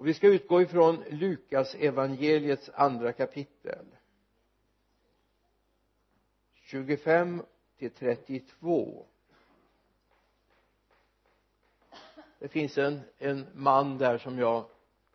och 0.00 0.06
vi 0.06 0.14
ska 0.14 0.26
utgå 0.28 0.62
ifrån 0.62 1.04
Lukas 1.10 1.74
evangeliets 1.74 2.70
andra 2.74 3.12
kapitel. 3.12 3.86
25 6.54 7.42
till 7.78 7.90
32 7.90 9.06
det 12.38 12.48
finns 12.48 12.78
en, 12.78 13.00
en 13.18 13.46
man 13.54 13.98
där 13.98 14.18
som 14.18 14.38
jag 14.38 14.64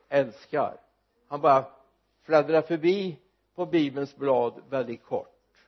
älskar. 0.10 0.78
Han 1.28 1.42
bara 1.42 1.72
fladdrar 2.22 2.62
förbi 2.62 3.20
på 3.56 3.66
bibelns 3.66 4.16
blad 4.16 4.64
väldigt 4.70 5.04
kort. 5.04 5.68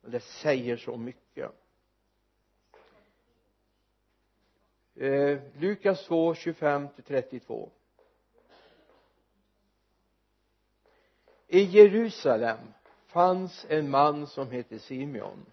Men 0.00 0.10
det 0.10 0.20
säger 0.20 0.76
så 0.76 0.96
mycket. 0.96 1.50
Eh, 4.94 5.38
Lukas 5.58 6.06
2, 6.06 6.34
25 6.34 6.88
till 6.88 7.04
32 7.04 7.70
i 11.48 11.62
Jerusalem 11.62 12.58
fanns 13.06 13.66
en 13.68 13.90
man 13.90 14.26
som 14.26 14.50
hette 14.50 14.78
Simeon. 14.78 15.46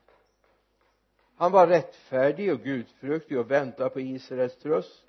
Han 1.36 1.52
var 1.52 1.68
rättfärdig 1.68 2.54
och 2.54 2.60
gudfruktig 2.60 3.40
och 3.40 3.52
väntade 3.52 3.90
på 3.90 4.00
Israels 4.00 4.58
tröst 4.58 5.04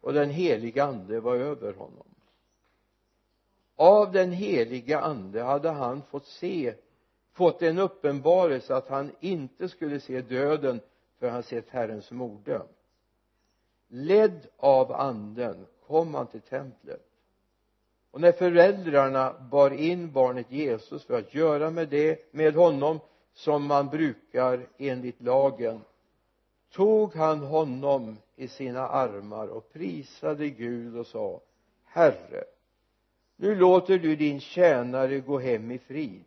och 0.00 0.12
den 0.12 0.30
heliga 0.30 0.84
ande 0.84 1.20
var 1.20 1.36
över 1.36 1.72
honom. 1.72 2.06
Av 3.76 4.12
den 4.12 4.32
heliga 4.32 5.00
ande 5.00 5.42
hade 5.42 5.70
han 5.70 6.02
fått 6.02 6.26
se 6.26 6.74
fått 7.32 7.62
en 7.62 7.78
uppenbarelse 7.78 8.76
att 8.76 8.88
han 8.88 9.12
inte 9.20 9.68
skulle 9.68 10.00
se 10.00 10.20
döden 10.20 10.80
för 11.18 11.28
han 11.28 11.42
sett 11.42 11.68
Herrens 11.68 12.10
morde 12.10 12.62
ledd 13.90 14.46
av 14.56 14.92
anden 14.92 15.66
kom 15.86 16.14
han 16.14 16.26
till 16.26 16.40
templet 16.40 17.09
och 18.10 18.20
när 18.20 18.32
föräldrarna 18.32 19.34
bar 19.50 19.70
in 19.70 20.12
barnet 20.12 20.52
Jesus 20.52 21.04
för 21.04 21.18
att 21.18 21.34
göra 21.34 21.70
med 21.70 21.88
det 21.88 22.34
med 22.34 22.54
honom 22.54 23.00
som 23.34 23.66
man 23.66 23.88
brukar 23.88 24.66
enligt 24.78 25.22
lagen 25.22 25.80
tog 26.72 27.14
han 27.14 27.38
honom 27.40 28.16
i 28.36 28.48
sina 28.48 28.88
armar 28.88 29.46
och 29.46 29.72
prisade 29.72 30.50
Gud 30.50 30.96
och 30.96 31.06
sa 31.06 31.40
Herre 31.84 32.44
nu 33.42 33.54
låter 33.54 33.98
du 33.98 34.16
din 34.16 34.40
tjänare 34.40 35.20
gå 35.20 35.38
hem 35.38 35.70
i 35.70 35.78
frid 35.78 36.24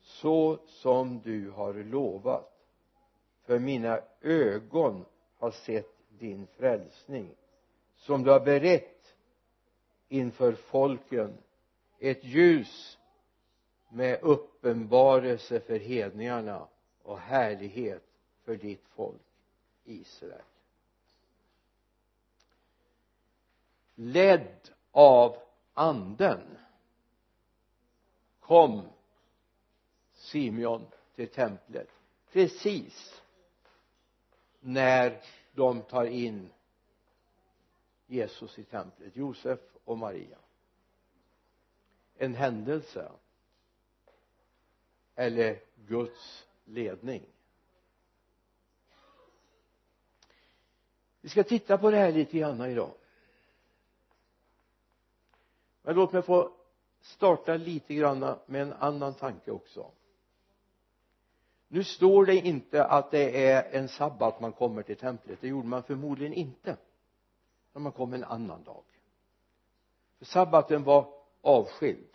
så 0.00 0.58
som 0.66 1.20
du 1.24 1.50
har 1.50 1.74
lovat. 1.74 2.52
För 3.46 3.58
mina 3.58 4.00
ögon 4.20 5.04
har 5.38 5.50
sett 5.50 5.92
din 6.08 6.46
frälsning 6.46 7.30
som 7.96 8.22
du 8.22 8.30
har 8.30 8.40
berett 8.40 8.99
inför 10.10 10.52
folken 10.52 11.38
ett 11.98 12.24
ljus 12.24 12.98
med 13.88 14.22
uppenbarelse 14.22 15.60
för 15.60 15.78
hedningarna 15.78 16.68
och 17.02 17.18
härlighet 17.18 18.04
för 18.44 18.56
ditt 18.56 18.84
folk 18.88 19.22
Israel. 19.84 20.42
Ledd 23.94 24.70
av 24.90 25.36
anden 25.74 26.58
kom 28.40 28.82
Simeon 30.12 30.86
till 31.14 31.28
templet 31.28 31.88
precis 32.32 33.22
när 34.60 35.22
de 35.52 35.82
tar 35.82 36.04
in 36.04 36.50
Jesus 38.06 38.58
i 38.58 38.64
templet. 38.64 39.16
Josef 39.16 39.60
och 39.84 39.98
Maria. 39.98 40.38
En 42.14 42.34
händelse 42.34 43.12
eller 45.14 45.60
Guds 45.74 46.46
ledning. 46.64 47.26
Vi 51.20 51.28
ska 51.28 51.44
titta 51.44 51.78
på 51.78 51.90
det 51.90 51.96
här 51.96 52.12
lite 52.12 52.38
grann 52.38 52.60
idag. 52.70 52.94
Men 55.82 55.94
låt 55.94 56.12
mig 56.12 56.22
få 56.22 56.52
starta 57.00 57.56
lite 57.56 57.94
grann 57.94 58.38
med 58.46 58.62
en 58.62 58.72
annan 58.72 59.14
tanke 59.14 59.50
också. 59.50 59.90
Nu 61.68 61.84
står 61.84 62.26
det 62.26 62.36
inte 62.36 62.84
att 62.84 63.10
det 63.10 63.46
är 63.46 63.78
en 63.78 63.88
sabbat 63.88 64.40
man 64.40 64.52
kommer 64.52 64.82
till 64.82 64.96
templet. 64.96 65.40
Det 65.40 65.48
gjorde 65.48 65.68
man 65.68 65.82
förmodligen 65.82 66.32
inte 66.32 66.76
när 67.72 67.80
man 67.80 67.92
kom 67.92 68.12
en 68.12 68.24
annan 68.24 68.64
dag 68.64 68.84
sabbaten 70.20 70.84
var 70.84 71.14
avskild. 71.42 72.06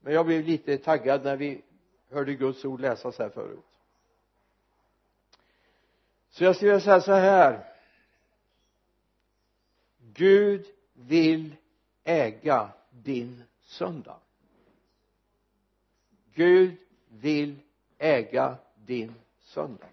Men 0.00 0.12
jag 0.14 0.26
blev 0.26 0.44
lite 0.44 0.78
taggad 0.78 1.24
när 1.24 1.36
vi 1.36 1.62
hörde 2.10 2.34
Guds 2.34 2.64
ord 2.64 2.80
läsas 2.80 3.18
här 3.18 3.28
förut. 3.28 3.64
Så 6.30 6.44
jag 6.44 6.56
skulle 6.56 6.70
vilja 6.70 6.84
säga 6.84 7.00
så 7.00 7.12
här. 7.12 7.66
Gud 10.14 10.66
vill 10.92 11.56
äga 12.04 12.70
din 12.90 13.42
söndag. 13.62 14.16
Gud 16.34 16.76
vill 17.08 17.56
äga 17.98 18.56
din 18.74 19.14
söndag. 19.38 19.88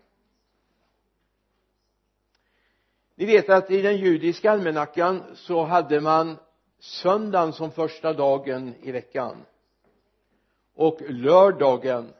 Ni 3.15 3.25
vet 3.25 3.49
att 3.49 3.71
i 3.71 3.81
den 3.81 3.97
judiska 3.97 4.51
almanackan 4.51 5.23
så 5.35 5.63
hade 5.63 6.01
man 6.01 6.37
söndagen 6.79 7.53
som 7.53 7.71
första 7.71 8.13
dagen 8.13 8.75
i 8.81 8.91
veckan 8.91 9.45
och 10.73 11.01
lördagen 11.09 12.13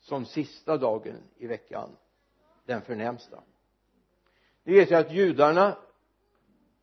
som 0.00 0.26
sista 0.26 0.76
dagen 0.76 1.16
i 1.36 1.46
veckan 1.46 1.96
den 2.64 2.82
förnämsta. 2.82 3.42
Ni 4.64 4.72
vet 4.72 4.90
ju 4.90 4.94
att 4.94 5.12
judarna 5.12 5.76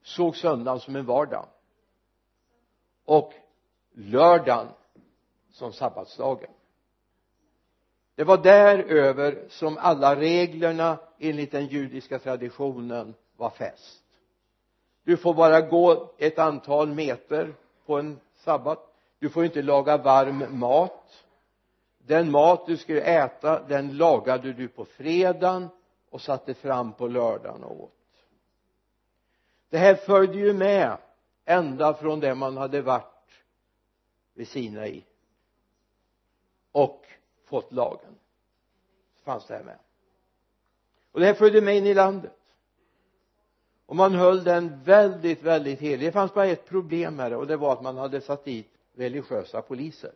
såg 0.01 0.37
söndagen 0.37 0.79
som 0.79 0.95
en 0.95 1.05
vardag 1.05 1.47
och 3.05 3.33
lördagen 3.91 4.67
som 5.51 5.73
sabbatsdagen. 5.73 6.51
Det 8.15 8.23
var 8.23 8.37
däröver 8.37 9.45
som 9.49 9.77
alla 9.77 10.15
reglerna 10.15 10.99
enligt 11.19 11.51
den 11.51 11.65
judiska 11.67 12.19
traditionen 12.19 13.15
var 13.37 13.49
fäst 13.49 14.03
du 15.09 15.17
får 15.17 15.33
bara 15.33 15.61
gå 15.61 16.09
ett 16.17 16.39
antal 16.39 16.87
meter 16.87 17.53
på 17.85 17.99
en 17.99 18.19
sabbat. 18.35 18.95
Du 19.19 19.29
får 19.29 19.45
inte 19.45 19.61
laga 19.61 19.97
varm 19.97 20.59
mat. 20.59 21.25
Den 21.97 22.31
mat 22.31 22.65
du 22.65 22.77
skulle 22.77 23.01
äta 23.01 23.63
den 23.67 23.97
lagade 23.97 24.53
du 24.53 24.67
på 24.67 24.85
fredagen 24.85 25.67
och 26.09 26.21
satte 26.21 26.53
fram 26.53 26.93
på 26.93 27.07
lördagen 27.07 27.63
och 27.63 27.83
åt. 27.83 27.91
Det 29.69 29.77
här 29.77 29.95
följde 29.95 30.37
ju 30.37 30.53
med 30.53 30.97
ända 31.45 31.93
från 31.93 32.19
det 32.19 32.35
man 32.35 32.57
hade 32.57 32.81
varit 32.81 33.31
vid 34.33 34.47
Sinai 34.47 35.03
och 36.71 37.05
fått 37.45 37.71
lagen. 37.71 38.15
Så 39.17 39.23
fanns 39.23 39.45
det 39.45 39.53
här 39.53 39.63
med. 39.63 39.79
Och 41.11 41.19
det 41.19 41.25
här 41.25 41.33
följde 41.33 41.61
med 41.61 41.77
in 41.77 41.85
i 41.85 41.93
landet 41.93 42.38
och 43.89 43.95
man 43.95 44.13
höll 44.15 44.43
den 44.43 44.83
väldigt 44.83 45.43
väldigt 45.43 45.79
helig. 45.79 46.07
Det 46.07 46.11
fanns 46.11 46.33
bara 46.33 46.45
ett 46.45 46.65
problem 46.65 47.15
med 47.15 47.31
det 47.31 47.35
och 47.37 47.47
det 47.47 47.57
var 47.57 47.73
att 47.73 47.81
man 47.81 47.97
hade 47.97 48.21
satt 48.21 48.45
dit 48.45 48.67
religiösa 48.95 49.61
poliser. 49.61 50.11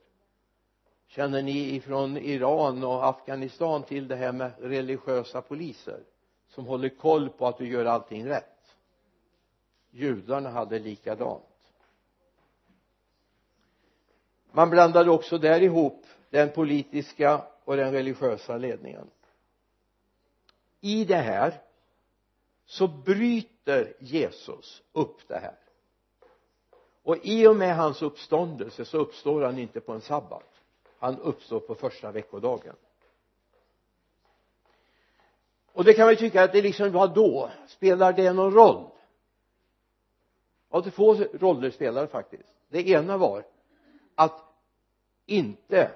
Känner 1.07 1.41
ni 1.41 1.75
ifrån 1.75 2.17
Iran 2.17 2.83
och 2.83 3.07
Afghanistan 3.07 3.83
till 3.83 4.07
det 4.07 4.15
här 4.15 4.31
med 4.31 4.51
religiösa 4.59 5.41
poliser 5.41 5.99
som 6.47 6.65
håller 6.65 6.89
koll 6.89 7.29
på 7.29 7.47
att 7.47 7.57
du 7.57 7.67
gör 7.67 7.85
allting 7.85 8.25
rätt? 8.25 8.75
Judarna 9.91 10.49
hade 10.49 10.79
likadant. 10.79 11.73
Man 14.51 14.69
blandade 14.69 15.11
också 15.11 15.37
där 15.37 15.61
ihop 15.61 16.05
den 16.29 16.49
politiska 16.49 17.41
och 17.63 17.77
den 17.77 17.91
religiösa 17.91 18.57
ledningen. 18.57 19.09
I 20.81 21.05
det 21.05 21.15
här 21.15 21.61
så 22.73 22.87
bryter 22.87 23.93
Jesus 23.99 24.83
upp 24.91 25.27
det 25.27 25.37
här. 25.37 25.55
Och 27.03 27.17
i 27.23 27.47
och 27.47 27.55
med 27.55 27.75
hans 27.75 28.01
uppståndelse 28.01 28.85
så 28.85 28.97
uppstår 28.97 29.41
han 29.41 29.57
inte 29.57 29.79
på 29.79 29.91
en 29.91 30.01
sabbat. 30.01 30.49
Han 30.97 31.19
uppstår 31.19 31.59
på 31.59 31.75
första 31.75 32.11
veckodagen. 32.11 32.75
Och 35.71 35.83
det 35.83 35.93
kan 35.93 36.05
man 36.05 36.13
ju 36.13 36.17
tycka 36.17 36.43
att 36.43 36.51
det 36.51 36.61
liksom 36.61 36.91
var 36.91 37.07
då? 37.07 37.49
Spelar 37.67 38.13
det 38.13 38.33
någon 38.33 38.53
roll? 38.53 38.89
Ja 40.69 40.81
det 40.81 40.91
två 40.91 41.13
roller 41.13 41.71
spelar 41.71 42.07
faktiskt. 42.07 42.53
Det 42.69 42.89
ena 42.89 43.17
var 43.17 43.43
att 44.15 44.41
inte 45.25 45.91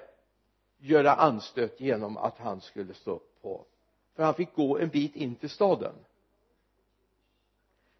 göra 0.78 1.14
anstöt 1.14 1.80
genom 1.80 2.16
att 2.16 2.38
han 2.38 2.60
skulle 2.60 2.94
stå 2.94 3.20
på 3.42 3.64
för 4.14 4.22
han 4.22 4.34
fick 4.34 4.54
gå 4.54 4.78
en 4.78 4.88
bit 4.88 5.16
in 5.16 5.34
till 5.34 5.50
staden 5.50 5.94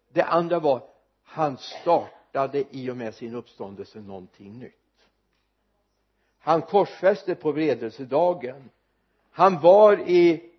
det 0.09 0.23
andra 0.23 0.59
var 0.59 0.83
han 1.23 1.57
startade 1.57 2.63
i 2.71 2.89
och 2.89 2.97
med 2.97 3.15
sin 3.15 3.35
uppståndelse 3.35 3.99
någonting 3.99 4.59
nytt. 4.59 4.73
Han 6.39 6.61
korsfäste 6.61 7.35
på 7.35 7.51
vredelsedagen 7.51 8.69
han 9.31 9.59
var 9.59 9.99
i 10.09 10.49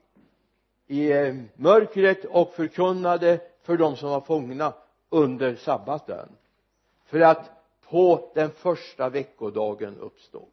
i 0.87 1.13
eh, 1.13 1.35
mörkret 1.55 2.25
och 2.25 2.55
förkunnade 2.55 3.41
för 3.63 3.77
de 3.77 3.97
som 3.97 4.11
var 4.11 4.21
fångna 4.21 4.75
under 5.09 5.55
sabbaten. 5.55 6.29
För 7.05 7.21
att 7.21 7.51
på 7.89 8.31
den 8.35 8.51
första 8.51 9.09
veckodagen 9.09 9.99
uppstå. 9.99 10.49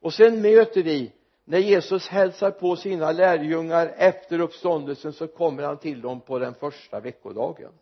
Och 0.00 0.14
sen 0.14 0.42
möter 0.42 0.82
vi 0.82 1.12
när 1.44 1.58
Jesus 1.58 2.08
hälsar 2.08 2.50
på 2.50 2.76
sina 2.76 3.12
lärjungar 3.12 3.94
efter 3.96 4.40
uppståndelsen 4.40 5.12
så 5.12 5.28
kommer 5.28 5.62
han 5.62 5.78
till 5.78 6.00
dem 6.00 6.20
på 6.20 6.38
den 6.38 6.54
första 6.54 7.00
veckodagen. 7.00 7.72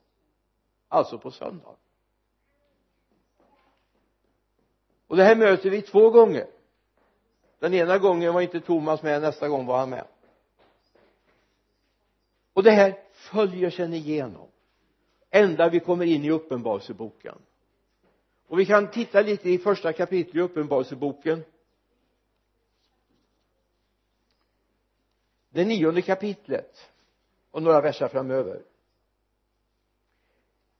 Alltså 0.89 1.19
på 1.19 1.31
söndag 1.31 1.77
och 5.11 5.17
det 5.17 5.25
här 5.25 5.37
möter 5.37 5.71
vi 5.71 5.83
två 5.83 6.11
gånger. 6.11 6.47
Den 7.59 7.75
ena 7.75 7.99
gången 7.99 8.35
var 8.35 8.41
inte 8.41 8.61
Thomas 8.61 9.03
med 9.03 9.23
nästa 9.23 9.49
gång 9.49 9.67
var 9.67 9.79
han 9.79 9.91
med. 9.91 10.05
Och 12.53 12.63
det 12.63 12.71
här 12.71 12.99
följer 13.13 13.71
sen 13.71 13.95
igenom. 13.95 14.49
Ända 15.31 15.69
vi 15.69 15.81
kommer 15.81 16.05
in 16.05 16.25
i 16.25 16.31
uppenbarelseboken. 16.31 17.35
Och 18.47 18.59
vi 18.59 18.67
kan 18.67 18.91
titta 18.91 19.21
lite 19.21 19.51
i 19.51 19.59
första 19.59 19.93
kapitlet 19.93 20.35
i 20.35 20.41
uppenbarelseboken. 20.41 21.45
Det 25.51 25.65
nionde 25.65 26.03
kapitlet 26.03 26.91
och 27.51 27.63
några 27.63 27.81
verser 27.81 28.09
framöver. 28.09 28.63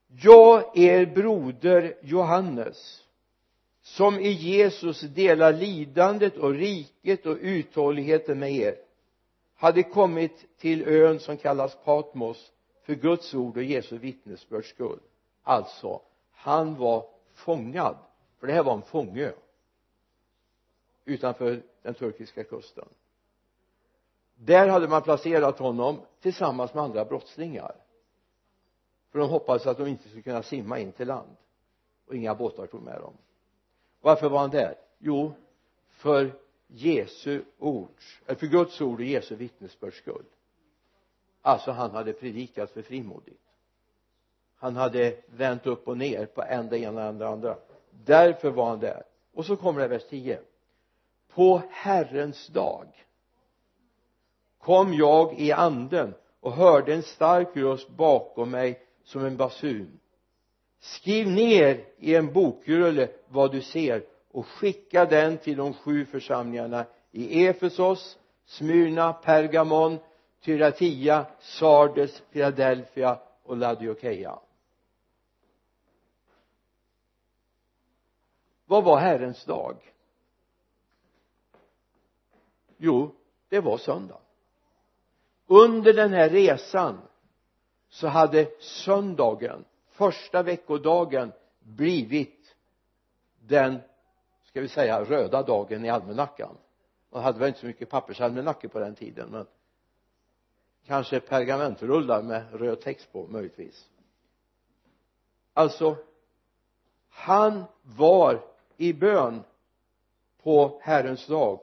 Jag 0.07 0.79
er 0.79 1.07
broder 1.07 1.95
Johannes 2.03 3.05
som 3.83 4.19
i 4.19 4.31
Jesus 4.31 5.01
delar 5.01 5.53
lidandet 5.53 6.37
och 6.37 6.55
riket 6.55 7.27
och 7.27 7.37
uthålligheten 7.41 8.39
med 8.39 8.53
er 8.53 8.77
hade 9.55 9.83
kommit 9.83 10.59
till 10.59 10.89
ön 10.89 11.21
som 11.21 11.37
kallas 11.37 11.77
Patmos 11.85 12.53
för 12.83 12.95
Guds 12.95 13.35
ord 13.35 13.57
och 13.57 13.63
Jesu 13.63 13.99
vittnesbörds 13.99 14.69
skull. 14.69 14.99
Alltså 15.43 16.03
han 16.33 16.77
var 16.77 17.07
fångad 17.35 17.97
för 18.39 18.47
det 18.47 18.53
här 18.53 18.63
var 18.63 18.75
en 18.75 18.83
fångö 18.83 19.33
utanför 21.05 21.63
den 21.83 21.95
turkiska 21.95 22.45
kusten 22.45 22.89
där 24.43 24.69
hade 24.69 24.89
man 24.89 25.03
placerat 25.03 25.59
honom 25.59 26.01
tillsammans 26.21 26.75
med 26.75 26.85
andra 26.85 27.05
brottslingar. 27.05 27.75
För 29.13 29.19
de 29.19 29.29
hoppades 29.29 29.67
att 29.67 29.79
de 29.79 29.87
inte 29.87 30.09
skulle 30.09 30.23
kunna 30.23 30.43
simma 30.43 30.79
in 30.79 30.93
till 30.93 31.09
land 31.09 31.37
och 32.07 32.15
inga 32.15 32.35
båtar 32.35 32.67
tog 32.67 32.83
med 32.83 33.01
dem. 33.01 33.15
Varför 34.01 34.29
var 34.29 34.39
han 34.39 34.51
där? 34.51 34.75
Jo 34.99 35.33
för 35.89 36.33
Jesu 36.67 37.43
ords 37.59 38.21
eller 38.27 38.39
för 38.39 38.47
Guds 38.47 38.81
ord 38.81 39.01
och 39.01 39.07
Jesu 39.07 39.35
vittnesbörds 39.35 39.97
skull. 39.97 40.25
Alltså 41.43 41.71
han 41.71 41.91
hade 41.91 42.13
predikat 42.13 42.71
för 42.71 42.83
frimodigt. 42.83 43.43
Han 44.57 44.77
hade 44.77 45.17
vänt 45.27 45.67
upp 45.67 45.89
och 45.89 45.99
ner 45.99 46.27
på 46.27 46.43
en 46.43 46.69
det 46.69 46.79
ena 46.79 47.09
och 47.09 47.15
det 47.15 47.29
andra. 47.29 47.57
Därför 47.91 48.51
var 48.51 48.69
han 48.69 48.81
där. 48.81 49.03
Och 49.33 49.47
så 49.47 49.57
kommer 49.57 49.81
det 49.81 49.89
vers 49.89 50.05
10 50.09 50.41
på 51.29 51.63
Herrens 51.71 52.47
dag 52.47 53.07
kom 54.61 54.95
jag 54.95 55.41
i 55.41 55.53
anden 55.53 56.15
och 56.41 56.53
hörde 56.53 56.95
en 56.95 57.03
stark 57.03 57.57
röst 57.57 57.89
bakom 57.89 58.51
mig 58.51 58.83
som 59.05 59.25
en 59.25 59.37
basun. 59.37 60.01
Skriv 60.81 61.29
ner 61.29 61.85
i 61.99 62.15
en 62.15 62.33
bokrulle 62.33 63.09
vad 63.29 63.53
du 63.53 63.61
ser 63.61 64.05
och 64.33 64.47
skicka 64.47 65.05
den 65.05 65.39
till 65.39 65.57
de 65.57 65.75
sju 65.75 66.05
församlingarna 66.05 66.85
i 67.11 67.47
Efesos, 67.47 68.19
Smyrna, 68.45 69.13
Pergamon, 69.13 69.99
Tyratia, 70.45 71.27
Sardes, 71.41 72.23
Philadelphia 72.33 73.19
och 73.43 73.57
Laodikeia 73.57 74.39
vad 78.71 78.85
var 78.85 78.99
Herrens 78.99 79.45
dag? 79.45 79.95
Jo 82.77 83.15
det 83.49 83.61
var 83.61 83.79
söndag 83.79 84.21
under 85.51 85.93
den 85.93 86.13
här 86.13 86.29
resan 86.29 86.99
så 87.89 88.07
hade 88.07 88.51
söndagen 88.61 89.65
första 89.89 90.43
veckodagen 90.43 91.33
blivit 91.61 92.57
den 93.41 93.79
ska 94.45 94.61
vi 94.61 94.69
säga 94.69 95.05
röda 95.05 95.43
dagen 95.43 95.85
i 95.85 95.89
almanackan. 95.91 96.57
Man 97.11 97.23
hade 97.23 97.39
väl 97.39 97.49
inte 97.49 97.61
så 97.61 97.67
mycket 97.67 97.91
pappersalmanackor 97.91 98.69
på 98.69 98.79
den 98.79 98.95
tiden 98.95 99.29
men 99.31 99.47
kanske 100.87 101.21
pergamentrullar 101.21 102.23
med 102.23 102.61
röd 102.61 102.81
text 102.81 103.13
på 103.13 103.27
möjligtvis. 103.27 103.89
Alltså 105.55 105.97
han 107.09 107.65
var 107.83 108.43
i 108.77 108.93
bön 108.93 109.43
på 110.43 110.81
Herrens 110.83 111.27
dag 111.27 111.61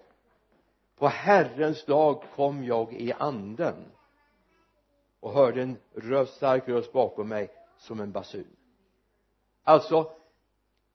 på 0.98 1.08
Herrens 1.08 1.86
dag 1.86 2.24
kom 2.36 2.64
jag 2.64 2.94
i 2.94 3.14
anden 3.14 3.92
och 5.20 5.34
hörde 5.34 5.62
en 5.62 5.78
röst, 5.94 6.36
stark 6.36 6.68
röst 6.68 6.94
bakom 6.94 7.30
mig 7.30 7.50
som 7.78 8.00
en 8.00 8.12
basun. 8.12 8.56
Alltså 9.64 10.12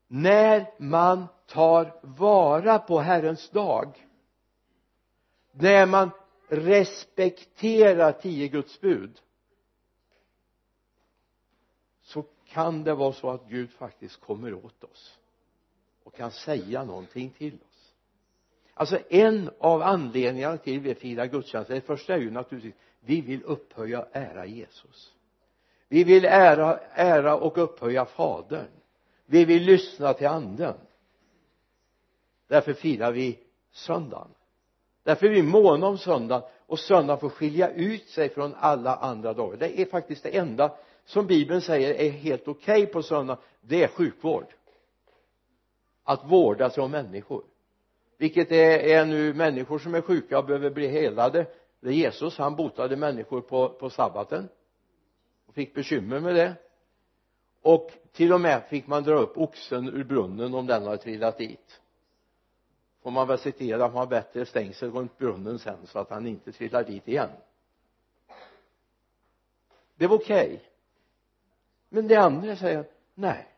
när 0.07 0.75
man 0.79 1.27
tar 1.47 2.01
vara 2.03 2.79
på 2.79 2.99
Herrens 2.99 3.51
dag 3.51 4.09
när 5.53 5.87
man 5.87 6.11
respekterar 6.49 8.13
tio 8.13 8.49
Guds 8.49 8.81
bud 8.81 9.21
så 12.03 12.25
kan 12.47 12.85
det 12.85 12.95
vara 12.95 13.13
så 13.13 13.31
att 13.31 13.49
Gud 13.49 13.71
faktiskt 13.71 14.21
kommer 14.21 14.55
åt 14.55 14.85
oss 14.85 15.19
och 16.05 16.15
kan 16.15 16.31
säga 16.31 16.85
någonting 16.85 17.31
till 17.31 17.55
oss 17.55 17.72
alltså 18.83 18.99
en 19.09 19.51
av 19.59 19.83
anledningarna 19.83 20.57
till 20.57 20.79
att 20.79 20.83
vi 20.83 20.95
firar 20.95 21.27
gudstjänst 21.27 21.71
det 21.71 21.81
första 21.81 22.15
är 22.15 22.19
ju 22.19 22.31
naturligtvis 22.31 22.75
vi 23.01 23.21
vill 23.21 23.43
upphöja 23.43 24.01
och 24.01 24.09
ära 24.13 24.47
Jesus. 24.47 25.13
Vi 25.89 26.05
vill 26.05 26.25
ära, 26.25 26.79
ära 26.93 27.37
och 27.37 27.59
upphöja 27.59 28.05
fadern. 28.05 28.69
Vi 29.27 29.45
vill 29.45 29.63
lyssna 29.63 30.15
till 30.15 30.27
anden. 30.27 30.75
Därför 32.49 32.73
firar 32.73 33.13
vi 33.13 33.39
söndagen. 33.73 34.29
Därför 35.03 35.27
är 35.27 35.31
vi 35.31 35.43
måna 35.43 35.87
om 35.87 35.99
söndagen 35.99 36.49
och 36.67 36.79
söndagen 36.79 37.21
får 37.21 37.29
skilja 37.29 37.71
ut 37.71 38.09
sig 38.09 38.29
från 38.29 38.55
alla 38.55 38.97
andra 38.97 39.33
dagar. 39.33 39.57
Det 39.57 39.81
är 39.81 39.87
faktiskt 39.87 40.23
det 40.23 40.37
enda 40.37 40.77
som 41.05 41.27
bibeln 41.27 41.61
säger 41.61 41.95
är 41.95 42.11
helt 42.11 42.49
okej 42.49 42.83
okay 42.83 42.93
på 42.93 43.03
söndagen 43.03 43.43
det 43.61 43.85
är 43.85 43.89
sjukvård. 43.89 44.47
Att 46.05 46.31
vårda 46.31 46.71
sig 46.71 46.83
om 46.83 46.91
människor 46.91 47.45
vilket 48.23 48.53
är, 48.53 48.79
är 48.79 49.05
nu 49.07 49.35
människor 49.35 49.79
som 49.79 49.95
är 49.95 50.01
sjuka 50.01 50.39
och 50.39 50.45
behöver 50.45 50.71
bli 50.71 50.89
helade. 50.89 51.47
Det 51.81 51.89
är 51.89 51.93
Jesus 51.93 52.39
han 52.39 52.57
botade 52.57 52.97
människor 52.97 53.41
på, 53.41 53.69
på 53.69 53.91
sabbaten. 53.91 54.49
Och 55.47 55.55
fick 55.55 55.75
bekymmer 55.75 56.21
med 56.21 56.35
det. 56.35 56.55
Och 57.63 57.91
till 58.13 58.33
och 58.33 58.41
med 58.41 58.69
fick 58.69 58.87
man 58.87 59.03
dra 59.03 59.15
upp 59.15 59.39
oxen 59.39 59.89
ur 59.89 60.05
brunnen 60.05 60.55
om 60.55 60.67
den 60.67 60.87
har 60.87 60.97
trillat 60.97 61.39
dit. 61.39 61.81
Får 63.03 63.11
man 63.11 63.29
väl 63.29 63.39
se 63.39 63.53
till 63.53 63.75
att 63.75 63.81
man 63.81 63.99
har 63.99 64.07
bättre 64.07 64.47
stängsel 64.47 64.91
runt 64.91 65.19
brunnen 65.19 65.59
sen 65.59 65.87
så 65.87 65.99
att 65.99 66.11
han 66.11 66.27
inte 66.27 66.53
trillar 66.53 66.85
dit 66.85 67.09
igen. 67.09 67.31
Det 69.95 70.07
var 70.07 70.17
okej. 70.17 70.47
Okay. 70.47 70.59
men 71.89 72.09
det 72.09 72.17
andra 72.17 72.57
säger 72.57 72.85
nej. 73.15 73.49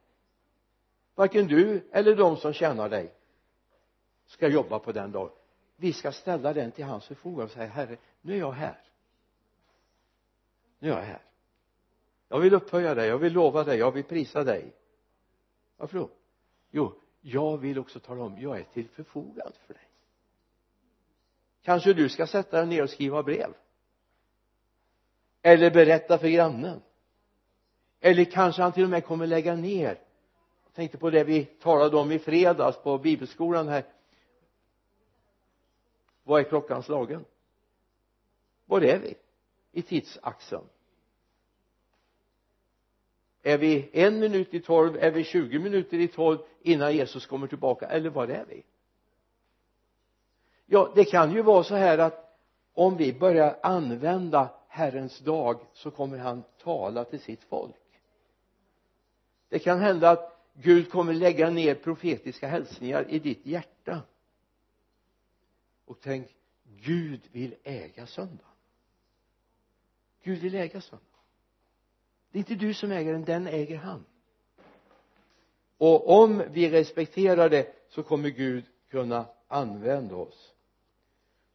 Varken 1.14 1.46
du 1.46 1.88
eller 1.92 2.16
de 2.16 2.36
som 2.36 2.52
tjänar 2.52 2.88
dig 2.88 3.14
ska 4.34 4.48
jobba 4.48 4.78
på 4.78 4.92
den 4.92 5.12
dagen. 5.12 5.30
Vi 5.76 5.92
ska 5.92 6.12
ställa 6.12 6.52
den 6.52 6.72
till 6.72 6.84
hans 6.84 7.06
förfogande 7.06 7.44
och 7.44 7.50
säga 7.50 7.66
herre 7.66 7.96
nu 8.20 8.34
är 8.34 8.38
jag 8.38 8.52
här. 8.52 8.80
Nu 10.78 10.90
är 10.90 10.96
jag 10.96 11.02
här. 11.02 11.22
Jag 12.28 12.40
vill 12.40 12.54
upphöja 12.54 12.94
dig, 12.94 13.08
jag 13.08 13.18
vill 13.18 13.32
lova 13.32 13.64
dig, 13.64 13.78
jag 13.78 13.92
vill 13.92 14.04
prisa 14.04 14.44
dig. 14.44 14.72
Varför 15.76 15.98
då? 15.98 16.10
Jo 16.70 17.00
jag 17.26 17.58
vill 17.58 17.78
också 17.78 18.00
tala 18.00 18.24
om 18.24 18.38
jag 18.38 18.58
är 18.58 18.64
till 18.64 18.88
förfogande 18.88 19.52
för 19.66 19.74
dig. 19.74 19.88
Kanske 21.62 21.92
du 21.92 22.08
ska 22.08 22.26
sätta 22.26 22.56
dig 22.56 22.66
ner 22.66 22.82
och 22.82 22.90
skriva 22.90 23.22
brev. 23.22 23.54
Eller 25.42 25.70
berätta 25.70 26.18
för 26.18 26.28
grannen. 26.28 26.82
Eller 28.00 28.24
kanske 28.24 28.62
han 28.62 28.72
till 28.72 28.84
och 28.84 28.90
med 28.90 29.04
kommer 29.04 29.26
lägga 29.26 29.54
ner. 29.54 29.98
Jag 30.64 30.74
tänkte 30.74 30.98
på 30.98 31.10
det 31.10 31.24
vi 31.24 31.44
talade 31.44 31.96
om 31.96 32.12
i 32.12 32.18
fredags 32.18 32.82
på 32.82 32.98
bibelskolan 32.98 33.68
här 33.68 33.84
vad 36.24 36.40
är 36.40 36.44
klockan 36.44 36.82
slagen 36.82 37.24
var 38.66 38.80
är 38.80 38.98
vi? 38.98 39.14
I 39.72 39.82
tidsaxeln. 39.82 40.64
Är 43.42 43.58
vi 43.58 43.90
en 43.92 44.18
minut 44.18 44.54
i 44.54 44.60
tolv? 44.60 44.96
Är 44.96 45.10
vi 45.10 45.24
20 45.24 45.58
minuter 45.58 45.98
i 45.98 46.08
tolv 46.08 46.38
innan 46.60 46.96
Jesus 46.96 47.26
kommer 47.26 47.46
tillbaka? 47.46 47.86
Eller 47.86 48.10
var 48.10 48.28
är 48.28 48.44
vi? 48.48 48.62
Ja 50.66 50.92
det 50.94 51.04
kan 51.04 51.32
ju 51.32 51.42
vara 51.42 51.64
så 51.64 51.74
här 51.74 51.98
att 51.98 52.38
om 52.72 52.96
vi 52.96 53.12
börjar 53.12 53.58
använda 53.62 54.50
Herrens 54.68 55.18
dag 55.18 55.60
så 55.72 55.90
kommer 55.90 56.18
han 56.18 56.42
tala 56.62 57.04
till 57.04 57.20
sitt 57.20 57.44
folk. 57.44 58.00
Det 59.48 59.58
kan 59.58 59.80
hända 59.80 60.10
att 60.10 60.40
Gud 60.52 60.90
kommer 60.90 61.12
lägga 61.12 61.50
ner 61.50 61.74
profetiska 61.74 62.48
hälsningar 62.48 63.06
i 63.08 63.18
ditt 63.18 63.46
hjärta 63.46 64.02
och 65.84 66.00
tänk 66.00 66.36
Gud 66.64 67.20
vill 67.32 67.54
äga 67.62 68.06
söndagen. 68.06 68.46
Gud 70.22 70.38
vill 70.38 70.54
äga 70.54 70.80
söndagen. 70.80 71.08
Det 72.30 72.38
är 72.38 72.40
inte 72.40 72.54
du 72.54 72.74
som 72.74 72.92
äger 72.92 73.12
den, 73.12 73.24
den 73.24 73.46
äger 73.46 73.76
han. 73.76 74.04
Och 75.78 76.22
om 76.22 76.42
vi 76.50 76.70
respekterar 76.70 77.48
det 77.48 77.74
så 77.88 78.02
kommer 78.02 78.28
Gud 78.28 78.64
kunna 78.88 79.26
använda 79.48 80.16
oss. 80.16 80.54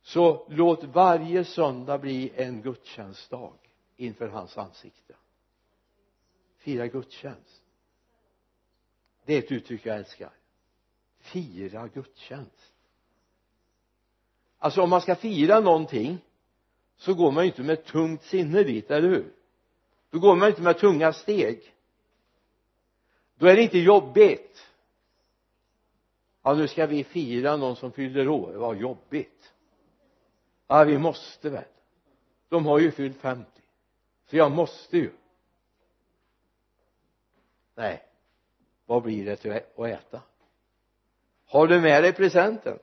Så 0.01 0.47
låt 0.49 0.83
varje 0.83 1.45
söndag 1.45 1.97
bli 1.97 2.31
en 2.35 2.61
gudstjänstdag 2.61 3.53
inför 3.95 4.27
hans 4.27 4.57
ansikte. 4.57 5.15
Fira 6.57 6.87
gudstjänst. 6.87 7.61
Det 9.25 9.33
är 9.33 9.39
ett 9.39 9.51
uttryck 9.51 9.85
jag 9.85 9.97
älskar. 9.97 10.33
Fira 11.19 11.87
gudstjänst 11.87 12.78
alltså 14.59 14.81
om 14.81 14.89
man 14.89 15.01
ska 15.01 15.15
fira 15.15 15.59
någonting 15.59 16.17
så 16.97 17.13
går 17.13 17.31
man 17.31 17.43
ju 17.43 17.49
inte 17.49 17.63
med 17.63 17.85
tungt 17.85 18.23
sinne 18.23 18.63
dit, 18.63 18.91
eller 18.91 19.09
hur? 19.09 19.33
Då 20.09 20.19
går 20.19 20.35
man 20.35 20.49
inte 20.49 20.61
med 20.61 20.79
tunga 20.79 21.13
steg. 21.13 21.75
Då 23.35 23.47
är 23.47 23.55
det 23.55 23.61
inte 23.61 23.79
jobbigt. 23.79 24.67
Ja 26.43 26.53
nu 26.53 26.67
ska 26.67 26.85
vi 26.85 27.03
fira 27.03 27.57
någon 27.57 27.75
som 27.75 27.91
fyller 27.91 28.27
år. 28.27 28.53
Vad 28.53 28.77
jobbigt. 28.77 29.53
Ja 30.67 30.83
vi 30.83 30.97
måste 30.97 31.49
väl. 31.49 31.63
De 32.49 32.65
har 32.65 32.79
ju 32.79 32.91
fyllt 32.91 33.17
50 33.17 33.51
så 34.29 34.37
jag 34.37 34.51
måste 34.51 34.97
ju. 34.97 35.11
Nej. 37.75 38.05
Vad 38.85 39.03
blir 39.03 39.25
det 39.25 39.35
till 39.35 39.51
att 39.51 39.79
äta? 39.79 40.21
Har 41.45 41.67
du 41.67 41.81
med 41.81 42.03
dig 42.03 42.13
presenten? 42.13 42.79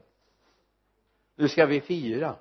Nu 1.36 1.48
ska 1.48 1.66
vi 1.66 1.80
fira. 1.80 2.36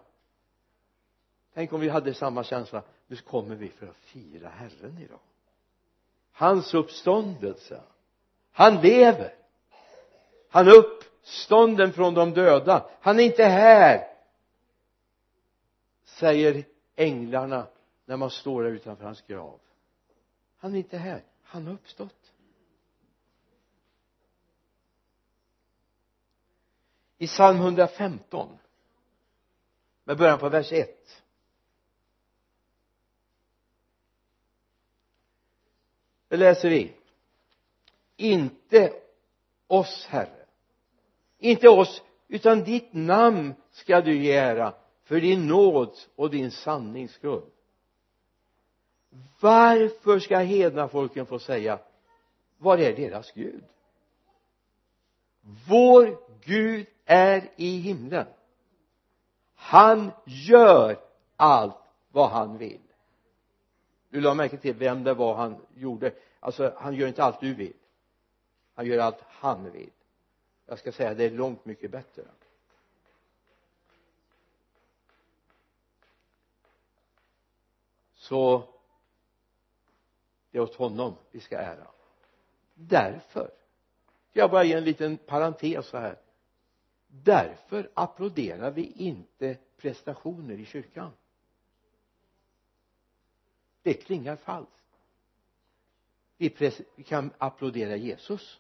Tänk 1.53 1.73
om 1.73 1.79
vi 1.81 1.89
hade 1.89 2.13
samma 2.13 2.43
känsla. 2.43 2.83
Nu 3.07 3.15
kommer 3.15 3.55
vi 3.55 3.69
för 3.69 3.87
att 3.87 3.95
fira 3.95 4.49
Herren 4.49 4.97
idag. 4.97 5.19
Hans 6.31 6.73
uppståndelse. 6.73 7.81
Han 8.51 8.81
lever. 8.81 9.35
Han 10.49 10.67
är 10.67 10.77
uppstånden 10.77 11.93
från 11.93 12.13
de 12.13 12.33
döda. 12.33 12.89
Han 13.01 13.19
är 13.19 13.23
inte 13.23 13.43
här 13.43 14.15
säger 16.05 16.65
änglarna 16.95 17.67
när 18.05 18.17
man 18.17 18.29
står 18.29 18.63
där 18.63 18.71
utanför 18.71 19.05
hans 19.05 19.21
grav. 19.21 19.59
Han 20.57 20.73
är 20.73 20.77
inte 20.77 20.97
här. 20.97 21.23
Han 21.43 21.67
har 21.67 21.73
uppstått. 21.73 22.31
I 27.17 27.27
psalm 27.27 27.57
115 27.57 28.57
med 30.05 30.17
början 30.17 30.39
på 30.39 30.49
vers 30.49 30.71
1 30.71 31.05
det 36.27 36.39
läser 36.39 36.69
vi. 36.69 36.93
Inte 38.17 38.93
oss 39.67 40.05
herre. 40.09 40.45
Inte 41.39 41.69
oss 41.69 42.03
utan 42.27 42.63
ditt 42.63 42.93
namn 42.93 43.53
ska 43.71 44.01
du 44.01 44.23
ge 44.23 44.31
ära 44.31 44.73
för 45.03 45.21
din 45.21 45.47
nåd 45.47 45.97
och 46.15 46.29
din 46.29 46.51
sannings 46.51 47.11
skull. 47.11 47.43
Varför 49.39 50.19
ska 50.19 50.37
hedna 50.37 50.87
folken 50.87 51.25
få 51.25 51.39
säga 51.39 51.79
var 52.57 52.77
är 52.77 52.95
deras 52.95 53.31
Gud? 53.31 53.63
Vår 55.67 56.17
Gud 56.45 56.87
är 57.05 57.49
i 57.55 57.77
himlen 57.77 58.27
han 59.65 60.11
gör 60.25 60.99
allt 61.35 61.75
vad 62.11 62.29
han 62.29 62.57
vill. 62.57 62.81
Du 64.09 64.21
la 64.21 64.33
märke 64.33 64.57
till 64.57 64.75
vem 64.75 65.03
det 65.03 65.13
var 65.13 65.35
han 65.35 65.65
gjorde. 65.75 66.13
Alltså 66.39 66.73
han 66.77 66.93
gör 66.95 67.07
inte 67.07 67.23
allt 67.23 67.39
du 67.39 67.53
vill. 67.53 67.73
Han 68.75 68.85
gör 68.85 68.99
allt 68.99 69.21
han 69.27 69.71
vill. 69.71 69.89
Jag 70.65 70.79
ska 70.79 70.91
säga 70.91 71.13
det 71.13 71.23
är 71.23 71.29
långt 71.29 71.65
mycket 71.65 71.91
bättre. 71.91 72.23
Så 78.15 78.63
det 80.51 80.57
är 80.57 80.61
åt 80.61 80.75
honom 80.75 81.15
vi 81.31 81.39
ska 81.39 81.57
ära. 81.57 81.87
Därför 82.73 83.51
jag 84.33 84.51
bara 84.51 84.63
ge 84.63 84.73
en 84.73 84.83
liten 84.83 85.17
parentes 85.17 85.87
så 85.87 85.97
här 85.97 86.24
därför 87.23 87.91
applåderar 87.93 88.71
vi 88.71 88.91
inte 88.91 89.57
prestationer 89.77 90.59
i 90.59 90.65
kyrkan. 90.65 91.11
Det 93.81 93.93
klingar 93.93 94.35
falskt. 94.35 94.85
Vi, 96.37 96.71
vi 96.95 97.03
kan 97.03 97.31
applådera 97.37 97.95
Jesus. 97.95 98.59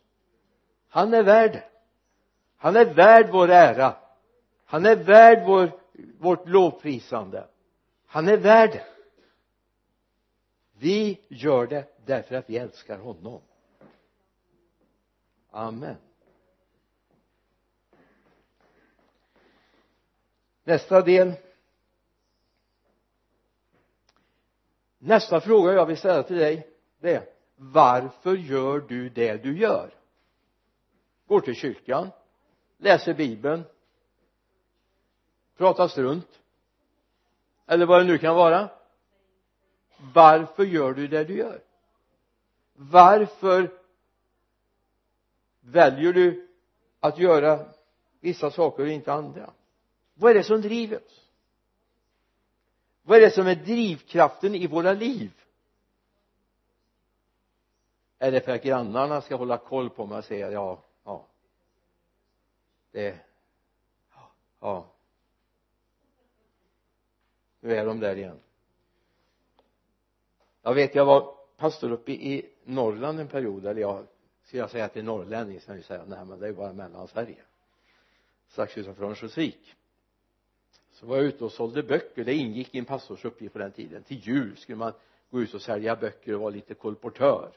Han 0.87 1.13
är 1.13 1.23
värd. 1.23 1.51
Det 1.51 1.69
han 2.57 2.75
är 2.75 2.93
värd 2.93 3.29
vår 3.31 3.49
ära. 3.49 3.95
Han 4.65 4.85
är 4.85 4.95
värd 4.95 5.45
vår, 5.47 5.71
vårt 6.19 6.47
lovprisande. 6.47 7.47
Han 8.05 8.27
är 8.27 8.37
värd 8.37 8.71
det. 8.71 8.85
Vi 10.77 11.21
gör 11.27 11.67
det 11.67 12.05
därför 12.05 12.35
att 12.35 12.49
vi 12.49 12.57
älskar 12.57 12.97
honom. 12.97 13.41
Amen. 15.51 15.95
Nästa 20.65 21.01
del. 21.01 21.33
Nästa 24.97 25.41
fråga 25.41 25.73
jag 25.73 25.85
vill 25.85 25.97
ställa 25.97 26.23
till 26.23 26.37
dig 26.37 26.67
det 26.99 27.15
är 27.15 27.29
varför 27.55 28.35
gör 28.35 28.79
du 28.79 29.09
det 29.09 29.37
du 29.37 29.57
gör? 29.57 29.93
Går 31.27 31.39
till 31.39 31.55
kyrkan 31.55 32.11
läser 32.77 33.13
bibeln 33.13 33.63
pratar 35.57 35.87
strunt 35.87 36.41
eller 37.65 37.85
vad 37.85 38.01
det 38.01 38.07
nu 38.07 38.17
kan 38.17 38.35
vara. 38.35 38.69
Varför 40.13 40.63
gör 40.63 40.93
du 40.93 41.07
det 41.07 41.23
du 41.23 41.37
gör? 41.37 41.61
Varför 42.73 43.71
väljer 45.61 46.13
du 46.13 46.47
att 46.99 47.19
göra 47.19 47.65
vissa 48.19 48.51
saker 48.51 48.83
och 48.83 48.89
inte 48.89 49.13
andra? 49.13 49.53
Vad 50.15 50.31
är 50.31 50.35
det 50.35 50.43
som 50.43 50.61
driver 50.61 50.97
oss? 51.05 51.29
Vad 53.03 53.17
är 53.17 53.21
det 53.21 53.31
som 53.31 53.47
är 53.47 53.55
drivkraften 53.55 54.55
i 54.55 54.67
våra 54.67 54.93
liv? 54.93 55.31
Är 58.19 58.31
det 58.31 58.41
för 58.41 58.51
att 58.51 58.63
grannarna 58.63 59.21
ska 59.21 59.35
hålla 59.35 59.57
koll 59.57 59.89
på 59.89 60.05
mig 60.05 60.17
och 60.17 60.25
säga 60.25 60.51
ja 60.51 60.83
ja. 61.03 61.27
Det 62.91 63.19
ja, 64.11 64.31
ja 64.59 64.91
nu 67.59 67.75
är 67.75 67.85
de 67.85 67.99
där 67.99 68.15
igen. 68.15 68.39
Jag 70.61 70.73
vet 70.73 70.95
jag 70.95 71.05
var 71.05 71.35
pastor 71.57 71.91
uppe 71.91 72.11
i 72.11 72.53
Norrland 72.63 73.19
en 73.19 73.27
period 73.27 73.65
eller 73.65 73.81
jag 73.81 74.07
ska 74.43 74.57
jag 74.57 74.71
säga 74.71 74.89
till 74.89 75.03
norrlänning 75.03 75.59
så 75.59 75.65
kan 75.65 75.75
jag 75.75 75.85
säga 75.85 76.05
nej 76.07 76.25
men 76.25 76.39
det 76.39 76.47
är 76.47 76.53
bara 76.53 76.73
mellansverige 76.73 77.43
strax 78.47 78.77
utanför 78.77 79.03
Örnsköldsvik 79.03 79.75
så 80.95 81.05
var 81.05 81.15
jag 81.15 81.25
ute 81.25 81.43
och 81.43 81.51
sålde 81.51 81.83
böcker. 81.83 82.23
Det 82.23 82.33
ingick 82.33 82.75
i 82.75 82.79
en 82.79 82.85
pastors 82.85 83.25
uppgift 83.25 83.53
på 83.53 83.59
den 83.59 83.71
tiden. 83.71 84.03
Till 84.03 84.17
jul 84.17 84.57
skulle 84.57 84.77
man 84.77 84.93
gå 85.29 85.41
ut 85.41 85.53
och 85.53 85.61
sälja 85.61 85.95
böcker 85.95 86.35
och 86.35 86.41
vara 86.41 86.49
lite 86.49 86.73
kolportör. 86.73 87.51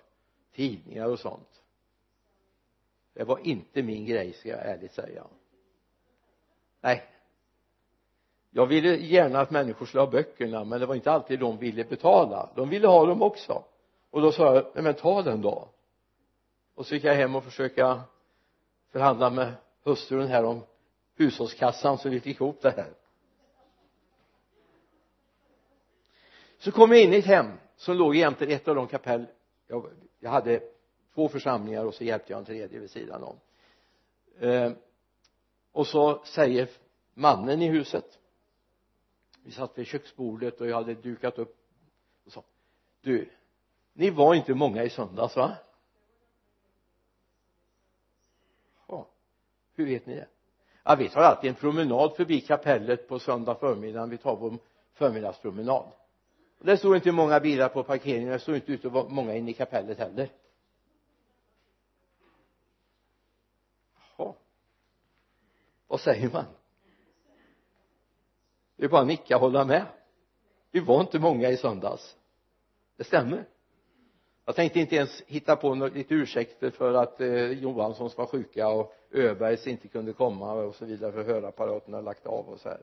Tidningar 0.54 1.07
och 1.07 1.18
sånt. 1.18 1.62
Det 3.14 3.25
var 3.25 3.38
inte 3.47 3.83
min 3.83 4.07
grej 4.07 4.33
ska 4.33 4.49
jag 4.49 4.66
ärligt 4.66 4.92
säga. 4.92 5.25
Nej. 6.80 7.04
Jag 8.50 8.66
ville 8.66 8.97
gärna 8.97 9.40
att 9.40 9.50
människor 9.50 9.87
skulle 9.87 10.00
ha 10.02 10.11
böckerna 10.11 10.64
men 10.64 10.80
det 10.80 10.87
var 10.87 10.95
inte 10.95 11.12
alltid 11.12 11.40
de 11.40 11.59
ville 11.59 11.85
betala. 11.85 12.50
De 12.54 12.68
ville 12.68 12.88
ha 12.88 13.07
dem 13.07 13.23
också. 13.23 13.64
Och 14.11 14.23
då 14.23 14.33
sa 14.33 14.54
jag 14.54 14.64
nej 14.75 14.85
men 14.85 14.95
ta 14.95 15.23
den 15.23 15.40
då. 15.40 15.68
Och 16.75 16.87
så 16.87 16.95
gick 16.95 17.04
jag 17.04 17.14
hem 17.14 17.37
och 17.37 17.45
försöka 17.45 18.00
förhandla 18.92 19.30
med 19.30 19.52
hustrun 19.85 20.26
här 20.26 20.45
om 20.45 20.62
hushållskassan 21.14 21.99
så 21.99 22.09
vi 22.09 22.21
fick 22.21 22.37
ihop 22.37 22.62
det 22.62 22.71
här. 22.71 22.95
Så 26.58 26.72
kom 26.72 26.92
jag 26.92 27.02
in 27.02 27.12
i 27.12 27.16
ett 27.16 27.24
hem 27.24 27.52
som 27.76 27.96
låg 27.96 28.16
jämte 28.16 28.46
ett 28.46 28.68
av 28.68 28.74
de 28.74 28.86
kapell 28.86 29.26
jag 29.66 29.90
jag 30.20 30.30
hade 30.30 30.62
två 31.14 31.28
församlingar 31.28 31.84
och 31.84 31.94
så 31.94 32.04
hjälpte 32.04 32.32
jag 32.32 32.38
en 32.38 32.44
tredje 32.44 32.78
vid 32.78 32.90
sidan 32.90 33.22
om. 33.22 33.36
Eh, 34.38 34.72
och 35.72 35.86
så 35.86 36.24
säger 36.24 36.68
mannen 37.14 37.62
i 37.62 37.68
huset 37.68 38.18
vi 39.42 39.50
satt 39.50 39.78
vid 39.78 39.86
köksbordet 39.86 40.60
och 40.60 40.66
jag 40.66 40.76
hade 40.76 40.94
dukat 40.94 41.38
upp 41.38 41.56
och 42.24 42.32
sa 42.32 42.44
du 43.00 43.30
ni 43.92 44.10
var 44.10 44.34
inte 44.34 44.54
många 44.54 44.84
i 44.84 44.90
söndags 44.90 45.36
va? 45.36 45.56
Ja 48.88 49.08
hur 49.74 49.86
vet 49.86 50.06
ni 50.06 50.14
det? 50.14 50.28
Ja 50.82 50.94
vi 50.94 51.08
tar 51.08 51.20
alltid 51.20 51.50
en 51.50 51.56
promenad 51.56 52.16
förbi 52.16 52.40
kapellet 52.40 53.08
på 53.08 53.18
söndag 53.18 53.54
förmiddag 53.54 54.06
vi 54.06 54.18
tar 54.18 54.36
vår 54.36 54.58
förmiddagspromenad 54.92 55.92
och 56.58 56.66
det 56.66 56.76
stod 56.76 56.96
inte 56.96 57.12
många 57.12 57.40
bilar 57.40 57.68
på 57.68 57.82
parkeringen 57.82 58.32
det 58.32 58.38
stod 58.38 58.54
inte 58.54 58.72
ute 58.72 58.88
många 58.88 59.34
inne 59.34 59.50
i 59.50 59.54
kapellet 59.54 59.98
heller. 59.98 60.28
Jaha. 64.16 64.34
Vad 65.86 66.00
säger 66.00 66.30
man? 66.30 66.44
Det 68.76 68.84
är 68.84 68.88
bara 68.88 69.00
att 69.00 69.06
nicka 69.06 69.36
och 69.36 69.40
hålla 69.40 69.64
med. 69.64 69.86
Vi 70.70 70.80
var 70.80 71.00
inte 71.00 71.18
många 71.18 71.48
i 71.48 71.56
söndags. 71.56 72.16
Det 72.96 73.04
stämmer. 73.04 73.44
Jag 74.44 74.54
tänkte 74.54 74.80
inte 74.80 74.96
ens 74.96 75.22
hitta 75.26 75.56
på 75.56 75.74
några 75.74 75.94
lite 75.94 76.14
ursäkter 76.14 76.70
för 76.70 76.94
att 76.94 77.20
eh, 77.20 77.50
Johanssons 77.50 78.18
var 78.18 78.26
sjuka 78.26 78.68
och 78.68 78.94
Öbergs 79.10 79.66
inte 79.66 79.88
kunde 79.88 80.12
komma 80.12 80.52
och 80.52 80.74
så 80.74 80.84
vidare 80.84 81.12
för 81.12 81.24
hörapparaterna 81.24 81.96
har 81.96 82.02
lagt 82.02 82.26
av 82.26 82.48
och 82.48 82.60
så 82.60 82.68
här 82.68 82.80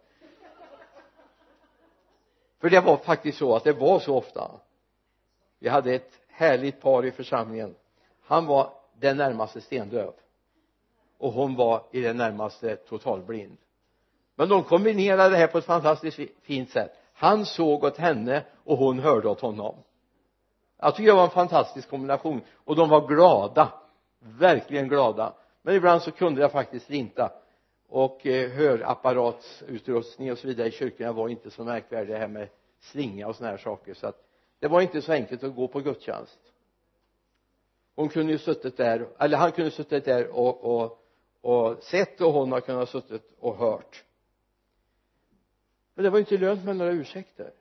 för 2.61 2.69
det 2.69 2.79
var 2.79 2.97
faktiskt 2.97 3.37
så 3.37 3.55
att 3.55 3.63
det 3.63 3.73
var 3.73 3.99
så 3.99 4.17
ofta. 4.17 4.51
Vi 5.59 5.69
hade 5.69 5.93
ett 5.93 6.19
härligt 6.29 6.81
par 6.81 7.05
i 7.05 7.11
församlingen. 7.11 7.75
Han 8.25 8.45
var 8.45 8.69
den 8.99 9.17
närmaste 9.17 9.61
stendöv. 9.61 10.13
Och 11.17 11.31
hon 11.31 11.55
var 11.55 11.83
i 11.91 12.01
det 12.01 12.13
närmaste 12.13 12.75
totalblind. 12.75 13.57
Men 14.35 14.49
de 14.49 14.63
kombinerade 14.63 15.29
det 15.29 15.37
här 15.37 15.47
på 15.47 15.57
ett 15.57 15.65
fantastiskt 15.65 16.19
fint 16.41 16.69
sätt. 16.69 16.91
Han 17.13 17.45
såg 17.45 17.83
åt 17.83 17.97
henne 17.97 18.43
och 18.63 18.77
hon 18.77 18.99
hörde 18.99 19.29
åt 19.29 19.41
honom. 19.41 19.75
Jag 20.77 20.95
tycker 20.95 21.11
det 21.11 21.15
var 21.15 21.23
en 21.23 21.29
fantastisk 21.29 21.89
kombination. 21.89 22.41
Och 22.65 22.75
de 22.75 22.89
var 22.89 23.07
glada. 23.07 23.73
Verkligen 24.19 24.87
glada. 24.87 25.33
Men 25.61 25.75
ibland 25.75 26.01
så 26.01 26.11
kunde 26.11 26.41
jag 26.41 26.51
faktiskt 26.51 26.89
inte 26.89 27.23
och 27.87 28.25
eh, 28.25 28.51
och 30.31 30.37
så 30.37 30.47
vidare 30.47 30.67
i 30.67 30.71
kyrkorna 30.71 31.11
var 31.11 31.29
inte 31.29 31.51
så 31.51 31.63
märkvärdigt 31.63 32.11
det 32.11 32.17
här 32.17 32.27
med 32.27 32.49
slinga 32.79 33.27
och 33.27 33.35
såna 33.35 33.49
här 33.49 33.57
saker. 33.57 33.93
Så 33.93 34.07
att 34.07 34.25
det 34.59 34.67
var 34.67 34.81
inte 34.81 35.01
så 35.01 35.11
enkelt 35.11 35.43
att 35.43 35.55
gå 35.55 35.67
på 35.67 35.79
gudstjänst. 35.79 36.39
Hon 37.95 38.09
kunde 38.09 38.31
ju 38.31 38.37
suttit 38.37 38.77
där 38.77 39.07
eller 39.19 39.37
han 39.37 39.51
kunde 39.51 39.71
suttit 39.71 40.05
där 40.05 40.27
och, 40.27 40.63
och, 40.63 41.05
och 41.41 41.83
sett 41.83 42.21
och 42.21 42.33
hon 42.33 42.51
har 42.51 42.61
kunnat 42.61 42.89
suttit 42.89 43.33
och 43.39 43.55
hört. 43.55 44.03
Men 45.93 46.03
det 46.03 46.09
var 46.09 46.17
ju 46.17 46.21
inte 46.21 46.37
lönt 46.37 46.65
med 46.65 46.75
några 46.75 46.91
ursäkter. 46.91 47.53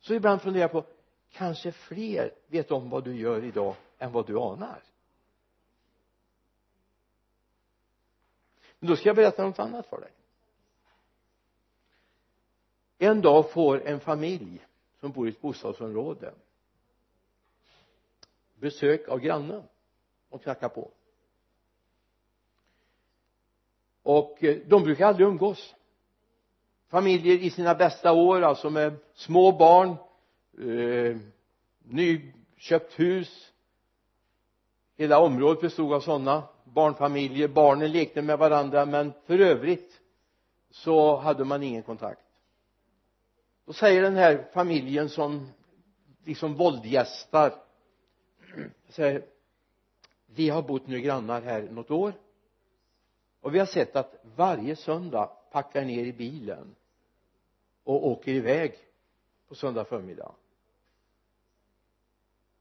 Så 0.00 0.14
ibland 0.14 0.42
funderar 0.42 0.62
jag 0.62 0.72
på 0.72 0.84
kanske 1.32 1.72
fler 1.72 2.32
vet 2.46 2.70
om 2.70 2.90
vad 2.90 3.04
du 3.04 3.16
gör 3.16 3.44
idag 3.44 3.74
än 3.98 4.12
vad 4.12 4.26
du 4.26 4.38
anar? 4.38 4.82
Men 8.84 8.90
då 8.90 8.96
ska 8.96 9.08
jag 9.08 9.16
berätta 9.16 9.46
något 9.46 9.58
annat 9.58 9.86
för 9.86 10.00
dig. 10.00 10.10
En 12.98 13.20
dag 13.20 13.50
får 13.50 13.86
en 13.86 14.00
familj 14.00 14.66
som 15.00 15.12
bor 15.12 15.26
i 15.26 15.30
ett 15.30 15.40
bostadsområde 15.40 16.34
besök 18.54 19.08
av 19.08 19.18
grannen 19.18 19.62
och 20.28 20.42
knackar 20.42 20.68
på. 20.68 20.90
Och 24.02 24.44
eh, 24.44 24.56
de 24.66 24.82
brukar 24.82 25.06
aldrig 25.06 25.26
umgås. 25.26 25.74
Familjer 26.88 27.38
i 27.38 27.50
sina 27.50 27.74
bästa 27.74 28.12
år 28.12 28.42
alltså 28.42 28.70
med 28.70 28.96
små 29.14 29.52
barn 29.52 29.96
eh, 30.58 31.16
nyköpt 31.78 32.98
hus. 32.98 33.52
Hela 34.96 35.18
området 35.18 35.60
bestod 35.60 35.92
av 35.92 36.00
sådana 36.00 36.53
barnfamiljer 36.64 37.48
barnen 37.48 37.92
lekte 37.92 38.22
med 38.22 38.38
varandra 38.38 38.86
men 38.86 39.12
för 39.26 39.38
övrigt 39.38 40.00
så 40.70 41.16
hade 41.16 41.44
man 41.44 41.62
ingen 41.62 41.82
kontakt. 41.82 42.20
Då 43.64 43.72
säger 43.72 44.02
den 44.02 44.16
här 44.16 44.50
familjen 44.52 45.08
som 45.08 45.48
liksom 46.24 46.54
våldgästar 46.54 47.54
säger 48.88 49.24
vi 50.26 50.48
har 50.48 50.62
bott 50.62 50.86
nu 50.86 51.00
grannar 51.00 51.42
här 51.42 51.62
något 51.62 51.90
år 51.90 52.12
och 53.40 53.54
vi 53.54 53.58
har 53.58 53.66
sett 53.66 53.96
att 53.96 54.24
varje 54.36 54.76
söndag 54.76 55.30
packar 55.52 55.84
ner 55.84 56.04
i 56.04 56.12
bilen 56.12 56.74
och 57.84 58.06
åker 58.06 58.32
iväg 58.32 58.74
på 59.48 59.54
söndag 59.54 59.84
förmiddag. 59.84 60.32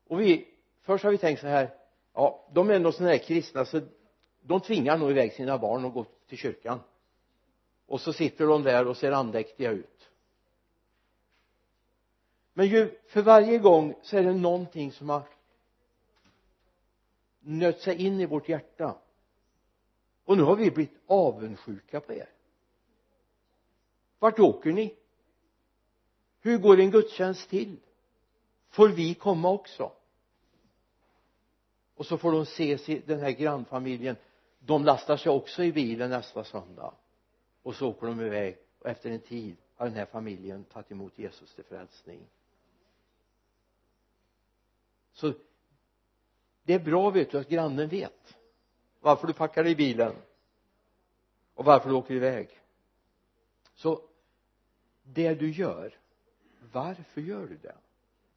Och 0.08 0.22
vi 0.22 0.48
först 0.82 1.04
har 1.04 1.12
vi 1.12 1.18
tänkt 1.18 1.42
så 1.42 1.48
här 1.48 1.83
ja 2.14 2.46
de 2.54 2.70
är 2.70 2.74
ändå 2.74 2.92
sådana 2.92 3.12
här 3.12 3.18
kristna 3.18 3.66
så 3.66 3.82
de 4.42 4.62
tvingar 4.62 4.98
nog 4.98 5.12
iväg 5.12 5.34
sina 5.34 5.58
barn 5.58 5.86
att 5.86 5.94
gå 5.94 6.06
till 6.28 6.38
kyrkan. 6.38 6.80
Och 7.86 8.02
så 8.02 8.14
sitter 8.14 8.48
de 8.48 8.64
där 8.64 8.88
och 8.88 8.98
ser 8.98 9.12
andäktiga 9.12 9.72
ut. 9.72 10.10
Men 12.54 12.68
ju 12.68 13.00
för 13.08 13.22
varje 13.22 13.58
gång 13.58 13.96
så 14.02 14.18
är 14.18 14.24
det 14.24 14.34
någonting 14.34 14.92
som 14.92 15.10
har 15.10 15.24
nött 17.40 17.80
sig 17.80 18.06
in 18.06 18.20
i 18.20 18.26
vårt 18.26 18.50
hjärta. 18.50 18.98
Och 20.26 20.38
nu 20.38 20.44
har 20.44 20.56
vi 20.56 20.72
blivit 20.72 21.02
avundsjuka 21.08 22.00
på 22.00 22.14
er. 22.14 22.30
Vart 24.20 24.40
åker 24.40 24.72
ni? 24.72 24.96
Hur 26.42 26.58
går 26.58 26.80
en 26.80 26.92
gudstjänst 26.92 27.50
till? 27.50 27.78
Får 28.70 28.90
vi 28.90 29.14
komma 29.14 29.50
också? 29.50 29.92
Och 31.96 32.06
så 32.06 32.18
får 32.18 32.32
de 32.32 32.46
se 32.46 33.02
den 33.06 33.20
här 33.20 33.32
grannfamiljen. 33.32 34.16
De 34.60 34.86
lastar 34.86 35.18
sig 35.18 35.32
också 35.32 35.64
i 35.64 35.72
bilen 35.72 36.10
nästa 36.10 36.44
söndag. 36.44 36.94
Och 37.64 37.76
så 37.76 37.90
åker 37.90 38.08
de 38.08 38.22
iväg. 38.22 38.58
Och 38.80 38.90
efter 38.90 39.12
en 39.12 39.20
tid 39.20 39.56
har 39.76 39.86
den 39.86 39.96
här 39.96 40.06
familjen 40.06 40.64
tagit 40.64 40.92
emot 40.92 41.20
Jesus 41.20 41.54
till 41.54 41.64
frälsning. 41.64 42.20
Så 45.14 45.34
det 46.64 46.74
är 46.74 46.80
bra 46.80 47.10
vet 47.10 47.32
du 47.32 47.38
att 47.38 47.50
grannen 47.50 47.90
vet 47.90 48.38
varför 49.00 49.28
du 49.28 49.34
packar 49.34 49.68
i 49.68 49.76
bilen 49.76 50.16
och 51.54 51.66
varför 51.66 51.90
du 51.90 51.96
åker 51.96 52.14
iväg. 52.14 52.50
Så 53.76 54.02
det 55.04 55.34
du 55.34 55.52
gör 55.52 56.00
varför 56.72 57.22
gör 57.22 57.48
du 57.48 57.58
det? 57.58 57.76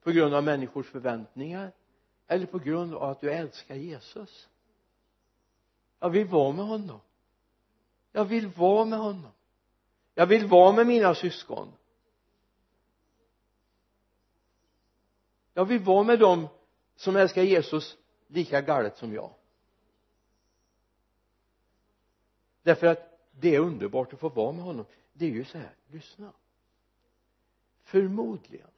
På 0.03 0.11
grund 0.11 0.35
av 0.35 0.45
människors 0.45 0.87
förväntningar? 0.87 1.73
Eller 2.27 2.47
på 2.47 2.59
grund 2.59 2.95
av 2.95 3.03
att 3.03 3.21
du 3.21 3.33
älskar 3.33 3.75
Jesus? 3.75 4.49
Jag 5.99 6.11
vill 6.11 6.27
vara 6.27 6.53
med 6.53 6.65
honom. 6.65 7.01
Jag 8.13 8.25
vill 8.25 8.49
vara 8.49 8.85
med 8.85 8.99
honom. 8.99 9.33
Jag 10.15 10.27
vill 10.27 10.47
vara 10.47 10.73
med 10.73 10.87
mina 10.87 11.15
syskon. 11.15 11.73
Jag 15.55 15.65
vill 15.65 15.81
vara 15.81 16.03
med 16.03 16.19
dem 16.19 16.49
som 16.97 17.17
älskar 17.17 17.43
Jesus 17.43 17.97
lika 18.27 18.61
galet 18.61 18.97
som 18.97 19.13
jag. 19.13 19.35
Därför 22.63 22.87
att 22.87 23.19
det 23.31 23.55
är 23.55 23.61
underbart 23.61 24.13
att 24.13 24.21
få 24.21 24.29
vara 24.29 24.53
med 24.53 24.65
honom. 24.65 24.85
Det 25.13 25.27
är 25.27 25.31
ju 25.31 25.45
så 25.45 25.59
här, 25.59 25.75
lyssna. 25.87 26.33
Förmodligen 27.83 28.71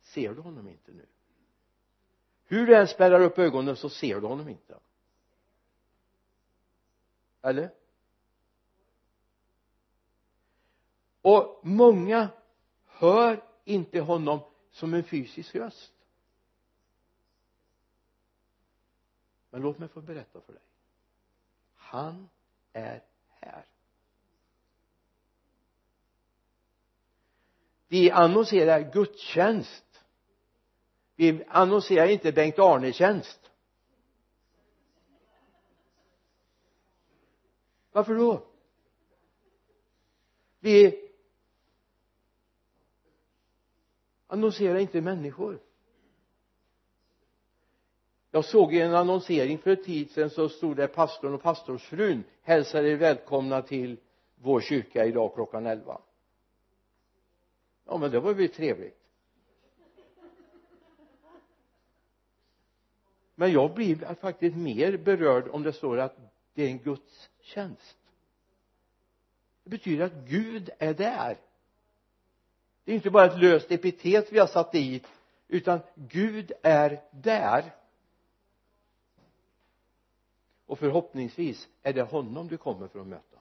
ser 0.00 0.34
du 0.34 0.40
honom 0.40 0.68
inte 0.68 0.92
nu 0.92 1.06
hur 2.48 2.66
du 2.66 2.76
än 2.76 2.88
spärrar 2.88 3.20
upp 3.20 3.38
ögonen 3.38 3.76
så 3.76 3.88
ser 3.88 4.20
du 4.20 4.26
honom 4.26 4.48
inte. 4.48 4.78
Eller? 7.42 7.70
Och 11.22 11.60
många 11.62 12.28
hör 12.86 13.44
inte 13.64 14.00
honom 14.00 14.40
som 14.70 14.94
en 14.94 15.04
fysisk 15.04 15.54
röst. 15.54 15.92
Men 19.50 19.62
låt 19.62 19.78
mig 19.78 19.88
få 19.88 20.00
berätta 20.00 20.40
för 20.40 20.52
dig. 20.52 20.62
Han 21.74 22.28
är 22.72 23.02
här. 23.28 23.64
Vi 27.88 28.10
annonserar 28.10 28.92
gudstjänst 28.92 29.84
vi 31.18 31.44
annonserar 31.48 32.06
inte 32.06 32.32
Bengt 32.32 32.58
Arne-tjänst. 32.58 33.50
Varför 37.92 38.14
då? 38.14 38.42
Vi 40.60 41.08
annonserar 44.26 44.78
inte 44.78 45.00
människor. 45.00 45.60
Jag 48.30 48.44
såg 48.44 48.74
i 48.74 48.80
en 48.80 48.94
annonsering 48.94 49.58
för 49.58 49.70
en 49.70 49.84
tid 49.84 50.10
sedan 50.10 50.30
så 50.30 50.48
stod 50.48 50.76
det 50.76 50.88
pastorn 50.88 51.34
och 51.34 51.42
pastorsfrun 51.42 52.24
hälsar 52.42 52.84
er 52.84 52.96
välkomna 52.96 53.62
till 53.62 53.96
vår 54.34 54.60
kyrka 54.60 55.04
idag 55.04 55.34
klockan 55.34 55.66
11 55.66 56.00
ja 57.88 57.98
men 57.98 58.10
det 58.10 58.20
var 58.20 58.34
ju 58.34 58.48
trevligt. 58.48 58.97
Men 63.38 63.52
jag 63.52 63.74
blir 63.74 64.14
faktiskt 64.14 64.56
mer 64.56 64.96
berörd 64.96 65.48
om 65.48 65.62
det 65.62 65.72
står 65.72 65.98
att 65.98 66.16
det 66.54 66.62
är 66.62 66.68
en 66.68 66.78
Guds 66.78 67.30
tjänst 67.40 67.98
det 69.68 69.76
betyder 69.76 70.04
att 70.04 70.12
Gud 70.12 70.70
är 70.78 70.94
där. 70.94 71.38
Det 72.84 72.92
är 72.92 72.96
inte 72.96 73.10
bara 73.10 73.26
ett 73.26 73.40
löst 73.40 73.70
epitet 73.70 74.32
vi 74.32 74.38
har 74.38 74.46
satt 74.46 74.72
dit 74.72 75.06
utan 75.48 75.80
Gud 75.94 76.52
är 76.62 77.02
där. 77.10 77.74
Och 80.66 80.78
förhoppningsvis 80.78 81.68
är 81.82 81.92
det 81.92 82.02
honom 82.02 82.48
du 82.48 82.56
kommer 82.56 82.88
för 82.88 83.00
att 83.00 83.06
möta. 83.06 83.38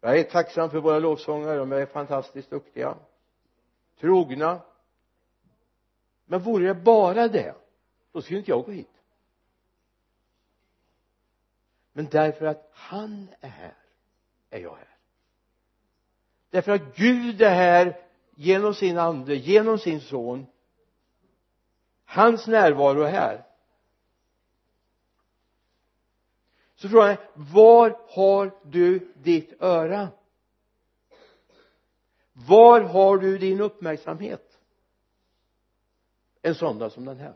Jag 0.00 0.18
är 0.18 0.24
tacksam 0.24 0.70
för 0.70 0.80
våra 0.80 0.98
lovsångare 0.98 1.58
de 1.58 1.72
är 1.72 1.86
fantastiskt 1.86 2.50
duktiga. 2.50 2.94
Trogna. 4.00 4.60
Men 6.24 6.40
vore 6.40 6.66
det 6.66 6.74
bara 6.74 7.28
det 7.28 7.54
då 8.12 8.22
skulle 8.22 8.38
inte 8.38 8.50
jag 8.50 8.64
gå 8.64 8.70
hit. 8.72 9.02
Men 11.92 12.08
därför 12.08 12.46
att 12.46 12.70
han 12.72 13.28
är 13.40 13.48
här 13.48 13.74
är 14.50 14.58
jag 14.58 14.76
här. 14.76 14.96
Därför 16.50 16.72
att 16.72 16.96
Gud 16.96 17.42
är 17.42 17.54
här 17.54 18.00
genom 18.34 18.74
sin 18.74 18.98
ande, 18.98 19.34
genom 19.34 19.78
sin 19.78 20.00
son. 20.00 20.46
Hans 22.04 22.46
närvaro 22.46 23.02
är 23.02 23.10
här. 23.10 23.44
Så 26.74 26.88
frågan 26.88 27.08
är 27.08 27.18
var 27.34 28.00
har 28.08 28.58
du 28.64 29.12
ditt 29.16 29.62
öra? 29.62 30.08
Var 32.32 32.80
har 32.80 33.18
du 33.18 33.38
din 33.38 33.60
uppmärksamhet? 33.60 34.58
En 36.42 36.54
söndag 36.54 36.90
som 36.90 37.04
den 37.04 37.18
här. 37.18 37.34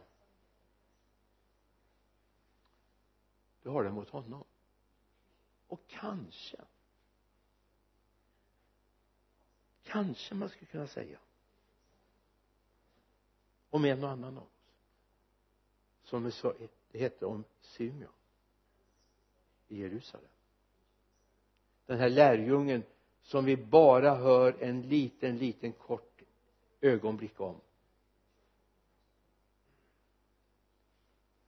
Du 3.63 3.69
har 3.69 3.85
den 3.85 3.95
mot 3.95 4.09
honom. 4.09 4.45
Och 5.69 5.81
kanske 5.89 6.57
kanske 9.83 10.35
man 10.35 10.49
skulle 10.49 10.67
kunna 10.67 10.87
säga 10.87 11.19
om 13.71 13.85
en 13.85 14.05
och 14.05 14.11
annan 14.11 14.37
av 14.37 14.43
oss 14.43 14.49
som 16.05 16.33
det 16.91 16.99
hette 16.99 17.27
om 17.27 17.45
Symeon 17.61 18.13
i 19.69 19.81
Jerusalem. 19.81 20.31
Den 21.87 21.99
här 21.99 22.09
lärjungen 22.09 22.83
som 23.23 23.45
vi 23.45 23.57
bara 23.57 24.15
hör 24.15 24.57
en 24.61 24.83
liten 24.83 25.39
liten 25.39 25.73
kort 25.73 26.23
ögonblick 26.81 27.41
om. 27.41 27.61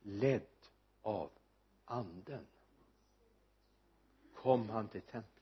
Ledd 0.03 0.42
av 1.03 1.31
anden. 1.85 2.47
Kom 4.35 4.68
han 4.68 4.88
till 4.88 5.01
templet. 5.01 5.35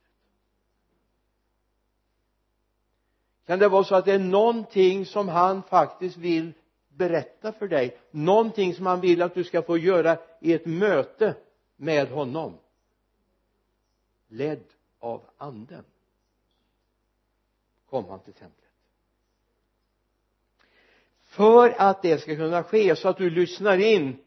Kan 3.47 3.59
det 3.59 3.69
vara 3.69 3.85
så 3.85 3.95
att 3.95 4.05
det 4.05 4.13
är 4.13 4.19
någonting 4.19 5.07
som 5.07 5.29
han 5.29 5.63
faktiskt 5.63 6.17
vill 6.17 6.53
berätta 6.89 7.53
för 7.53 7.69
dig? 7.69 7.99
Någonting 8.11 8.75
som 8.75 8.87
han 8.87 9.01
vill 9.01 9.23
att 9.23 9.35
du 9.35 9.45
ska 9.45 9.63
få 9.63 9.79
göra 9.79 10.19
i 10.41 10.53
ett 10.53 10.67
möte 10.67 11.35
med 11.77 12.09
honom? 12.09 12.59
Ledd 14.29 14.65
av 14.99 15.23
anden. 15.37 15.85
Kom 17.91 18.05
han 18.05 18.21
till 18.21 18.33
templet. 18.33 18.59
För 21.23 21.75
att 21.79 22.03
det 22.03 22.19
ska 22.19 22.37
kunna 22.37 22.63
ske 22.63 22.97
så 22.97 23.09
att 23.09 23.17
du 23.17 23.31
lyssnar 23.31 23.79
in 23.79 24.19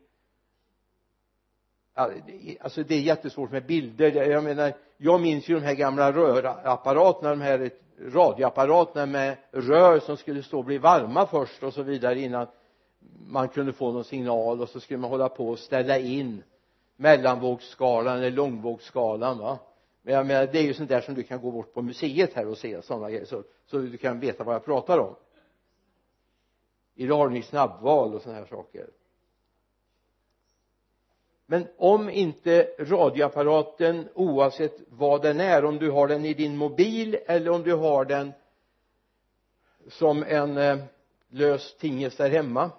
alltså 1.96 2.84
det 2.84 2.96
är 2.96 3.00
jättesvårt 3.00 3.52
med 3.52 3.66
bilder. 3.66 4.12
Jag 4.12 4.44
menar 4.44 4.74
jag 4.98 5.22
minns 5.22 5.50
ju 5.50 5.56
de 5.56 5.62
här 5.62 5.76
gamla 5.76 6.12
rörapparaterna 6.12 7.30
de 7.30 7.42
här 7.42 7.72
radioapparaterna 8.00 9.06
med 9.06 9.38
rör 9.52 10.00
som 10.00 10.18
skulle 10.18 10.44
stå 10.44 10.58
och 10.58 10.66
bli 10.66 10.78
varma 10.78 11.28
först 11.28 11.64
och 11.64 11.74
så 11.74 11.84
vidare 11.84 12.20
innan 12.20 12.48
man 13.28 13.50
kunde 13.50 13.74
få 13.74 13.92
någon 13.92 14.04
signal 14.04 14.62
och 14.62 14.70
så 14.70 14.80
skulle 14.80 15.00
man 15.00 15.10
hålla 15.10 15.30
på 15.30 15.50
och 15.50 15.60
ställa 15.60 15.98
in 15.98 16.44
mellanvågsskalan 16.96 18.18
eller 18.18 18.32
långvågsskalan 18.32 19.38
va. 19.38 19.60
Men 20.02 20.14
jag 20.14 20.28
menar 20.28 20.48
det 20.48 20.60
är 20.60 20.64
ju 20.64 20.74
sånt 20.74 20.90
där 20.90 21.02
som 21.02 21.16
du 21.16 21.24
kan 21.24 21.42
gå 21.42 21.52
bort 21.52 21.74
på 21.74 21.82
museet 21.82 22.34
här 22.34 22.48
och 22.48 22.58
se 22.58 22.82
sådana 22.82 23.10
grejer 23.10 23.26
så, 23.26 23.44
så 23.66 23.78
du 23.78 23.98
kan 23.98 24.20
veta 24.20 24.44
vad 24.44 24.56
jag 24.56 24.66
pratar 24.66 25.00
om. 25.00 25.16
Idag 26.96 27.18
har 27.18 27.30
ni 27.30 27.42
snabbval 27.42 28.14
och 28.14 28.22
sådana 28.22 28.40
här 28.40 28.46
saker 28.46 28.88
men 31.46 31.68
om 31.78 32.10
inte 32.10 32.76
radioapparaten 32.80 34.10
oavsett 34.14 34.82
vad 34.88 35.22
den 35.22 35.40
är 35.40 35.66
om 35.66 35.78
du 35.78 35.92
har 35.92 36.08
den 36.08 36.26
i 36.26 36.34
din 36.34 36.58
mobil 36.58 37.18
eller 37.26 37.52
om 37.52 37.64
du 37.64 37.74
har 37.74 38.06
den 38.06 38.34
som 39.88 40.24
en 40.24 40.58
eh, 40.58 40.84
lös 41.28 41.76
tingest 41.78 42.18
där 42.18 42.30
hemma 42.30 42.72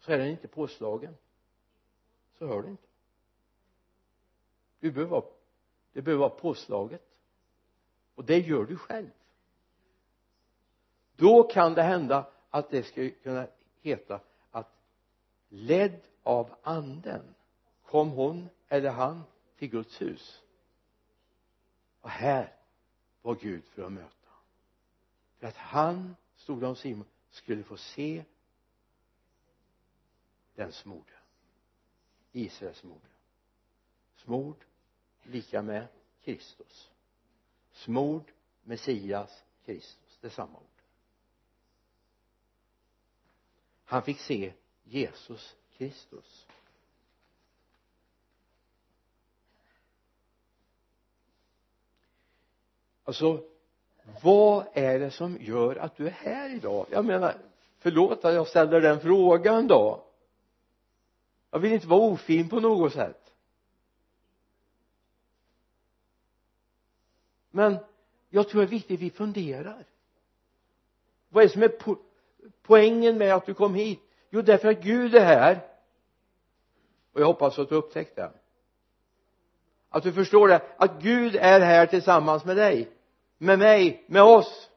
så 0.00 0.12
är 0.12 0.18
den 0.18 0.28
inte 0.28 0.48
påslagen. 0.48 1.16
Så 2.38 2.46
hör 2.46 2.62
du 2.62 2.68
inte. 2.68 2.86
Du 4.80 4.90
behöver 4.90 5.10
vara 5.10 5.24
det 5.92 6.02
behöver 6.02 6.20
vara 6.20 6.40
påslaget. 6.40 7.02
Och 8.14 8.24
det 8.24 8.38
gör 8.38 8.64
du 8.64 8.76
själv. 8.76 9.10
Då 11.16 11.42
kan 11.42 11.74
det 11.74 11.82
hända 11.82 12.26
att 12.50 12.70
det 12.70 12.82
ska 12.82 13.10
kunna 13.22 13.46
heta 13.82 14.20
att 14.50 14.72
ledd 15.48 16.00
av 16.26 16.54
anden. 16.62 17.34
Kom 17.82 18.10
hon 18.10 18.48
eller 18.68 18.90
han 18.90 19.22
till 19.56 19.68
Guds 19.68 20.00
hus? 20.00 20.42
Och 22.00 22.10
här 22.10 22.56
var 23.22 23.34
Gud 23.34 23.64
för 23.64 23.82
att 23.82 23.92
möta. 23.92 24.30
För 25.38 25.46
att 25.46 25.56
han, 25.56 26.16
stod 26.36 26.62
om 26.64 26.76
Simon, 26.76 27.06
skulle 27.30 27.62
få 27.62 27.76
se 27.76 28.24
den 30.54 30.72
smorde 30.72 31.12
Israels 32.32 32.78
smorde 32.78 33.08
smord 34.16 34.64
lika 35.22 35.62
med 35.62 35.86
Kristus. 36.24 36.90
Smord 37.72 38.32
Messias 38.62 39.44
Kristus. 39.64 40.18
Det 40.20 40.26
är 40.26 40.30
samma 40.30 40.58
ord. 40.58 40.82
Han 43.84 44.02
fick 44.02 44.20
se 44.20 44.52
Jesus 44.84 45.56
Kristus. 45.78 46.46
Alltså 53.04 53.44
vad 54.22 54.66
är 54.72 54.98
det 54.98 55.10
som 55.10 55.36
gör 55.40 55.76
att 55.76 55.96
du 55.96 56.06
är 56.06 56.10
här 56.10 56.54
idag? 56.54 56.86
Jag 56.90 57.04
menar 57.04 57.34
förlåt 57.78 58.24
att 58.24 58.34
jag 58.34 58.48
ställer 58.48 58.80
den 58.80 59.00
frågan 59.00 59.66
då. 59.66 60.04
Jag 61.50 61.58
vill 61.58 61.72
inte 61.72 61.86
vara 61.86 62.00
ofin 62.00 62.48
på 62.48 62.60
något 62.60 62.92
sätt. 62.92 63.32
Men 67.50 67.76
jag 68.28 68.48
tror 68.48 68.60
det 68.60 68.66
är 68.66 68.70
viktigt 68.70 68.98
att 68.98 69.02
vi 69.02 69.10
funderar. 69.10 69.84
Vad 71.28 71.44
är 71.44 71.48
det 71.48 71.52
som 71.52 71.62
är 71.62 71.68
po 71.68 71.96
poängen 72.62 73.18
med 73.18 73.34
att 73.34 73.46
du 73.46 73.54
kom 73.54 73.74
hit? 73.74 74.05
Jo 74.30 74.42
därför 74.42 74.68
att 74.68 74.82
Gud 74.82 75.14
är 75.14 75.24
här. 75.24 75.60
Och 77.12 77.20
jag 77.20 77.26
hoppas 77.26 77.58
att 77.58 77.68
du 77.68 77.74
upptäckte 77.74 78.20
det. 78.22 78.30
Att 79.88 80.02
du 80.02 80.12
förstår 80.12 80.48
det 80.48 80.62
att 80.76 81.02
Gud 81.02 81.36
är 81.36 81.60
här 81.60 81.86
tillsammans 81.86 82.44
med 82.44 82.56
dig. 82.56 82.90
Med 83.38 83.58
mig, 83.58 84.04
med 84.06 84.22
oss. 84.22 84.70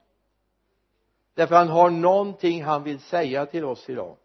Därför 1.33 1.55
han 1.55 1.67
har 1.67 1.89
någonting 1.89 2.63
han 2.63 2.83
vill 2.83 2.99
säga 2.99 3.45
till 3.45 3.65
oss 3.65 3.89
idag. 3.89 4.17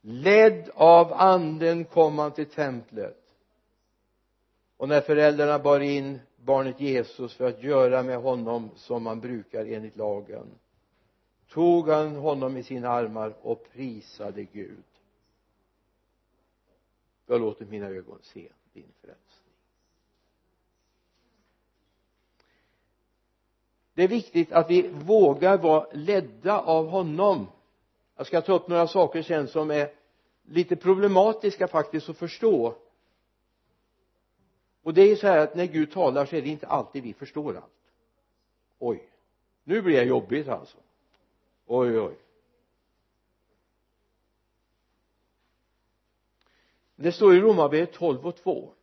Ledd 0.00 0.70
av 0.74 1.12
anden 1.12 1.84
kom 1.84 2.18
han 2.18 2.32
till 2.32 2.50
templet. 2.50 3.20
Och 4.76 4.88
när 4.88 5.00
föräldrarna 5.00 5.58
bar 5.58 5.80
in 5.80 6.20
barnet 6.36 6.80
Jesus 6.80 7.34
för 7.34 7.48
att 7.48 7.62
göra 7.62 8.02
med 8.02 8.18
honom 8.18 8.70
som 8.76 9.02
man 9.02 9.20
brukar 9.20 9.66
enligt 9.66 9.96
lagen 9.96 10.46
tog 11.54 11.88
han 11.88 12.16
honom 12.16 12.56
i 12.56 12.62
sina 12.62 12.88
armar 12.88 13.34
och 13.42 13.66
prisade 13.72 14.44
Gud. 14.44 14.84
Jag 17.26 17.40
låter 17.40 17.66
mina 17.66 17.86
ögon 17.86 18.18
se 18.22 18.48
din 18.72 18.92
frälsning. 19.00 19.54
Det 23.94 24.02
är 24.02 24.08
viktigt 24.08 24.52
att 24.52 24.70
vi 24.70 24.88
vågar 24.88 25.58
vara 25.58 25.86
ledda 25.92 26.60
av 26.60 26.88
honom. 26.88 27.46
Jag 28.16 28.26
ska 28.26 28.40
ta 28.40 28.52
upp 28.52 28.68
några 28.68 28.86
saker 28.88 29.22
sen 29.22 29.48
som 29.48 29.70
är 29.70 29.92
lite 30.42 30.76
problematiska 30.76 31.68
faktiskt 31.68 32.08
att 32.08 32.18
förstå. 32.18 32.74
Och 34.82 34.94
det 34.94 35.02
är 35.02 35.16
så 35.16 35.26
här 35.26 35.38
att 35.38 35.54
när 35.54 35.66
Gud 35.66 35.92
talar 35.92 36.26
så 36.26 36.36
är 36.36 36.42
det 36.42 36.48
inte 36.48 36.66
alltid 36.66 37.02
vi 37.02 37.12
förstår 37.12 37.56
allt. 37.56 37.92
Oj 38.78 39.10
nu 39.64 39.82
blir 39.82 39.96
det 39.96 40.04
jobbigt 40.04 40.48
alltså 40.48 40.78
oj 41.66 42.00
oj. 42.00 42.16
Det 46.96 47.12
står 47.12 47.34
i 47.34 47.40
Romarbrevet 47.40 47.92
12 47.92 48.26
och 48.26 48.36
2 48.36 48.74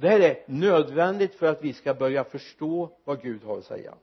det 0.00 0.08
här 0.08 0.20
är 0.20 0.44
nödvändigt 0.46 1.34
för 1.34 1.46
att 1.46 1.62
vi 1.62 1.72
ska 1.72 1.94
börja 1.94 2.24
förstå 2.24 2.98
vad 3.04 3.22
Gud 3.22 3.44
har 3.44 3.58
att 3.58 3.64
säga. 3.64 3.94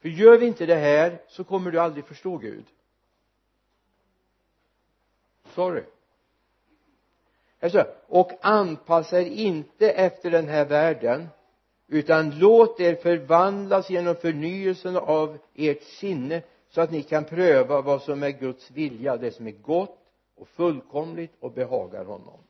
För 0.00 0.08
gör 0.08 0.38
vi 0.38 0.46
inte 0.46 0.66
det 0.66 0.74
här 0.74 1.22
så 1.28 1.44
kommer 1.44 1.70
du 1.70 1.80
aldrig 1.80 2.04
förstå 2.04 2.36
Gud. 2.36 2.64
Sorry. 5.44 5.84
Alltså, 7.60 7.86
och 8.06 8.32
anpassa 8.40 9.20
er 9.20 9.26
inte 9.26 9.90
efter 9.90 10.30
den 10.30 10.48
här 10.48 10.64
världen 10.64 11.28
utan 11.90 12.38
låt 12.38 12.80
er 12.80 12.94
förvandlas 12.94 13.90
genom 13.90 14.14
förnyelsen 14.14 14.96
av 14.96 15.38
ert 15.54 15.82
sinne 15.82 16.42
så 16.68 16.80
att 16.80 16.90
ni 16.90 17.02
kan 17.02 17.24
pröva 17.24 17.80
vad 17.80 18.02
som 18.02 18.22
är 18.22 18.30
Guds 18.30 18.70
vilja 18.70 19.16
det 19.16 19.32
som 19.32 19.46
är 19.46 19.50
gott 19.50 19.98
och 20.36 20.48
fullkomligt 20.48 21.32
och 21.40 21.52
behagar 21.52 22.04
honom. 22.04 22.40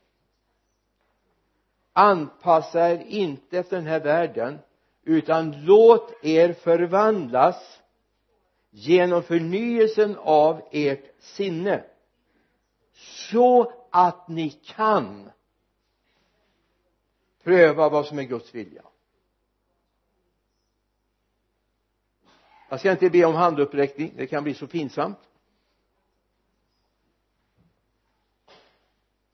Anpassa 1.92 2.90
er 2.90 3.05
inte 3.07 3.59
efter 3.59 3.76
den 3.76 3.87
här 3.87 4.00
världen 4.00 4.59
utan 5.05 5.64
låt 5.64 6.24
er 6.24 6.53
förvandlas 6.53 7.81
genom 8.70 9.22
förnyelsen 9.22 10.16
av 10.18 10.62
ert 10.70 11.05
sinne 11.18 11.85
så 12.92 13.72
att 13.90 14.29
ni 14.29 14.50
kan 14.50 15.31
pröva 17.42 17.88
vad 17.88 18.07
som 18.07 18.18
är 18.18 18.22
Guds 18.22 18.55
vilja. 18.55 18.83
Jag 22.70 22.80
ska 22.80 22.92
inte 22.92 23.11
be 23.11 23.24
om 23.24 23.35
handuppräckning 23.35 24.12
det 24.16 24.26
kan 24.26 24.44
bli 24.44 24.54
så 24.54 24.66
pinsamt. 24.66 25.18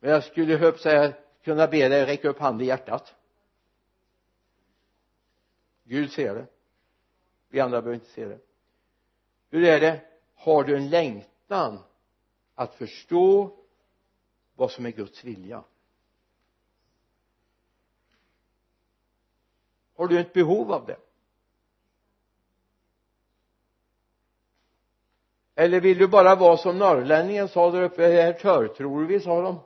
Men 0.00 0.10
jag 0.10 0.24
skulle 0.24 0.56
höpt 0.56 0.80
säga 0.80 1.12
kunna 1.42 1.66
be 1.66 1.88
dig 1.88 2.06
räcka 2.06 2.28
upp 2.28 2.38
handen 2.38 2.64
i 2.64 2.68
hjärtat. 2.68 3.14
Gud 5.84 6.12
ser 6.12 6.34
det. 6.34 6.46
Vi 7.48 7.60
andra 7.60 7.82
behöver 7.82 7.94
inte 7.94 8.10
se 8.10 8.24
det. 8.24 8.38
Hur 9.50 9.64
är 9.64 9.80
det? 9.80 10.00
Har 10.34 10.64
du 10.64 10.76
en 10.76 10.90
längtan 10.90 11.78
att 12.54 12.74
förstå 12.74 13.58
vad 14.54 14.70
som 14.70 14.86
är 14.86 14.90
Guds 14.90 15.24
vilja? 15.24 15.64
Har 19.96 20.08
du 20.08 20.20
ett 20.20 20.32
behov 20.32 20.72
av 20.72 20.86
det? 20.86 21.05
Eller 25.58 25.80
vill 25.80 25.98
du 25.98 26.08
bara 26.08 26.34
vara 26.34 26.56
som 26.56 26.78
norrlänningen 26.78 27.48
sa 27.48 27.70
där 27.70 27.82
uppe 27.82 28.04
eh, 28.04 28.24
här 28.24 28.32
törtror 28.32 29.04
vi 29.04 29.20
sa 29.20 29.42
de. 29.42 29.60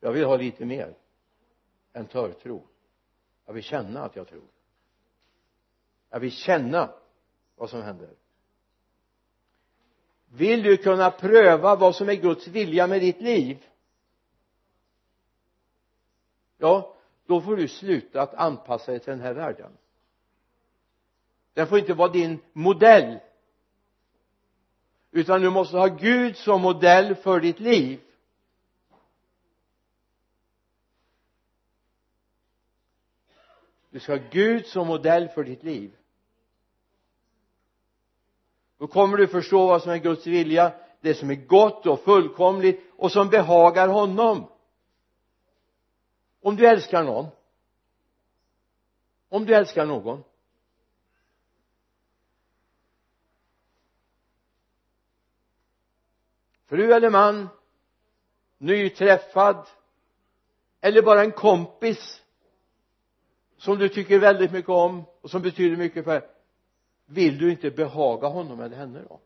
Jag 0.00 0.12
vill 0.12 0.24
ha 0.24 0.36
lite 0.36 0.64
mer 0.64 0.94
än 1.92 2.06
törtro 2.06 2.62
jag 3.48 3.54
vill 3.54 3.62
känna 3.62 4.04
att 4.04 4.16
jag 4.16 4.28
tror. 4.28 4.48
Jag 6.10 6.20
vill 6.20 6.32
känna 6.32 6.94
vad 7.56 7.70
som 7.70 7.82
händer. 7.82 8.10
Vill 10.26 10.62
du 10.62 10.76
kunna 10.76 11.10
pröva 11.10 11.76
vad 11.76 11.96
som 11.96 12.08
är 12.08 12.14
Guds 12.14 12.46
vilja 12.46 12.86
med 12.86 13.00
ditt 13.00 13.20
liv? 13.20 13.66
Ja 16.56 16.94
då 17.26 17.40
får 17.40 17.56
du 17.56 17.68
sluta 17.68 18.22
att 18.22 18.34
anpassa 18.34 18.90
dig 18.90 19.00
till 19.00 19.10
den 19.10 19.20
här 19.20 19.34
världen 19.34 19.76
den 21.58 21.66
får 21.66 21.78
inte 21.78 21.94
vara 21.94 22.08
din 22.08 22.38
modell. 22.52 23.18
Utan 25.10 25.40
du 25.40 25.50
måste 25.50 25.76
ha 25.76 25.86
Gud 25.86 26.36
som 26.36 26.62
modell 26.62 27.14
för 27.14 27.40
ditt 27.40 27.60
liv. 27.60 28.00
Du 33.90 34.00
ska 34.00 34.12
ha 34.12 34.22
Gud 34.30 34.66
som 34.66 34.86
modell 34.86 35.28
för 35.28 35.44
ditt 35.44 35.62
liv. 35.62 35.96
Då 38.78 38.86
kommer 38.86 39.16
du 39.16 39.26
förstå 39.26 39.66
vad 39.66 39.82
som 39.82 39.92
är 39.92 39.98
Guds 39.98 40.26
vilja 40.26 40.72
det 41.00 41.14
som 41.14 41.30
är 41.30 41.46
gott 41.46 41.86
och 41.86 42.00
fullkomligt 42.00 42.92
och 42.96 43.12
som 43.12 43.28
behagar 43.28 43.88
honom. 43.88 44.50
Om 46.40 46.56
du 46.56 46.66
älskar 46.66 47.04
någon. 47.04 47.26
Om 49.28 49.44
du 49.44 49.54
älskar 49.54 49.86
någon. 49.86 50.24
Fru 56.68 56.92
eller 56.92 57.10
man 57.10 57.48
nyträffad 58.58 59.66
eller 60.80 61.02
bara 61.02 61.20
en 61.20 61.32
kompis 61.32 62.22
som 63.56 63.78
du 63.78 63.88
tycker 63.88 64.18
väldigt 64.18 64.52
mycket 64.52 64.70
om 64.70 65.04
och 65.20 65.30
som 65.30 65.42
betyder 65.42 65.76
mycket 65.76 66.04
för 66.04 66.20
dig 66.20 66.28
vill 67.10 67.38
du 67.38 67.50
inte 67.50 67.70
behaga 67.70 68.28
honom 68.28 68.60
eller 68.60 68.76
henne 68.76 69.02
då? 69.08 69.20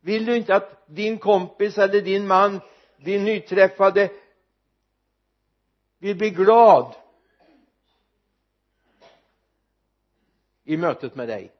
Vill 0.00 0.24
du 0.24 0.36
inte 0.36 0.54
att 0.54 0.86
din 0.86 1.18
kompis 1.18 1.78
eller 1.78 2.00
din 2.00 2.26
man 2.26 2.60
din 2.96 3.24
nyträffade 3.24 4.10
vill 5.98 6.16
bli 6.16 6.30
glad 6.30 6.94
i 10.64 10.76
mötet 10.76 11.14
med 11.14 11.28
dig? 11.28 11.52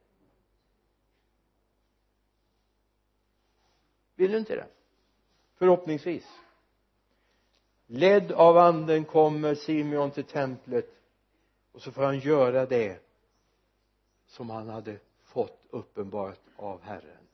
Vill 4.14 4.32
du 4.32 4.38
inte 4.38 4.54
det? 4.54 4.66
Förhoppningsvis. 5.54 6.26
Ledd 7.86 8.32
av 8.32 8.58
anden 8.58 9.04
kommer 9.04 9.54
Simeon 9.54 10.10
till 10.10 10.24
templet 10.24 10.90
och 11.72 11.82
så 11.82 11.92
får 11.92 12.02
han 12.02 12.18
göra 12.18 12.66
det 12.66 12.98
som 14.26 14.50
han 14.50 14.68
hade 14.68 14.98
fått 15.22 15.66
uppenbarat 15.70 16.40
av 16.56 16.82
Herren. 16.82 17.28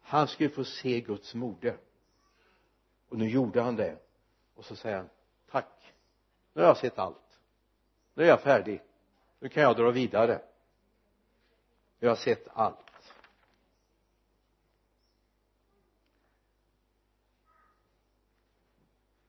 Han 0.00 0.28
skulle 0.28 0.50
få 0.50 0.64
se 0.64 1.00
Guds 1.00 1.34
moder 1.34 1.76
och 3.08 3.18
nu 3.18 3.28
gjorde 3.28 3.62
han 3.62 3.76
det. 3.76 3.96
Och 4.54 4.64
så 4.64 4.76
säger 4.76 4.96
han 4.96 5.08
tack. 5.50 5.94
Nu 6.52 6.62
har 6.62 6.68
jag 6.68 6.76
sett 6.76 6.98
allt. 6.98 7.40
Nu 8.14 8.24
är 8.24 8.28
jag 8.28 8.40
färdig. 8.40 8.82
Nu 9.38 9.48
kan 9.48 9.62
jag 9.62 9.76
dra 9.76 9.90
vidare. 9.90 10.42
Jag 11.98 12.08
har 12.08 12.16
sett 12.16 12.48
allt. 12.52 12.87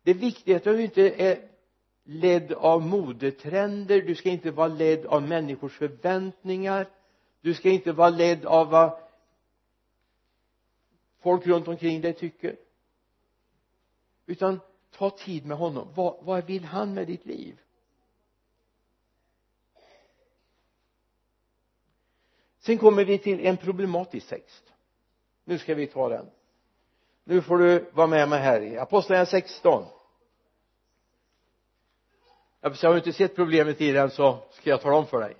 Det 0.10 0.14
viktiga 0.14 0.56
är 0.56 0.58
att 0.58 0.64
du 0.64 0.84
inte 0.84 1.02
är 1.02 1.50
ledd 2.04 2.52
av 2.52 2.82
modetrender. 2.82 4.02
Du 4.02 4.16
ska 4.16 4.30
inte 4.30 4.52
vara 4.52 4.68
ledd 4.68 5.06
av 5.06 5.22
människors 5.22 5.78
förväntningar. 5.78 6.88
Du 7.42 7.54
ska 7.54 7.70
inte 7.70 7.92
vara 7.92 8.10
ledd 8.10 8.46
av 8.46 8.70
vad 8.70 9.00
folk 11.20 11.48
runt 11.48 11.68
omkring 11.68 12.02
dig 12.02 12.14
tycker. 12.14 12.56
Utan 14.26 14.60
ta 14.92 15.10
tid 15.10 15.46
med 15.46 15.58
honom. 15.58 15.88
Vad, 15.96 16.18
vad 16.22 16.46
vill 16.46 16.64
han 16.64 16.94
med 16.94 17.08
ditt 17.08 17.26
liv? 17.26 17.60
Sen 22.60 22.78
kommer 22.78 23.06
vi 23.06 23.18
till 23.18 23.46
en 23.46 23.58
problematisk 23.58 24.28
text. 24.28 24.64
Nu 25.44 25.58
ska 25.58 25.76
vi 25.76 25.88
ta 25.88 26.10
den. 26.10 26.30
Nu 27.24 27.42
får 27.42 27.58
du 27.58 27.92
vara 27.94 28.08
med 28.08 28.30
mig 28.30 28.40
här 28.40 28.62
i 28.62 28.78
apostlagärningarna 28.78 29.26
16 29.26 29.86
eftersom 32.62 32.90
jag 32.90 33.00
inte 33.00 33.14
sett 33.14 33.36
problemet 33.36 33.82
i 33.82 33.92
den 33.92 34.10
så 34.10 34.44
ska 34.52 34.70
jag 34.70 34.82
tala 34.82 34.96
om 34.96 35.08
för 35.08 35.20
dig. 35.20 35.36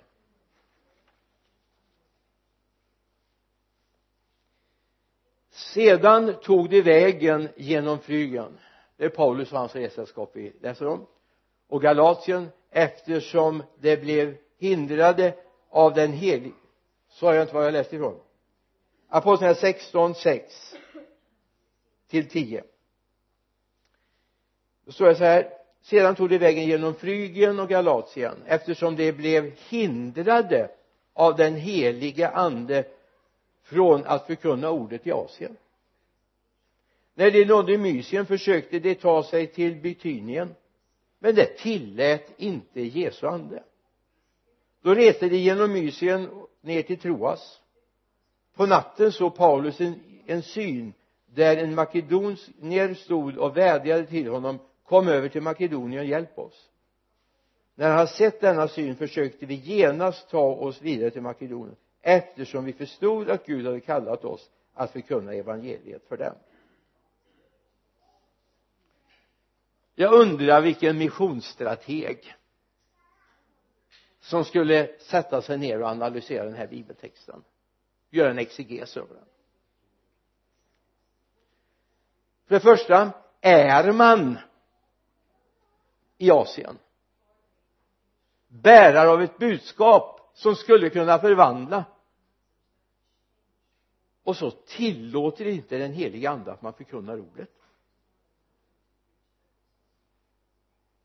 Sedan 5.50 6.34
tog 6.42 6.70
de 6.70 6.82
vägen 6.82 7.48
genom 7.56 7.98
Frygen 7.98 8.58
det 9.00 9.06
är 9.06 9.10
Paulus 9.10 9.52
och 9.52 9.58
hans 9.58 9.74
ressällskap 9.74 10.30
vi 10.34 10.52
läser 10.60 10.86
om. 10.86 11.06
Och 11.68 11.82
Galatien 11.82 12.48
eftersom 12.70 13.62
det 13.78 13.96
blev 13.96 14.36
hindrade 14.58 15.34
av 15.70 15.94
den 15.94 16.12
helige 16.12 16.54
sa 17.08 17.34
jag 17.34 17.44
inte 17.44 17.54
vad 17.54 17.64
jag 17.64 17.72
läste 17.72 17.96
ifrån. 17.96 18.20
Apostlagärningarna 19.08 19.60
16, 19.60 20.14
6 20.14 20.76
till 22.08 22.28
10 22.28 22.64
då 24.84 24.92
står 24.92 25.06
det 25.06 25.16
så 25.16 25.24
här 25.24 25.59
sedan 25.82 26.14
tog 26.14 26.28
de 26.28 26.38
vägen 26.38 26.66
genom 26.66 26.94
Frygien 26.94 27.58
och 27.58 27.68
Galatien 27.68 28.34
eftersom 28.46 28.96
de 28.96 29.12
blev 29.12 29.52
hindrade 29.68 30.70
av 31.12 31.36
den 31.36 31.54
helige 31.54 32.28
ande 32.28 32.84
från 33.62 34.04
att 34.06 34.26
förkunna 34.26 34.70
ordet 34.70 35.06
i 35.06 35.12
Asien. 35.12 35.56
När 37.14 37.30
de 37.30 37.44
nådde 37.44 37.78
Mysien 37.78 38.26
försökte 38.26 38.78
de 38.78 38.94
ta 38.94 39.22
sig 39.22 39.46
till 39.46 39.76
Bitynien 39.76 40.54
men 41.18 41.34
det 41.34 41.58
tillät 41.58 42.30
inte 42.36 42.80
Jesu 42.80 43.26
ande. 43.26 43.62
Då 44.82 44.94
reste 44.94 45.28
de 45.28 45.36
genom 45.36 45.72
Mysien 45.72 46.28
ner 46.60 46.82
till 46.82 46.98
Troas. 46.98 47.60
På 48.54 48.66
natten 48.66 49.12
såg 49.12 49.36
Paulus 49.36 49.80
en, 49.80 50.00
en 50.26 50.42
syn 50.42 50.92
där 51.26 51.56
en 51.56 51.74
makedonier 51.74 52.94
stod 52.94 53.38
och 53.38 53.56
vädjade 53.56 54.06
till 54.06 54.28
honom 54.28 54.58
kom 54.90 55.08
över 55.08 55.28
till 55.28 55.42
Makedonien 55.42 56.00
och 56.00 56.06
hjälp 56.06 56.38
oss. 56.38 56.70
När 57.74 57.90
han 57.90 58.08
sett 58.08 58.40
denna 58.40 58.68
syn 58.68 58.96
försökte 58.96 59.46
vi 59.46 59.54
genast 59.54 60.30
ta 60.30 60.54
oss 60.54 60.82
vidare 60.82 61.10
till 61.10 61.22
Makedonien 61.22 61.76
eftersom 62.00 62.64
vi 62.64 62.72
förstod 62.72 63.30
att 63.30 63.46
Gud 63.46 63.66
hade 63.66 63.80
kallat 63.80 64.24
oss 64.24 64.50
att 64.74 64.90
förkunna 64.90 65.32
evangeliet 65.32 66.08
för 66.08 66.16
dem. 66.16 66.34
Jag 69.94 70.12
undrar 70.12 70.60
vilken 70.60 70.98
missionsstrateg 70.98 72.34
som 74.20 74.44
skulle 74.44 74.98
sätta 74.98 75.42
sig 75.42 75.58
ner 75.58 75.82
och 75.82 75.88
analysera 75.88 76.44
den 76.44 76.54
här 76.54 76.66
bibeltexten. 76.66 77.44
Göra 78.10 78.30
en 78.30 78.38
exeges 78.38 78.96
över 78.96 79.14
den. 79.14 79.24
För 82.46 82.54
det 82.54 82.60
första 82.60 83.12
är 83.40 83.92
man 83.92 84.38
i 86.20 86.30
Asien. 86.30 86.78
Bärare 88.48 89.08
av 89.08 89.22
ett 89.22 89.38
budskap 89.38 90.30
som 90.34 90.56
skulle 90.56 90.90
kunna 90.90 91.18
förvandla. 91.18 91.84
Och 94.22 94.36
så 94.36 94.50
tillåter 94.50 95.46
inte 95.46 95.78
den 95.78 95.92
heliga 95.92 96.30
ande 96.30 96.52
att 96.52 96.62
man 96.62 96.72
förkunnar 96.72 97.20
ordet. 97.20 97.50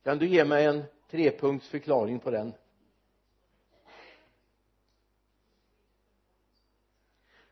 Kan 0.04 0.18
du 0.18 0.28
ge 0.28 0.46
mig 0.46 0.66
en 0.66 0.84
trepunkts 1.12 1.70
förklaring 1.70 2.20
på 2.20 2.32
den? 2.32 2.54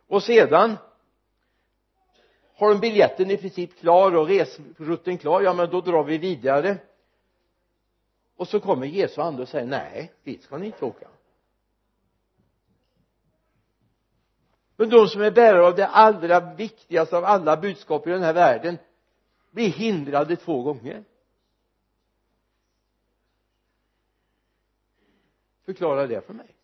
Och 0.07 0.23
sedan 0.23 0.77
har 2.55 2.69
de 2.69 2.79
biljetten 2.79 3.31
i 3.31 3.37
princip 3.37 3.79
klar 3.79 4.15
och 4.15 4.27
resrutten 4.27 5.17
klar 5.17 5.41
ja 5.41 5.53
men 5.53 5.69
då 5.69 5.81
drar 5.81 6.03
vi 6.03 6.17
vidare 6.17 6.77
och 8.35 8.47
så 8.47 8.59
kommer 8.59 8.87
Jesu 8.87 9.21
ande 9.21 9.41
och 9.41 9.49
säger 9.49 9.67
nej 9.67 10.13
dit 10.23 10.43
ska 10.43 10.57
ni 10.57 10.65
inte 10.65 10.85
åka. 10.85 11.07
Men 14.75 14.89
de 14.89 15.07
som 15.07 15.21
är 15.21 15.31
bärare 15.31 15.67
av 15.67 15.75
det 15.75 15.87
allra 15.87 16.53
viktigaste 16.53 17.17
av 17.17 17.25
alla 17.25 17.57
budskap 17.57 18.07
i 18.07 18.09
den 18.09 18.23
här 18.23 18.33
världen 18.33 18.77
blir 19.51 19.69
hindrade 19.69 20.35
två 20.35 20.61
gånger. 20.61 21.03
Förklara 25.65 26.07
det 26.07 26.21
för 26.21 26.33
mig. 26.33 26.55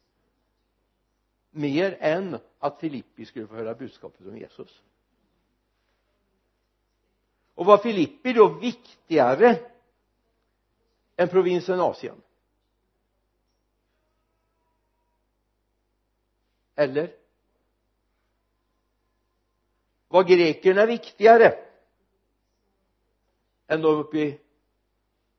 Mer 1.52 1.98
än 2.00 2.38
att 2.60 2.80
Filippi 2.80 3.26
skulle 3.26 3.48
få 3.48 3.56
höra 3.56 3.74
budskapet 3.74 4.28
om 4.28 4.38
Jesus. 4.38 4.82
Och 7.56 7.66
var 7.66 7.78
Filippi 7.78 8.34
då 8.34 8.48
viktigare 8.48 9.60
än 11.20 11.30
provinsen 11.30 11.80
Asien. 11.80 12.22
Eller? 16.76 17.16
Var 20.08 20.24
grekerna 20.24 20.86
viktigare 20.86 21.54
än 23.68 23.82
de 23.82 23.88
uppe 23.88 24.18
i 24.18 24.40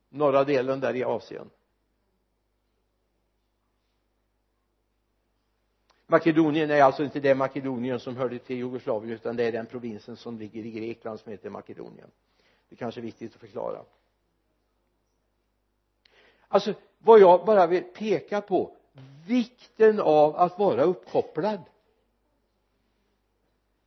norra 0.08 0.44
delen 0.44 0.80
där 0.80 0.96
i 0.96 1.04
Asien? 1.04 1.50
Makedonien 6.06 6.70
är 6.70 6.82
alltså 6.82 7.04
inte 7.04 7.20
det 7.20 7.34
Makedonien 7.34 8.00
som 8.00 8.16
hörde 8.16 8.38
till 8.38 8.56
Jugoslavien 8.56 9.14
utan 9.14 9.36
det 9.36 9.44
är 9.44 9.52
den 9.52 9.66
provinsen 9.66 10.16
som 10.16 10.38
ligger 10.38 10.66
i 10.66 10.70
Grekland 10.70 11.20
som 11.20 11.32
heter 11.32 11.50
Makedonien. 11.50 12.10
Det 12.68 12.76
kanske 12.76 13.00
är 13.00 13.02
viktigt 13.02 13.34
att 13.34 13.40
förklara 13.40 13.84
alltså 16.50 16.74
vad 16.98 17.20
jag 17.20 17.44
bara 17.44 17.66
vill 17.66 17.82
peka 17.82 18.40
på 18.40 18.76
vikten 19.26 20.00
av 20.00 20.36
att 20.36 20.58
vara 20.58 20.82
uppkopplad. 20.82 21.60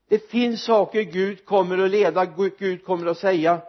Det 0.08 0.20
finns 0.30 0.64
saker 0.64 1.02
Gud 1.02 1.46
kommer 1.46 1.78
att 1.78 1.90
leda, 1.90 2.26
Gud 2.58 2.86
kommer 2.86 3.08
att 3.08 3.18
säga 3.18 3.62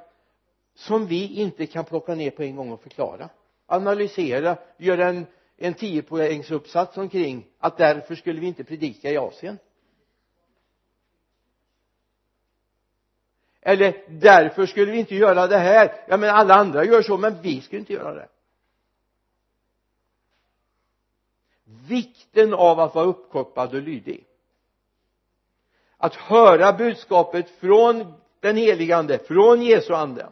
som 0.74 1.06
vi 1.06 1.34
inte 1.34 1.66
kan 1.66 1.84
plocka 1.84 2.14
ner 2.14 2.30
på 2.30 2.42
en 2.42 2.56
gång 2.56 2.72
och 2.72 2.82
förklara. 2.82 3.28
Analysera, 3.66 4.56
göra 4.78 5.08
en 5.08 5.26
en 5.56 5.74
tiopoängsuppsats 5.74 6.96
omkring 6.96 7.46
att 7.58 7.76
därför 7.76 8.14
skulle 8.14 8.40
vi 8.40 8.46
inte 8.46 8.64
predika 8.64 9.10
i 9.10 9.16
Asien. 9.16 9.58
Eller 13.60 14.04
därför 14.08 14.66
skulle 14.66 14.92
vi 14.92 14.98
inte 14.98 15.14
göra 15.14 15.46
det 15.46 15.58
här. 15.58 16.04
Ja 16.08 16.16
men 16.16 16.30
alla 16.30 16.54
andra 16.54 16.84
gör 16.84 17.02
så 17.02 17.16
men 17.16 17.42
vi 17.42 17.60
skulle 17.60 17.80
inte 17.80 17.92
göra 17.92 18.14
det. 18.14 18.28
Vikten 21.88 22.54
av 22.54 22.80
att 22.80 22.94
vara 22.94 23.06
uppkopplad 23.06 23.74
och 23.74 23.82
lydig. 23.82 24.26
Att 25.96 26.14
höra 26.14 26.72
budskapet 26.72 27.50
från 27.50 28.14
den 28.40 28.56
helige 28.56 28.96
ande 28.96 29.18
från 29.18 29.62
Jesu 29.62 29.94
ande. 29.94 30.28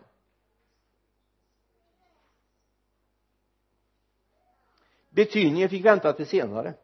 Betydningen 5.10 5.68
fick 5.68 5.84
vänta 5.84 6.12
till 6.12 6.26
senare. 6.26 6.74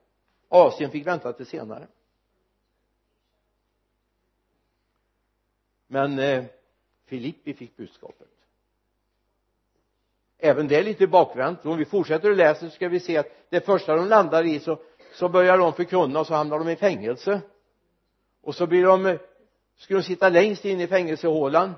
Asien 0.49 0.91
fick 0.91 1.07
vänta 1.07 1.33
till 1.33 1.47
senare. 1.47 1.89
Men 5.87 6.19
eh, 6.19 6.45
Filippi 7.05 7.55
fick 7.55 7.77
budskapet 7.77 8.38
även 10.39 10.69
det 10.69 10.77
är 10.77 10.83
lite 10.83 11.07
bakvänt. 11.07 11.67
Om 11.67 11.79
vi 11.79 11.85
fortsätter 11.85 12.31
att 12.31 12.37
läsa 12.37 12.61
så 12.61 12.71
ska 12.71 12.89
vi 12.89 13.01
se 13.01 13.17
att 13.17 13.27
det 13.49 13.61
första 13.61 13.97
de 13.97 14.09
landar 14.09 14.47
i 14.47 14.61
så, 14.61 14.79
så 15.15 15.29
börjar 15.29 15.59
de 15.59 15.73
förkunna 15.73 16.21
och 16.21 16.27
så 16.27 16.35
hamnar 16.35 16.59
de 16.59 16.69
i 16.69 16.77
fängelse. 16.77 17.41
Och 18.43 18.55
så 18.55 18.67
blir 18.67 18.85
de 18.85 19.03
skulle 19.03 19.19
ska 19.79 19.95
de 19.95 20.03
sitta 20.03 20.29
längst 20.29 20.65
in 20.65 20.81
i 20.81 20.87
fängelsehålan. 20.87 21.75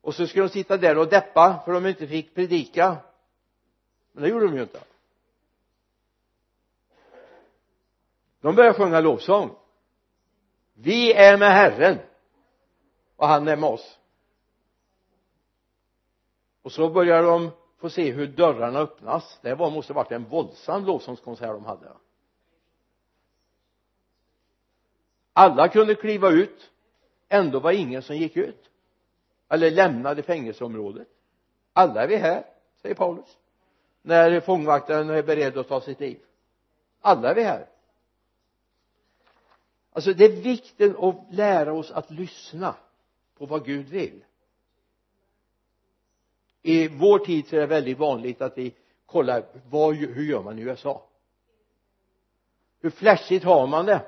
Och 0.00 0.14
så 0.14 0.26
ska 0.26 0.40
de 0.40 0.48
sitta 0.48 0.76
där 0.76 0.98
och 0.98 1.08
deppa 1.08 1.62
för 1.64 1.72
de 1.72 1.86
inte 1.86 2.06
fick 2.06 2.34
predika. 2.34 2.96
Men 4.12 4.22
det 4.22 4.28
gjorde 4.28 4.46
de 4.46 4.56
ju 4.56 4.62
inte. 4.62 4.80
De 8.40 8.54
börjar 8.54 8.72
sjunga 8.72 9.00
lovsång. 9.00 9.50
Vi 10.74 11.12
är 11.12 11.38
med 11.38 11.52
Herren. 11.52 11.98
Och 13.16 13.28
han 13.28 13.48
är 13.48 13.56
med 13.56 13.70
oss. 13.70 13.98
Och 16.62 16.72
så 16.72 16.88
börjar 16.88 17.22
de 17.22 17.50
få 17.82 17.90
se 17.90 18.12
hur 18.12 18.26
dörrarna 18.26 18.78
öppnas. 18.78 19.38
Det 19.42 19.54
var, 19.54 19.70
måste 19.70 19.92
varit 19.92 20.12
en 20.12 20.24
våldsam 20.24 20.84
lovsångskonsert 20.84 21.48
de 21.48 21.64
hade 21.64 21.88
alla 25.32 25.68
kunde 25.68 25.94
kliva 25.94 26.30
ut. 26.30 26.70
Ändå 27.28 27.60
var 27.60 27.72
ingen 27.72 28.02
som 28.02 28.16
gick 28.16 28.36
ut. 28.36 28.70
Eller 29.48 29.70
lämnade 29.70 30.22
fängelseområdet. 30.22 31.08
Alla 31.72 32.02
är 32.02 32.08
vi 32.08 32.16
här 32.16 32.44
säger 32.82 32.94
Paulus 32.94 33.38
när 34.02 34.40
fångvaktaren 34.40 35.10
är 35.10 35.22
beredd 35.22 35.58
att 35.58 35.68
ta 35.68 35.80
sitt 35.80 36.00
liv. 36.00 36.20
Alla 37.00 37.30
är 37.30 37.34
vi 37.34 37.42
här. 37.42 37.66
Alltså 39.92 40.12
det 40.12 40.24
är 40.24 40.42
vikten 40.42 40.96
att 40.96 41.26
lära 41.30 41.72
oss 41.72 41.90
att 41.90 42.10
lyssna 42.10 42.74
på 43.38 43.46
vad 43.46 43.64
Gud 43.64 43.88
vill 43.88 44.24
i 46.62 46.88
vår 46.88 47.18
tid 47.18 47.48
så 47.48 47.56
är 47.56 47.60
det 47.60 47.66
väldigt 47.66 47.98
vanligt 47.98 48.42
att 48.42 48.58
vi 48.58 48.74
kollar 49.06 49.44
vad, 49.70 49.94
hur 49.94 50.24
gör 50.24 50.42
man 50.42 50.58
i 50.58 50.62
USA? 50.62 51.02
Hur 52.80 52.90
flashigt 52.90 53.44
har 53.44 53.66
man 53.66 53.86
det? 53.86 54.06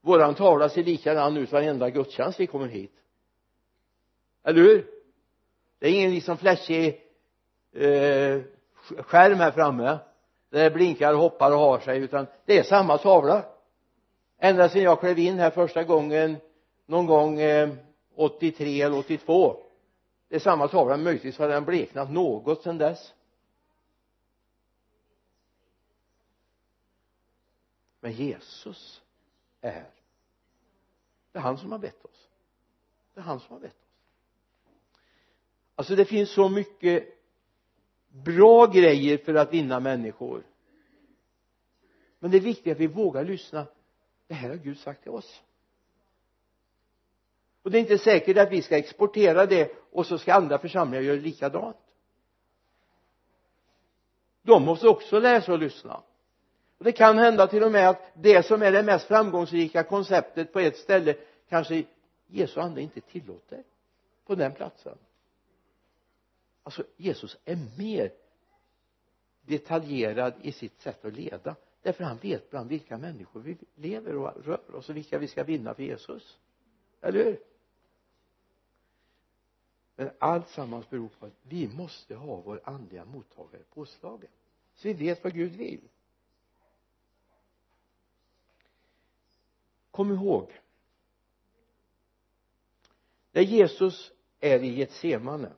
Våran 0.00 0.34
tavla 0.34 0.68
ser 0.68 0.84
likadan 0.84 1.36
ut 1.36 1.52
varenda 1.52 1.90
gudstjänst 1.90 2.40
vi 2.40 2.46
kommer 2.46 2.66
hit. 2.68 2.92
Eller 4.44 4.62
hur? 4.62 4.86
Det 5.78 5.86
är 5.86 5.92
ingen 5.92 6.10
liksom 6.10 6.36
flashig 6.36 7.00
eh, 7.72 8.40
skärm 8.98 9.38
här 9.38 9.50
framme 9.50 9.98
där 10.50 10.64
det 10.64 10.70
blinkar 10.70 11.14
och 11.14 11.20
hoppar 11.20 11.52
och 11.52 11.58
har 11.58 11.78
sig 11.78 11.98
utan 11.98 12.26
det 12.44 12.58
är 12.58 12.62
samma 12.62 12.98
tavla. 12.98 13.44
Ända 14.38 14.68
sedan 14.68 14.82
jag 14.82 15.00
klev 15.00 15.18
in 15.18 15.38
här 15.38 15.50
första 15.50 15.84
gången 15.84 16.36
någon 16.86 17.06
gång 17.06 17.40
eh, 17.40 17.70
83 18.14 18.82
eller 18.82 18.98
82 18.98 19.69
det 20.30 20.36
är 20.36 20.40
samma 20.40 20.68
tavla 20.68 20.96
möjligtvis 20.96 21.38
har 21.38 21.48
den 21.48 21.64
bleknat 21.64 22.10
något 22.10 22.62
sedan 22.62 22.78
dess. 22.78 23.14
Men 28.00 28.12
Jesus 28.12 29.02
är 29.60 29.70
här 29.70 29.90
det 31.32 31.38
är 31.38 31.42
han 31.42 31.58
som 31.58 31.72
har 31.72 31.78
bett 31.78 32.04
oss. 32.04 32.28
Det 33.14 33.20
är 33.20 33.24
han 33.24 33.40
som 33.40 33.52
har 33.52 33.60
bett 33.60 33.70
oss. 33.70 33.76
Alltså 35.74 35.96
det 35.96 36.04
finns 36.04 36.30
så 36.30 36.48
mycket 36.48 37.08
bra 38.08 38.66
grejer 38.66 39.18
för 39.18 39.34
att 39.34 39.52
vinna 39.52 39.80
människor. 39.80 40.46
Men 42.18 42.30
det 42.30 42.36
är 42.36 42.40
viktigt 42.40 42.72
att 42.72 42.80
vi 42.80 42.86
vågar 42.86 43.24
lyssna. 43.24 43.66
Det 44.26 44.34
här 44.34 44.48
har 44.48 44.56
Gud 44.56 44.78
sagt 44.78 45.02
till 45.02 45.12
oss 45.12 45.42
och 47.62 47.70
det 47.70 47.78
är 47.78 47.80
inte 47.80 47.98
säkert 47.98 48.36
att 48.38 48.52
vi 48.52 48.62
ska 48.62 48.76
exportera 48.76 49.46
det 49.46 49.72
och 49.92 50.06
så 50.06 50.18
ska 50.18 50.34
andra 50.34 50.58
församlingar 50.58 51.02
göra 51.02 51.20
likadant. 51.20 51.76
De 54.42 54.64
måste 54.64 54.88
också 54.88 55.18
lära 55.18 55.42
sig 55.42 55.54
att 55.54 55.60
lyssna. 55.60 56.02
Och 56.78 56.84
det 56.84 56.92
kan 56.92 57.18
hända 57.18 57.46
till 57.46 57.62
och 57.62 57.72
med 57.72 57.88
att 57.88 58.12
det 58.14 58.46
som 58.46 58.62
är 58.62 58.72
det 58.72 58.82
mest 58.82 59.06
framgångsrika 59.06 59.82
konceptet 59.82 60.52
på 60.52 60.60
ett 60.60 60.76
ställe 60.76 61.14
kanske 61.48 61.84
Jesu 62.26 62.60
ande 62.60 62.82
inte 62.82 63.00
tillåter 63.00 63.64
på 64.26 64.34
den 64.34 64.52
platsen. 64.52 64.98
Alltså 66.62 66.84
Jesus 66.96 67.38
är 67.44 67.58
mer 67.78 68.12
detaljerad 69.42 70.34
i 70.42 70.52
sitt 70.52 70.80
sätt 70.80 71.04
att 71.04 71.12
leda 71.12 71.56
därför 71.82 72.04
han 72.04 72.16
vet 72.16 72.50
bland 72.50 72.68
vilka 72.68 72.98
människor 72.98 73.40
vi 73.40 73.58
lever 73.74 74.16
och 74.16 74.44
rör 74.44 74.74
oss 74.74 74.88
och 74.88 74.96
vilka 74.96 75.18
vi 75.18 75.28
ska 75.28 75.44
vinna 75.44 75.74
för 75.74 75.82
Jesus. 75.82 76.38
Eller 77.00 77.24
hur? 77.24 77.49
Men 80.00 80.10
allt 80.18 80.48
sammans 80.48 80.90
beror 80.90 81.08
på 81.08 81.26
att 81.26 81.32
vi 81.42 81.68
måste 81.68 82.14
ha 82.14 82.36
vår 82.36 82.60
andliga 82.64 83.04
mottagare 83.04 83.62
påslagen 83.74 84.30
så 84.74 84.88
vi 84.88 84.94
vet 84.94 85.24
vad 85.24 85.34
Gud 85.34 85.52
vill. 85.52 85.88
Kom 89.90 90.12
ihåg 90.12 90.60
när 93.32 93.42
Jesus 93.42 94.12
är 94.40 94.62
i 94.62 94.68
Getsemane 94.68 95.52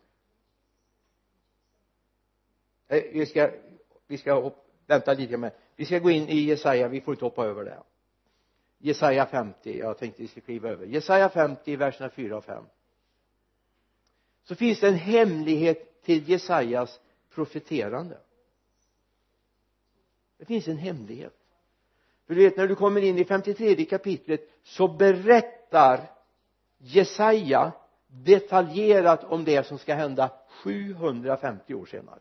eh, 2.89 3.03
vi 3.13 3.27
ska 3.27 3.51
vi 4.07 4.19
ska 4.19 4.53
vänta 4.87 5.15
lite 5.15 5.37
med. 5.37 5.53
Vi 5.77 5.85
ska 5.85 5.99
gå 5.99 6.11
in 6.11 6.29
i 6.29 6.37
Jesaja 6.37 6.89
vi 6.89 7.01
får 7.01 7.15
inte 7.15 7.25
hoppa 7.25 7.45
över 7.45 7.65
det. 7.65 7.83
Jesaja 8.79 9.27
50 9.27 9.79
jag 9.79 9.99
tänkte 9.99 10.23
vi 10.23 10.29
ska 10.29 10.41
kliva 10.41 10.69
över. 10.69 10.87
Jesaja 10.87 11.29
50 11.29 11.77
verserna 11.77 12.11
4 12.11 12.37
och 12.37 12.45
5 12.45 12.65
så 14.45 14.55
finns 14.55 14.81
det 14.81 14.89
en 14.89 14.95
hemlighet 14.95 16.03
till 16.03 16.29
Jesajas 16.29 17.01
profeterande. 17.31 18.19
Det 20.37 20.45
finns 20.45 20.69
en 20.69 20.79
hemlighet. 20.79 21.37
För 22.27 22.35
du 22.35 22.45
vet 22.45 22.57
när 22.57 22.67
du 22.67 22.75
kommer 22.75 23.01
in 23.01 23.19
i 23.19 23.25
53 23.25 23.85
kapitlet 23.85 24.51
så 24.63 24.89
berättar 24.89 26.11
Jesaja 26.79 27.73
detaljerat 28.07 29.25
om 29.25 29.45
det 29.45 29.67
som 29.67 29.79
ska 29.79 29.95
hända 29.95 30.31
750 30.49 31.75
år 31.75 31.87
senare. 31.87 32.21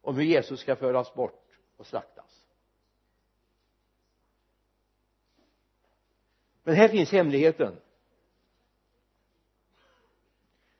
Om 0.00 0.16
hur 0.16 0.24
Jesus 0.24 0.60
ska 0.60 0.76
föras 0.76 1.14
bort 1.14 1.44
och 1.76 1.86
slaktas. 1.86 2.44
Men 6.62 6.74
här 6.74 6.88
finns 6.88 7.12
hemligheten 7.12 7.76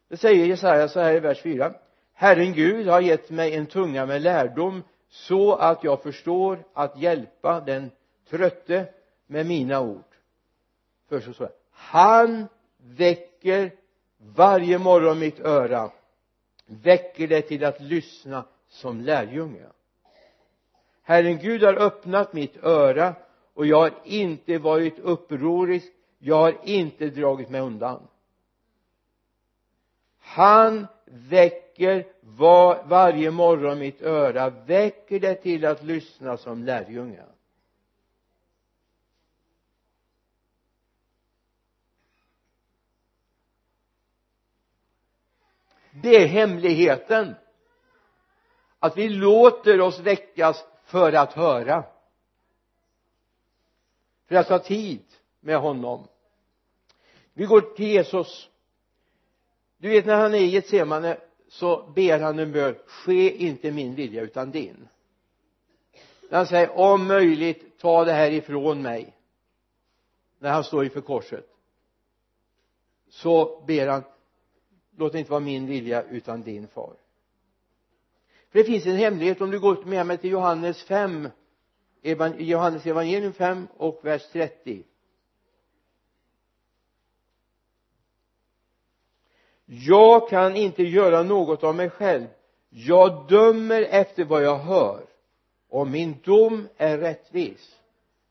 det 0.08 0.16
säger 0.16 0.46
Jesaja 0.46 0.88
så 0.88 1.00
här 1.00 1.14
i 1.14 1.20
vers 1.20 1.42
4 1.42 1.74
Herren 2.14 2.52
Gud 2.52 2.86
har 2.88 3.00
gett 3.00 3.30
mig 3.30 3.54
en 3.54 3.66
tunga 3.66 4.06
med 4.06 4.22
lärdom 4.22 4.82
så 5.08 5.54
att 5.54 5.84
jag 5.84 6.02
förstår 6.02 6.64
att 6.72 6.98
hjälpa 6.98 7.60
den 7.60 7.90
trötte 8.30 8.86
med 9.26 9.46
mina 9.46 9.80
ord. 9.80 10.04
För 11.08 11.20
så 11.20 11.32
står 11.32 11.50
han 11.72 12.46
väcker 12.76 13.72
varje 14.18 14.78
morgon 14.78 15.18
mitt 15.18 15.40
öra 15.40 15.90
väcker 16.66 17.28
det 17.28 17.42
till 17.42 17.64
att 17.64 17.80
lyssna 17.80 18.44
som 18.68 19.00
lärjunge. 19.00 19.66
Herren 21.02 21.38
Gud 21.38 21.62
har 21.62 21.74
öppnat 21.74 22.32
mitt 22.32 22.64
öra 22.64 23.14
och 23.54 23.66
jag 23.66 23.76
har 23.76 23.92
inte 24.04 24.58
varit 24.58 24.98
upprorisk 24.98 25.92
jag 26.18 26.36
har 26.36 26.56
inte 26.64 27.06
dragit 27.06 27.50
mig 27.50 27.60
undan 27.60 28.08
han 30.28 30.86
väcker 31.04 32.06
var, 32.20 32.84
varje 32.86 33.30
morgon 33.30 33.78
mitt 33.78 34.02
öra 34.02 34.50
väcker 34.50 35.20
det 35.20 35.34
till 35.34 35.64
att 35.64 35.82
lyssna 35.82 36.36
som 36.36 36.64
lärjungar. 36.64 37.28
det 46.02 46.16
är 46.16 46.26
hemligheten. 46.26 47.34
Att 48.78 48.96
vi 48.96 49.08
låter 49.08 49.80
oss 49.80 49.98
väckas 49.98 50.64
för 50.84 51.12
att 51.12 51.32
höra. 51.32 51.84
För 54.26 54.34
att 54.34 54.48
ha 54.48 54.58
tid 54.58 55.04
med 55.40 55.58
honom. 55.58 56.08
Vi 57.32 57.44
går 57.44 57.60
till 57.60 57.86
Jesus 57.86 58.50
du 59.78 59.88
vet 59.88 60.06
när 60.06 60.16
han 60.16 60.34
är 60.34 60.38
i 60.38 60.46
Getsemane 60.46 61.16
så 61.48 61.92
ber 61.94 62.18
han 62.18 62.38
en 62.38 62.52
bön. 62.52 62.74
Ske 62.86 63.30
inte 63.30 63.72
min 63.72 63.94
vilja 63.94 64.22
utan 64.22 64.50
din. 64.50 64.88
När 66.28 66.38
han 66.38 66.46
säger 66.46 66.78
om 66.78 67.06
möjligt 67.06 67.78
ta 67.78 68.04
det 68.04 68.12
här 68.12 68.30
ifrån 68.30 68.82
mig. 68.82 69.16
När 70.38 70.50
han 70.50 70.64
står 70.64 70.84
inför 70.84 71.00
korset. 71.00 71.48
Så 73.08 73.62
ber 73.66 73.86
han 73.86 74.02
låt 74.96 75.12
det 75.12 75.18
inte 75.18 75.30
vara 75.30 75.40
min 75.40 75.66
vilja 75.66 76.02
utan 76.02 76.42
din 76.42 76.68
far. 76.68 76.94
För 78.50 78.58
det 78.58 78.64
finns 78.64 78.86
en 78.86 78.96
hemlighet. 78.96 79.40
Om 79.40 79.50
du 79.50 79.60
går 79.60 79.84
med 79.84 80.06
mig 80.06 80.18
till 80.18 80.30
Johannes 80.30 80.82
5 80.82 81.28
Johannes 82.38 82.86
evangelium 82.86 83.32
5 83.32 83.68
och 83.76 84.00
vers 84.02 84.28
30 84.32 84.84
jag 89.70 90.28
kan 90.28 90.56
inte 90.56 90.82
göra 90.82 91.22
något 91.22 91.64
av 91.64 91.74
mig 91.74 91.90
själv. 91.90 92.26
Jag 92.68 93.28
dömer 93.28 93.82
efter 93.82 94.24
vad 94.24 94.42
jag 94.42 94.58
hör. 94.58 95.06
Och 95.68 95.86
min 95.86 96.20
dom 96.24 96.68
är 96.76 96.98
rättvis. 96.98 97.76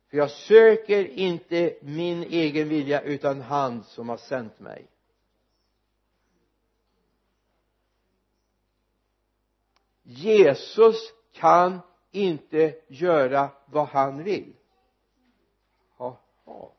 För 0.10 0.18
jag 0.18 0.32
söker 0.32 1.08
inte 1.08 1.78
min 1.82 2.24
egen 2.24 2.70
vilja 2.70 3.02
utan 3.02 3.42
han 3.42 3.84
som 3.84 4.10
har 4.10 4.18
sänt 4.18 4.60
mig. 4.60 4.88
Jesus 10.04 11.14
kan 11.34 11.80
inte 12.12 12.76
göra 12.88 13.50
vad 13.66 13.88
han 13.88 14.24
vill. 14.24 14.54
Aha. 15.98 16.72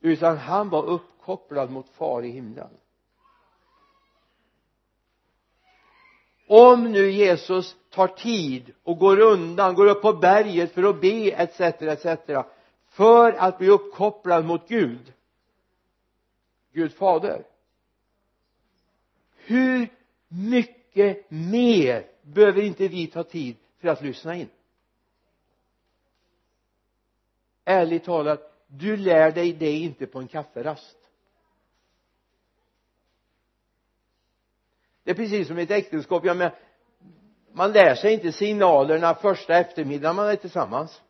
utan 0.00 0.36
han 0.36 0.68
var 0.68 0.82
uppkopplad 1.28 1.70
mot 1.70 1.88
far 1.88 2.22
i 2.22 2.30
himlen. 2.30 2.70
Om 6.46 6.92
nu 6.92 7.10
Jesus 7.10 7.76
tar 7.90 8.08
tid 8.08 8.72
och 8.82 8.98
går 8.98 9.20
undan, 9.20 9.74
går 9.74 9.86
upp 9.86 10.02
på 10.02 10.12
berget 10.12 10.72
för 10.72 10.82
att 10.82 11.00
be 11.00 11.30
etc 11.30 11.60
etc 11.60 12.28
för 12.88 13.32
att 13.32 13.58
bli 13.58 13.68
uppkopplad 13.68 14.44
mot 14.44 14.68
Gud 14.68 15.12
Gud 16.72 16.92
fader 16.92 17.44
hur 19.34 19.88
mycket 20.28 21.30
mer 21.30 22.06
behöver 22.22 22.62
inte 22.62 22.88
vi 22.88 23.06
ta 23.06 23.22
tid 23.22 23.56
för 23.80 23.88
att 23.88 24.02
lyssna 24.02 24.36
in? 24.36 24.48
Ärligt 27.64 28.04
talat 28.04 28.58
du 28.68 28.96
lär 28.96 29.30
dig 29.30 29.52
det 29.52 29.72
inte 29.72 30.06
på 30.06 30.18
en 30.18 30.28
kafferast. 30.28 30.97
Det 35.08 35.12
är 35.12 35.16
precis 35.16 35.48
som 35.48 35.58
i 35.58 35.62
ett 35.62 35.70
äktenskap 35.70 36.24
jag 36.24 36.36
menar 36.36 36.54
man 37.52 37.72
lär 37.72 37.94
sig 37.94 38.14
inte 38.14 38.32
signalerna 38.32 39.14
första 39.14 39.54
eftermiddagen 39.58 40.16
man 40.16 40.28
är 40.28 40.36
tillsammans. 40.36 41.02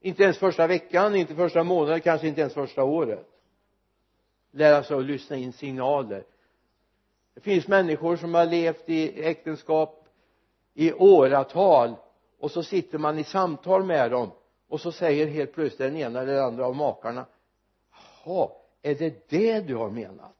Inte 0.00 0.22
ens 0.22 0.38
första 0.38 0.66
veckan, 0.66 1.14
inte 1.14 1.34
första 1.34 1.64
månaden, 1.64 2.00
kanske 2.00 2.28
inte 2.28 2.40
ens 2.40 2.54
första 2.54 2.84
året. 2.84 3.26
Lära 4.50 4.82
sig 4.82 4.96
att 4.96 5.04
lyssna 5.04 5.36
in 5.36 5.52
signaler. 5.52 6.24
Det 7.34 7.40
finns 7.40 7.68
människor 7.68 8.16
som 8.16 8.34
har 8.34 8.46
levt 8.46 8.88
i 8.88 9.24
äktenskap 9.24 10.08
i 10.74 10.92
åratal 10.92 11.94
och 12.38 12.50
så 12.50 12.62
sitter 12.62 12.98
man 12.98 13.18
i 13.18 13.24
samtal 13.24 13.84
med 13.84 14.10
dem 14.10 14.30
och 14.68 14.80
så 14.80 14.92
säger 14.92 15.26
helt 15.26 15.52
plötsligt 15.52 15.78
den 15.78 15.96
ena 15.96 16.20
eller 16.20 16.34
den 16.34 16.44
andra 16.44 16.66
av 16.66 16.76
makarna 16.76 17.26
jaha 18.24 18.50
är 18.82 18.94
det 18.94 19.28
det 19.28 19.60
du 19.60 19.74
har 19.74 19.90
menat? 19.90 20.37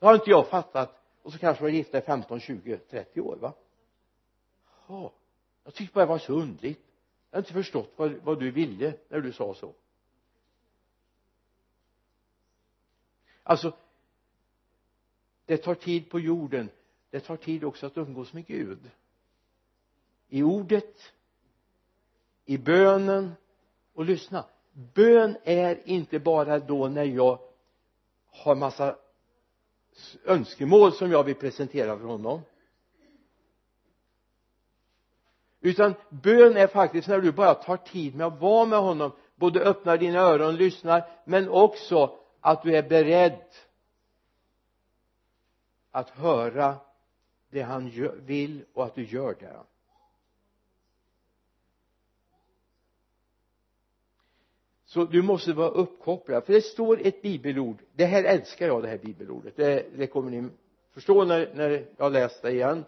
Det 0.00 0.06
har 0.06 0.14
inte 0.14 0.30
jag 0.30 0.48
fattat. 0.48 0.96
Och 1.22 1.32
så 1.32 1.38
kanske 1.38 1.62
var 1.62 1.70
gifta 1.70 1.98
i 1.98 2.00
15, 2.00 2.40
20, 2.40 2.76
30 2.76 3.20
år 3.20 3.36
va? 3.36 3.52
Ja 4.88 5.12
jag 5.64 5.74
tyckte 5.74 5.94
bara 5.94 6.04
det 6.04 6.08
var 6.08 6.18
så 6.18 6.32
underligt. 6.32 6.80
Jag 7.30 7.36
har 7.36 7.42
inte 7.42 7.52
förstått 7.52 7.92
vad, 7.96 8.12
vad 8.12 8.40
du 8.40 8.50
ville 8.50 8.94
när 9.08 9.20
du 9.20 9.32
sa 9.32 9.54
så. 9.54 9.74
Alltså 13.42 13.76
det 15.46 15.56
tar 15.56 15.74
tid 15.74 16.10
på 16.10 16.20
jorden. 16.20 16.70
Det 17.10 17.20
tar 17.20 17.36
tid 17.36 17.64
också 17.64 17.86
att 17.86 17.96
umgås 17.96 18.32
med 18.32 18.46
Gud. 18.46 18.90
I 20.28 20.42
ordet 20.42 21.12
i 22.44 22.58
bönen 22.58 23.32
och 23.92 24.04
lyssna. 24.04 24.44
Bön 24.72 25.36
är 25.44 25.88
inte 25.88 26.18
bara 26.18 26.58
då 26.58 26.88
när 26.88 27.04
jag 27.04 27.38
har 28.26 28.54
massa 28.54 28.98
önskemål 30.24 30.92
som 30.92 31.12
jag 31.12 31.24
vill 31.24 31.34
presentera 31.34 31.98
för 31.98 32.04
honom. 32.04 32.40
Utan 35.60 35.94
bön 36.08 36.56
är 36.56 36.66
faktiskt 36.66 37.08
när 37.08 37.20
du 37.20 37.32
bara 37.32 37.54
tar 37.54 37.76
tid 37.76 38.14
med 38.14 38.26
att 38.26 38.40
vara 38.40 38.66
med 38.66 38.78
honom 38.78 39.12
både 39.36 39.60
öppnar 39.60 39.98
dina 39.98 40.18
öron 40.18 40.46
och 40.46 40.54
lyssnar 40.54 41.08
men 41.24 41.48
också 41.48 42.18
att 42.40 42.62
du 42.62 42.76
är 42.76 42.82
beredd 42.88 43.40
att 45.90 46.10
höra 46.10 46.76
det 47.50 47.62
han 47.62 47.90
vill 48.26 48.64
och 48.74 48.84
att 48.84 48.94
du 48.94 49.04
gör 49.04 49.36
det 49.40 49.56
så 54.90 55.04
du 55.04 55.22
måste 55.22 55.52
vara 55.52 55.68
uppkopplad. 55.68 56.44
För 56.44 56.52
det 56.52 56.62
står 56.62 57.06
ett 57.06 57.22
bibelord. 57.22 57.82
Det 57.92 58.04
här 58.04 58.24
älskar 58.24 58.66
jag 58.66 58.82
det 58.82 58.88
här 58.88 58.98
bibelordet. 58.98 59.56
Det, 59.56 59.86
det 59.96 60.06
kommer 60.06 60.30
ni 60.30 60.48
förstå 60.92 61.24
när, 61.24 61.54
när 61.54 61.86
jag 61.96 62.12
läst 62.12 62.42
det 62.42 62.50
igen. 62.50 62.84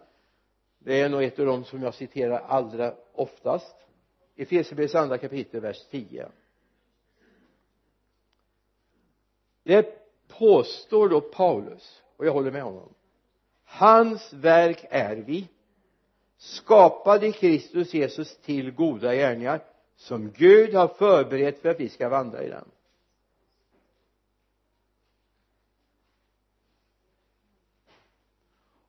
Det 0.79 1.01
är 1.01 1.09
nog 1.09 1.23
ett 1.23 1.39
av 1.39 1.45
de 1.45 1.63
som 1.63 1.83
jag 1.83 1.93
citerar 1.93 2.39
allra 2.39 2.93
oftast. 3.13 3.75
Efesierbrevets 4.35 4.95
andra 4.95 5.17
kapitel 5.17 5.61
vers 5.61 5.85
10 5.91 6.27
det 9.63 9.85
påstår 10.27 11.09
då 11.09 11.21
Paulus 11.21 12.01
och 12.17 12.25
jag 12.25 12.33
håller 12.33 12.51
med 12.51 12.63
honom. 12.63 12.93
Hans 13.63 14.33
verk 14.33 14.85
är 14.89 15.15
vi 15.15 15.47
skapade 16.37 17.27
i 17.27 17.31
Kristus 17.31 17.93
Jesus 17.93 18.37
till 18.37 18.71
goda 18.71 19.15
gärningar 19.15 19.72
som 19.95 20.31
Gud 20.31 20.73
har 20.73 20.87
förberett 20.87 21.61
för 21.61 21.69
att 21.69 21.79
vi 21.79 21.89
ska 21.89 22.09
vandra 22.09 22.43
i 22.43 22.49
den. 22.49 22.71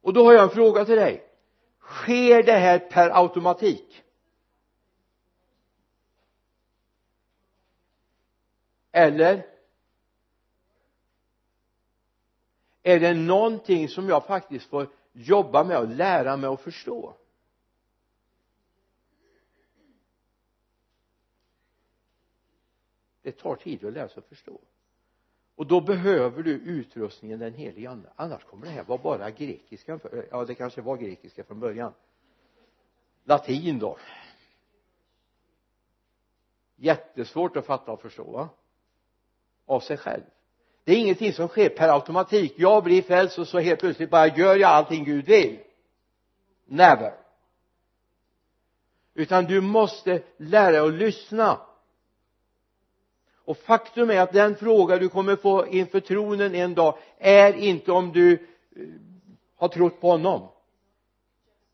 Och 0.00 0.12
då 0.12 0.24
har 0.24 0.32
jag 0.32 0.42
en 0.42 0.50
fråga 0.50 0.84
till 0.84 0.96
dig. 0.96 1.24
Sker 1.80 2.42
det 2.42 2.52
här 2.52 2.78
per 2.78 3.10
automatik? 3.10 4.04
Eller 8.92 9.46
är 12.82 13.00
det 13.00 13.14
någonting 13.14 13.88
som 13.88 14.08
jag 14.08 14.26
faktiskt 14.26 14.66
får 14.70 14.88
jobba 15.12 15.64
med 15.64 15.78
och 15.78 15.88
lära 15.88 16.36
mig 16.36 16.50
att 16.50 16.60
förstå? 16.60 17.14
Det 23.24 23.32
tar 23.32 23.56
tid 23.56 23.84
att 23.84 23.92
läsa 23.92 24.20
och 24.20 24.26
förstå. 24.26 24.60
Och 25.56 25.66
då 25.66 25.80
behöver 25.80 26.42
du 26.42 26.50
utrustningen 26.50 27.38
den 27.38 27.54
helige 27.54 27.90
ande. 27.90 28.12
Annars 28.16 28.44
kommer 28.44 28.66
det 28.66 28.72
här 28.72 28.84
vara 28.84 28.98
bara 28.98 29.30
grekiska 29.30 29.92
eh, 29.92 30.24
ja 30.30 30.44
det 30.44 30.54
kanske 30.54 30.80
var 30.80 30.96
grekiska 30.96 31.44
från 31.44 31.60
början. 31.60 31.92
Latin 33.24 33.78
då. 33.78 33.98
Jättesvårt 36.76 37.56
att 37.56 37.66
fatta 37.66 37.92
och 37.92 38.00
förstå 38.00 38.24
va? 38.24 38.48
Av 39.66 39.80
sig 39.80 39.96
själv. 39.96 40.22
Det 40.84 40.92
är 40.92 40.96
ingenting 40.96 41.32
som 41.32 41.48
sker 41.48 41.68
per 41.68 41.88
automatik. 41.88 42.54
Jag 42.56 42.84
blir 42.84 43.02
frälst 43.02 43.38
och 43.38 43.48
så 43.48 43.58
helt 43.58 43.80
plötsligt 43.80 44.10
bara 44.10 44.26
gör 44.26 44.56
jag 44.56 44.70
allting 44.70 45.04
Gud 45.04 45.26
vill. 45.26 45.58
Never. 46.64 47.14
Utan 49.14 49.44
du 49.44 49.60
måste 49.60 50.22
lära 50.36 50.70
dig 50.70 50.80
att 50.80 50.94
lyssna 50.94 51.60
och 53.44 53.56
faktum 53.56 54.10
är 54.10 54.20
att 54.20 54.32
den 54.32 54.56
fråga 54.56 54.98
du 54.98 55.08
kommer 55.08 55.36
få 55.36 55.66
inför 55.66 56.00
tronen 56.00 56.54
en 56.54 56.74
dag 56.74 56.98
är 57.18 57.52
inte 57.52 57.92
om 57.92 58.12
du 58.12 58.32
eh, 58.32 58.38
har 59.56 59.68
trott 59.68 60.00
på 60.00 60.10
honom. 60.10 60.48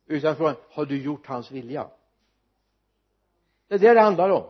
Utan 0.06 0.36
frågan 0.36 0.56
har 0.70 0.86
du 0.86 1.02
gjort 1.02 1.26
hans 1.26 1.50
vilja? 1.50 1.88
Det 3.68 3.74
är 3.74 3.78
det 3.78 3.94
det 3.94 4.00
handlar 4.00 4.30
om. 4.30 4.44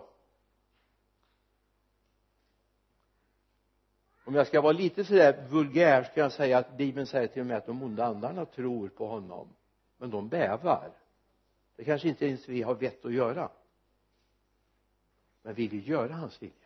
Om 4.25 4.35
jag 4.35 4.47
ska 4.47 4.61
vara 4.61 4.73
lite 4.73 5.05
sådär 5.05 5.47
vulgär 5.51 6.03
ska 6.03 6.21
jag 6.21 6.33
säga 6.33 6.59
att 6.59 6.77
bibeln 6.77 7.07
säger 7.07 7.27
till 7.27 7.41
och 7.41 7.47
med 7.47 7.57
att 7.57 7.67
de 7.67 7.83
onda 7.83 8.05
andarna 8.05 8.45
tror 8.45 8.89
på 8.89 9.07
honom 9.07 9.49
men 9.99 10.11
de 10.11 10.29
bävar. 10.29 10.91
Det 11.77 11.85
kanske 11.85 12.09
inte 12.09 12.27
ens 12.27 12.49
vi 12.49 12.63
har 12.63 12.75
vett 12.75 13.05
att 13.05 13.13
göra. 13.13 13.51
Men 15.43 15.55
vi 15.55 15.69
vill 15.69 15.89
göra 15.89 16.13
hans 16.13 16.43
vilja 16.43 16.60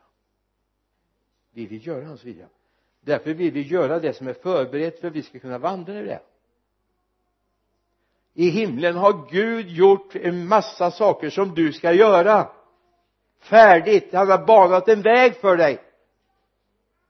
vi 1.55 1.67
vill 1.67 1.87
göra 1.87 2.05
hans 2.05 2.25
vilja. 2.25 2.47
Därför 3.01 3.35
vill 3.35 3.53
vi 3.53 3.63
göra 3.63 3.99
det 3.99 4.13
som 4.13 4.29
är 4.29 4.33
förberett 4.33 5.01
för 5.01 5.09
att 5.09 5.15
vi 5.15 5.23
ska 5.23 5.39
kunna 5.39 5.59
vandra 5.59 6.01
i 6.01 6.05
det. 6.05 6.21
I 8.35 8.49
himlen 8.49 8.97
har 8.97 9.31
Gud 9.31 9.69
gjort 9.69 10.17
en 10.17 10.47
massa 10.49 10.91
saker 10.91 11.31
som 11.31 11.55
du 11.55 11.73
ska 11.73 11.93
göra. 11.93 12.49
Färdigt. 13.39 14.13
Han 14.13 14.31
har 14.31 14.47
banat 14.47 14.89
en 14.89 15.03
väg 15.03 15.37
för 15.37 15.57
dig. 15.57 15.83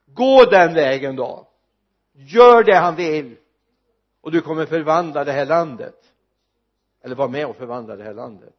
Gå 0.06 0.44
den 0.44 0.74
vägen 0.74 1.16
då. 1.16 1.48
Gör 2.12 2.64
det 2.64 2.76
han 2.76 2.96
vill. 2.96 3.36
Och 4.20 4.32
du 4.32 4.40
kommer 4.40 4.66
förvandla 4.66 5.24
det 5.24 5.32
här 5.32 5.46
landet. 5.46 6.12
Eller 7.02 7.14
vara 7.14 7.28
med 7.28 7.46
och 7.46 7.56
förvandla 7.56 7.96
det 7.96 8.04
här 8.04 8.14
landet. 8.14 8.54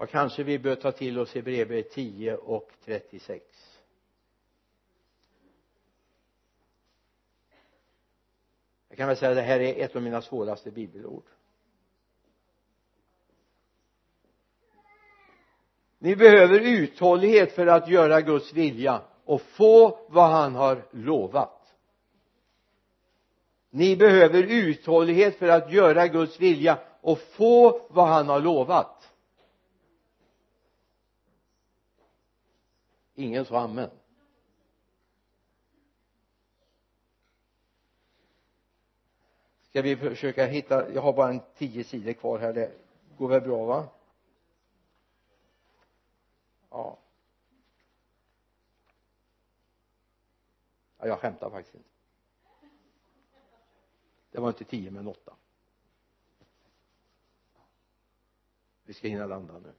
Ja 0.00 0.06
kanske 0.06 0.42
vi 0.42 0.58
bör 0.58 0.74
ta 0.74 0.92
till 0.92 1.18
oss 1.18 1.34
Hebreerbrevet 1.34 1.90
10 1.90 2.36
och 2.36 2.70
36 2.84 3.44
jag 8.88 8.98
kan 8.98 9.08
väl 9.08 9.16
säga 9.16 9.30
att 9.30 9.36
det 9.36 9.42
här 9.42 9.60
är 9.60 9.84
ett 9.84 9.96
av 9.96 10.02
mina 10.02 10.22
svåraste 10.22 10.70
bibelord. 10.70 11.24
Ni 15.98 16.16
behöver 16.16 16.60
uthållighet 16.60 17.52
för 17.52 17.66
att 17.66 17.88
göra 17.88 18.20
Guds 18.20 18.52
vilja 18.52 19.02
och 19.24 19.40
få 19.42 20.06
vad 20.08 20.30
han 20.30 20.54
har 20.54 20.86
lovat. 20.90 21.74
Ni 23.70 23.96
behöver 23.96 24.42
uthållighet 24.42 25.36
för 25.38 25.48
att 25.48 25.72
göra 25.72 26.06
Guds 26.06 26.40
vilja 26.40 26.78
och 27.00 27.18
få 27.18 27.86
vad 27.88 28.08
han 28.08 28.28
har 28.28 28.40
lovat. 28.40 29.09
Ingen 33.20 33.44
sa 33.44 33.58
amen. 33.58 33.90
Ska 39.70 39.82
vi 39.82 39.96
försöka 39.96 40.46
hitta 40.46 40.92
jag 40.92 41.02
har 41.02 41.12
bara 41.12 41.28
en 41.30 41.40
tio 41.56 41.84
sidor 41.84 42.12
kvar 42.12 42.38
här 42.38 42.52
det 42.52 42.72
går 43.18 43.28
väl 43.28 43.40
bra 43.40 43.64
va? 43.64 43.88
Ja. 46.70 46.98
Ja 50.98 51.06
jag 51.06 51.18
skämtar 51.18 51.50
faktiskt 51.50 51.74
inte. 51.74 51.88
Det 54.30 54.40
var 54.40 54.48
inte 54.48 54.64
tio 54.64 54.90
men 54.90 55.06
åtta. 55.06 55.36
Vi 58.84 58.94
ska 58.94 59.08
hinna 59.08 59.26
landa 59.26 59.58
nu. 59.58 59.72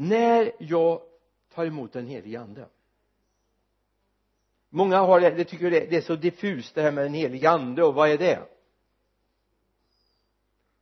När 0.00 0.52
jag 0.58 1.02
tar 1.48 1.66
emot 1.66 1.92
den 1.92 2.06
helige 2.06 2.40
ande. 2.40 2.68
Många 4.68 4.98
har 4.98 5.20
det, 5.20 5.30
de 5.30 5.44
tycker 5.44 5.70
det, 5.70 5.86
det 5.90 5.96
är 5.96 6.00
så 6.00 6.16
diffust 6.16 6.74
det 6.74 6.82
här 6.82 6.92
med 6.92 7.04
den 7.04 7.14
helige 7.14 7.50
ande 7.50 7.82
och 7.84 7.94
vad 7.94 8.10
är 8.10 8.18
det? 8.18 8.48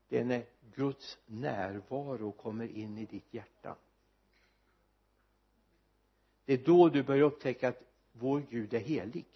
Det 0.08 0.18
är 0.18 0.24
när 0.24 0.44
Guds 0.74 1.18
närvaro 1.26 2.32
kommer 2.32 2.68
in 2.68 2.98
i 2.98 3.04
ditt 3.04 3.34
hjärta. 3.34 3.76
Det 6.44 6.52
är 6.52 6.58
då 6.58 6.88
du 6.88 7.02
börjar 7.02 7.22
upptäcka 7.22 7.68
att 7.68 7.82
vår 8.12 8.42
Gud 8.50 8.74
är 8.74 8.80
helig. 8.80 9.26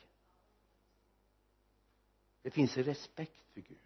Det 2.42 2.50
finns 2.50 2.76
respekt 2.76 3.46
för 3.52 3.60
Gud. 3.60 3.78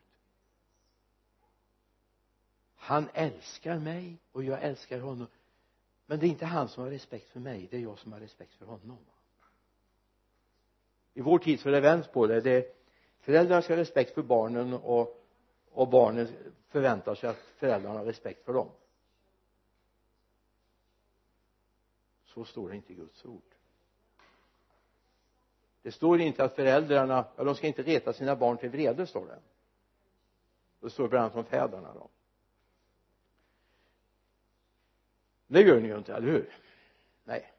Han 2.76 3.08
älskar 3.14 3.78
mig 3.78 4.16
och 4.32 4.44
jag 4.44 4.62
älskar 4.62 5.00
honom 5.00 5.26
men 6.06 6.18
det 6.18 6.26
är 6.26 6.28
inte 6.28 6.46
han 6.46 6.68
som 6.68 6.82
har 6.82 6.90
respekt 6.90 7.30
för 7.30 7.40
mig 7.40 7.68
det 7.70 7.76
är 7.76 7.80
jag 7.80 7.98
som 7.98 8.12
har 8.12 8.20
respekt 8.20 8.54
för 8.54 8.66
honom. 8.66 8.98
I 11.14 11.20
vår 11.20 11.38
tid 11.38 11.60
så 11.60 11.68
är 11.68 11.72
det 11.72 11.80
vänt 11.80 12.12
på 12.12 12.26
det, 12.26 12.40
det 12.40 12.50
är 12.50 12.72
föräldrarna 13.20 13.62
ska 13.62 13.72
ha 13.72 13.80
respekt 13.80 14.14
för 14.14 14.22
barnen 14.22 14.74
och, 14.74 15.24
och 15.70 15.88
barnen 15.88 16.28
förväntar 16.68 17.14
sig 17.14 17.30
att 17.30 17.36
föräldrarna 17.36 17.98
har 17.98 18.06
respekt 18.06 18.44
för 18.44 18.52
dem. 18.52 18.70
Så 22.24 22.44
står 22.44 22.68
det 22.68 22.76
inte 22.76 22.92
i 22.92 22.96
Guds 22.96 23.24
ord. 23.24 23.42
Det 25.82 25.92
står 25.92 26.20
inte 26.20 26.44
att 26.44 26.54
föräldrarna, 26.54 27.24
ja 27.36 27.44
de 27.44 27.54
ska 27.54 27.66
inte 27.66 27.82
reta 27.82 28.12
sina 28.12 28.36
barn 28.36 28.56
till 28.56 28.70
vrede 28.70 29.06
står 29.06 29.26
det. 29.26 29.38
Det 30.80 30.90
står 30.90 31.08
bland 31.08 31.24
annat 31.24 31.36
om 31.36 31.44
fäderna 31.44 31.94
då. 31.94 32.08
Det 35.46 35.62
gör 35.62 35.80
ni 35.80 35.88
ju 35.88 35.98
inte, 35.98 36.14
eller 36.14 36.28
hur? 36.28 36.56
Nej. 37.24 37.52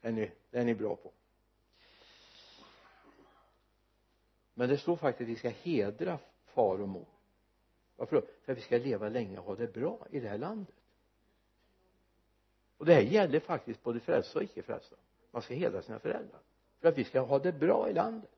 Det 0.00 0.08
är 0.08 0.12
ni, 0.12 0.30
det 0.50 0.58
är 0.58 0.64
ni 0.64 0.74
bra 0.74 0.96
på. 0.96 1.12
Men 4.54 4.68
det 4.68 4.78
står 4.78 4.96
faktiskt 4.96 5.28
att 5.28 5.32
vi 5.32 5.36
ska 5.36 5.48
hedra 5.48 6.18
far 6.44 6.80
och 6.80 6.88
mor. 6.88 7.06
Varför 7.96 8.16
då? 8.16 8.22
för 8.42 8.52
att 8.52 8.58
vi 8.58 8.62
ska 8.62 8.78
leva 8.78 9.08
länge 9.08 9.38
och 9.38 9.44
ha 9.44 9.54
det 9.54 9.72
bra 9.72 10.06
i 10.10 10.20
det 10.20 10.28
här 10.28 10.38
landet. 10.38 10.74
Och 12.76 12.86
det 12.86 12.94
här 12.94 13.00
gäller 13.00 13.40
faktiskt 13.40 13.82
både 13.82 14.00
frälsta 14.00 14.38
och 14.38 14.44
icke 14.44 14.62
frälsta. 14.62 14.96
Man 15.30 15.42
ska 15.42 15.54
hedra 15.54 15.82
sina 15.82 15.98
föräldrar. 15.98 16.40
För 16.80 16.88
att 16.88 16.98
vi 16.98 17.04
ska 17.04 17.20
ha 17.20 17.38
det 17.38 17.52
bra 17.52 17.90
i 17.90 17.92
landet. 17.92 18.30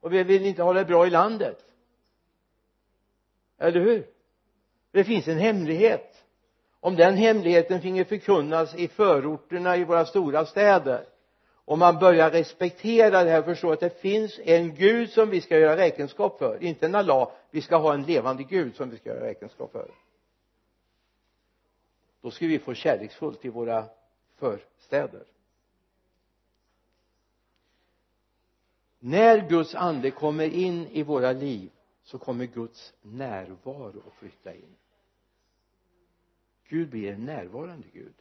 Och 0.00 0.12
vi 0.12 0.22
vill 0.22 0.46
inte 0.46 0.62
ha 0.62 0.72
det 0.72 0.84
bra 0.84 1.06
i 1.06 1.10
landet. 1.10 1.64
Eller 3.58 3.80
hur? 3.80 4.06
Det 4.92 5.04
finns 5.04 5.28
en 5.28 5.38
hemlighet. 5.38 6.24
Om 6.80 6.96
den 6.96 7.16
hemligheten 7.16 7.80
finge 7.80 8.04
förkunnas 8.04 8.74
i 8.74 8.88
förorterna 8.88 9.76
i 9.76 9.84
våra 9.84 10.06
stora 10.06 10.46
städer 10.46 11.06
och 11.64 11.78
man 11.78 11.98
börjar 11.98 12.30
respektera 12.30 13.24
det 13.24 13.30
här 13.30 13.38
och 13.38 13.44
förstå 13.44 13.72
att 13.72 13.80
det 13.80 14.00
finns 14.00 14.40
en 14.44 14.74
Gud 14.74 15.10
som 15.10 15.30
vi 15.30 15.40
ska 15.40 15.58
göra 15.58 15.76
räkenskap 15.76 16.38
för 16.38 16.62
inte 16.62 16.86
en 16.86 16.94
Allah 16.94 17.30
vi 17.50 17.62
ska 17.62 17.76
ha 17.76 17.94
en 17.94 18.02
levande 18.02 18.42
Gud 18.42 18.76
som 18.76 18.90
vi 18.90 18.96
ska 18.96 19.08
göra 19.08 19.24
räkenskap 19.24 19.72
för. 19.72 19.90
Då 22.22 22.30
ska 22.30 22.46
vi 22.46 22.58
få 22.58 22.74
kärleksfullt 22.74 23.44
i 23.44 23.48
våra 23.48 23.84
förstäder. 24.38 25.24
När 28.98 29.48
Guds 29.48 29.74
ande 29.74 30.10
kommer 30.10 30.48
in 30.48 30.86
i 30.86 31.02
våra 31.02 31.32
liv 31.32 31.70
så 32.10 32.18
kommer 32.18 32.46
Guds 32.46 32.94
närvaro 33.02 34.02
att 34.06 34.14
flytta 34.14 34.54
in. 34.54 34.76
Gud 36.68 36.90
blir 36.90 37.12
en 37.12 37.24
närvarande 37.24 37.86
Gud. 37.92 38.14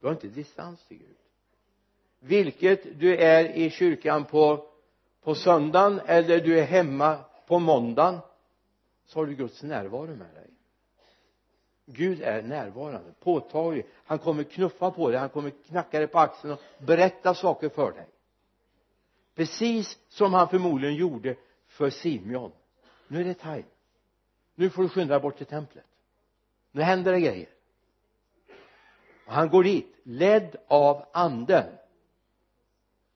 Du 0.00 0.06
har 0.06 0.14
inte 0.14 0.28
distans 0.28 0.84
till 0.84 0.98
Gud. 0.98 1.16
Vilket 2.20 3.00
du 3.00 3.16
är 3.16 3.44
i 3.44 3.70
kyrkan 3.70 4.24
på 4.24 4.68
på 5.22 5.34
söndagen 5.34 6.00
eller 6.06 6.40
du 6.40 6.58
är 6.58 6.64
hemma 6.64 7.18
på 7.46 7.58
måndagen 7.58 8.18
så 9.04 9.18
har 9.18 9.26
du 9.26 9.34
Guds 9.34 9.62
närvaro 9.62 10.06
med 10.06 10.34
dig. 10.34 10.50
Gud 11.86 12.22
är 12.22 12.42
närvarande, 12.42 13.12
påtaglig. 13.20 13.86
Han 14.04 14.18
kommer 14.18 14.42
knuffa 14.42 14.90
på 14.90 15.10
dig, 15.10 15.18
han 15.18 15.28
kommer 15.28 15.50
knacka 15.50 15.98
dig 15.98 16.08
på 16.08 16.18
axeln 16.18 16.52
och 16.52 16.60
berätta 16.78 17.34
saker 17.34 17.68
för 17.68 17.92
dig. 17.92 18.06
Precis 19.34 19.98
som 20.08 20.34
han 20.34 20.48
förmodligen 20.48 20.96
gjorde 20.96 21.36
för 21.78 21.90
Simeon. 21.90 22.52
Nu 23.08 23.20
är 23.20 23.24
det 23.24 23.34
time. 23.34 23.64
Nu 24.54 24.70
får 24.70 24.82
du 24.82 24.88
skynda 24.88 25.14
dig 25.14 25.22
bort 25.22 25.36
till 25.36 25.46
templet. 25.46 25.84
Nu 26.72 26.82
händer 26.82 27.12
det 27.12 27.20
grejer. 27.20 27.48
Och 29.26 29.32
han 29.32 29.48
går 29.48 29.62
dit 29.62 29.96
ledd 30.02 30.56
av 30.68 31.04
anden. 31.12 31.66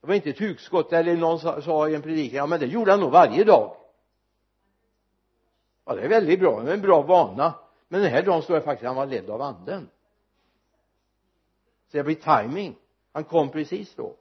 Det 0.01 0.07
var 0.07 0.15
inte 0.15 0.29
ett 0.29 0.39
hugskott 0.39 0.93
eller 0.93 1.17
någon 1.17 1.39
sa, 1.39 1.61
sa 1.61 1.89
i 1.89 1.95
en 1.95 2.01
predikan 2.01 2.37
ja 2.37 2.45
men 2.45 2.59
det 2.59 2.65
gjorde 2.65 2.91
han 2.91 2.99
nog 2.99 3.11
varje 3.11 3.43
dag. 3.43 3.75
Ja 5.85 5.95
det 5.95 6.01
är 6.01 6.09
väldigt 6.09 6.39
bra, 6.39 6.61
det 6.61 6.69
är 6.69 6.73
en 6.73 6.81
bra 6.81 7.01
vana. 7.01 7.53
Men 7.87 8.01
den 8.01 8.11
här 8.11 8.23
dagen 8.23 8.41
står 8.41 8.55
det 8.55 8.61
faktiskt 8.61 8.83
att 8.83 8.95
han 8.95 8.95
var 8.95 9.05
ledd 9.05 9.29
av 9.29 9.41
anden. 9.41 9.89
Så 11.91 11.97
det 11.97 12.03
blir 12.03 12.41
timing. 12.41 12.75
Han 13.11 13.23
kom 13.23 13.49
precis 13.49 13.95
då. 13.95 14.15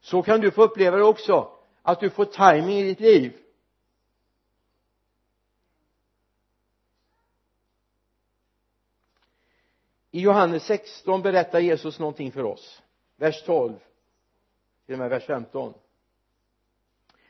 Så 0.00 0.22
kan 0.22 0.40
du 0.40 0.50
få 0.50 0.62
uppleva 0.62 0.96
det 0.96 1.04
också 1.04 1.52
att 1.82 2.00
du 2.00 2.10
får 2.10 2.24
timing 2.24 2.78
i 2.78 2.82
ditt 2.82 3.00
liv. 3.00 3.40
I 10.10 10.20
Johannes 10.20 10.64
16 10.64 11.22
berättar 11.22 11.60
Jesus 11.60 11.98
någonting 11.98 12.32
för 12.32 12.44
oss. 12.44 12.82
Vers 13.16 13.42
12 13.42 13.72
till 14.86 14.94
och 14.94 14.98
med 14.98 15.10
vers 15.10 15.24
15 15.24 15.74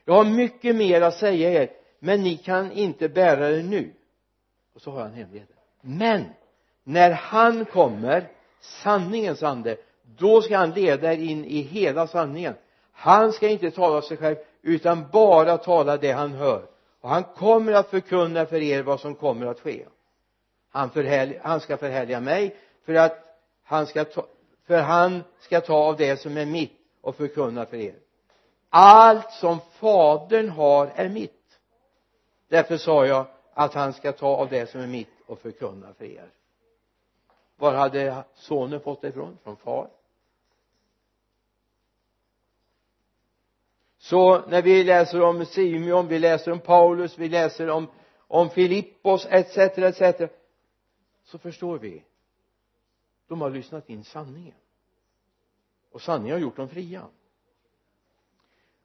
jag 0.05 0.14
har 0.14 0.24
mycket 0.24 0.76
mer 0.76 1.01
att 1.01 1.14
säga 1.14 1.62
er 1.62 1.70
men 1.99 2.22
ni 2.22 2.37
kan 2.37 2.72
inte 2.72 3.09
bära 3.09 3.49
det 3.49 3.62
nu. 3.62 3.93
Och 4.74 4.81
så 4.81 4.91
har 4.91 5.01
han 5.01 5.12
hemligheten. 5.12 5.57
Men 5.81 6.24
när 6.85 7.11
han 7.11 7.64
kommer 7.64 8.28
sanningens 8.61 9.43
ande 9.43 9.76
då 10.18 10.43
ska 10.43 10.57
han 10.57 10.70
leda 10.70 11.12
er 11.12 11.18
in 11.18 11.45
i 11.45 11.61
hela 11.61 12.07
sanningen. 12.07 12.55
Han 12.93 13.33
ska 13.33 13.49
inte 13.49 13.70
tala 13.70 14.03
sig 14.03 14.16
själv 14.16 14.37
utan 14.62 15.11
bara 15.12 15.59
tala 15.59 15.97
det 15.97 16.12
han 16.12 16.33
hör. 16.33 16.66
Och 17.01 17.09
han 17.09 17.24
kommer 17.24 17.72
att 17.72 17.91
förkunna 17.91 18.47
för 18.47 18.62
er 18.62 18.83
vad 18.83 19.01
som 19.01 19.14
kommer 19.14 19.47
att 19.47 19.61
ske. 19.61 19.85
Han, 20.70 20.91
han 21.43 21.61
ska 21.61 21.76
förhärliga 21.76 22.20
mig 22.20 22.57
för 22.85 22.95
att 22.95 23.39
han 23.62 23.87
ska 23.87 24.05
ta, 24.05 24.26
för 24.66 24.81
han 24.81 25.24
ska 25.41 25.61
ta 25.61 25.74
av 25.74 25.97
det 25.97 26.16
som 26.16 26.37
är 26.37 26.47
mitt 26.47 26.81
och 27.01 27.16
förkunna 27.16 27.66
för 27.66 27.76
er. 27.76 27.95
Allt 28.68 29.33
som 29.33 29.61
fadern 29.61 30.49
har 30.49 30.87
är 30.95 31.09
mitt. 31.09 31.61
Därför 32.49 32.76
sa 32.76 33.07
jag 33.07 33.26
att 33.55 33.74
han 33.74 33.93
ska 33.93 34.12
ta 34.12 34.26
av 34.26 34.49
det 34.49 34.70
som 34.70 34.81
är 34.81 34.87
mitt 34.87 35.20
och 35.26 35.39
förkunna 35.39 35.95
för 35.95 36.05
er. 36.05 36.31
Var 37.57 37.74
hade 37.74 38.24
sonen 38.35 38.81
fått 38.81 39.01
det 39.01 39.09
ifrån? 39.09 39.39
från 39.45 39.57
far. 39.57 39.91
Så 43.99 44.47
när 44.47 44.62
vi 44.62 44.85
läser 44.85 45.22
om 45.22 45.47
Simeon, 45.47 46.09
vi 46.09 46.18
läser 46.18 46.53
om 46.53 46.61
Paulus, 46.61 47.18
vi 47.18 47.28
läser 47.28 47.70
om 47.70 47.87
om 48.33 48.51
Filippos 48.51 49.26
etc 49.31 49.59
etc 49.59 50.31
så 51.24 51.39
förstår 51.39 51.78
vi 51.78 52.05
de 53.31 53.41
har 53.41 53.51
lyssnat 53.51 53.91
in 53.91 54.05
sanningen. 54.05 54.55
Och 55.91 56.03
sanningen 56.03 56.35
har 56.35 56.41
gjort 56.41 56.57
dem 56.57 56.68
fria. 56.68 57.07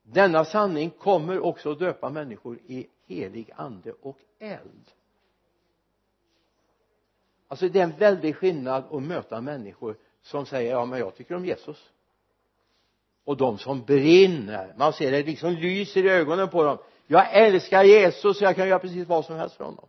Denna 0.03 0.45
sanning 0.45 0.89
kommer 0.89 1.39
också 1.39 1.71
att 1.71 1.79
döpa 1.79 2.09
människor 2.09 2.59
i 2.67 2.87
helig 3.05 3.51
ande 3.55 3.91
och 4.01 4.17
eld. 4.39 4.91
Alltså 7.47 7.69
det 7.69 7.79
är 7.79 7.83
en 7.83 7.97
väldig 7.97 8.35
skillnad 8.35 8.83
att 8.91 9.03
möta 9.03 9.41
människor 9.41 9.97
som 10.21 10.45
säger 10.45 10.71
ja 10.71 10.85
men 10.85 10.99
jag 10.99 11.15
tycker 11.15 11.35
om 11.35 11.45
Jesus. 11.45 11.89
Och 13.23 13.37
de 13.37 13.57
som 13.57 13.83
brinner. 13.83 14.73
Man 14.77 14.93
ser 14.93 15.11
det 15.11 15.23
liksom 15.23 15.53
lyser 15.53 16.05
i 16.05 16.09
ögonen 16.09 16.49
på 16.49 16.63
dem. 16.63 16.77
Jag 17.07 17.33
älskar 17.33 17.83
Jesus 17.83 18.37
så 18.37 18.43
jag 18.43 18.55
kan 18.55 18.67
göra 18.67 18.79
precis 18.79 19.07
vad 19.07 19.25
som 19.25 19.35
helst 19.35 19.55
för 19.55 19.63
honom. 19.63 19.87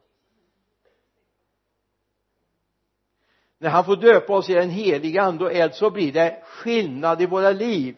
När 3.59 3.71
han 3.71 3.85
får 3.85 3.97
döpa 3.97 4.33
oss 4.33 4.51
i 4.51 4.55
den 4.55 4.71
heliga 4.71 5.23
ande 5.23 5.45
och 5.45 5.53
eld 5.53 5.75
så 5.75 5.91
blir 5.91 6.13
det 6.13 6.43
skillnad 6.45 7.23
i 7.23 7.27
våra 7.27 7.51
liv. 7.51 7.97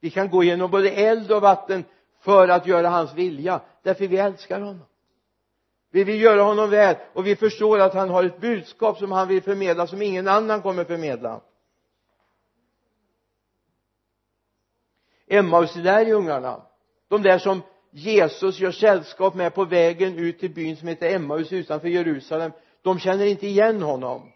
Vi 0.00 0.10
kan 0.10 0.30
gå 0.30 0.42
igenom 0.42 0.70
både 0.70 0.90
eld 0.90 1.32
och 1.32 1.42
vatten 1.42 1.84
för 2.20 2.48
att 2.48 2.66
göra 2.66 2.88
hans 2.88 3.14
vilja 3.14 3.60
därför 3.82 4.06
vi 4.06 4.16
älskar 4.16 4.60
honom. 4.60 4.86
Vi 5.90 6.04
vill 6.04 6.20
göra 6.20 6.42
honom 6.42 6.70
väl 6.70 6.96
och 7.12 7.26
vi 7.26 7.36
förstår 7.36 7.78
att 7.78 7.94
han 7.94 8.10
har 8.10 8.24
ett 8.24 8.40
budskap 8.40 8.98
som 8.98 9.12
han 9.12 9.28
vill 9.28 9.42
förmedla 9.42 9.86
som 9.86 10.02
ingen 10.02 10.28
annan 10.28 10.62
kommer 10.62 10.84
förmedla. 10.84 11.40
Emmaus-lärjungarna 15.26 16.62
de 17.08 17.22
där 17.22 17.38
som 17.38 17.62
Jesus 17.90 18.58
gör 18.58 18.70
sällskap 18.70 19.34
med 19.34 19.54
på 19.54 19.64
vägen 19.64 20.18
ut 20.18 20.38
till 20.38 20.50
byn 20.50 20.76
som 20.76 20.88
heter 20.88 21.14
Emmaus 21.14 21.52
utanför 21.52 21.88
Jerusalem 21.88 22.52
de 22.86 22.98
känner 22.98 23.24
inte 23.24 23.46
igen 23.46 23.82
honom. 23.82 24.32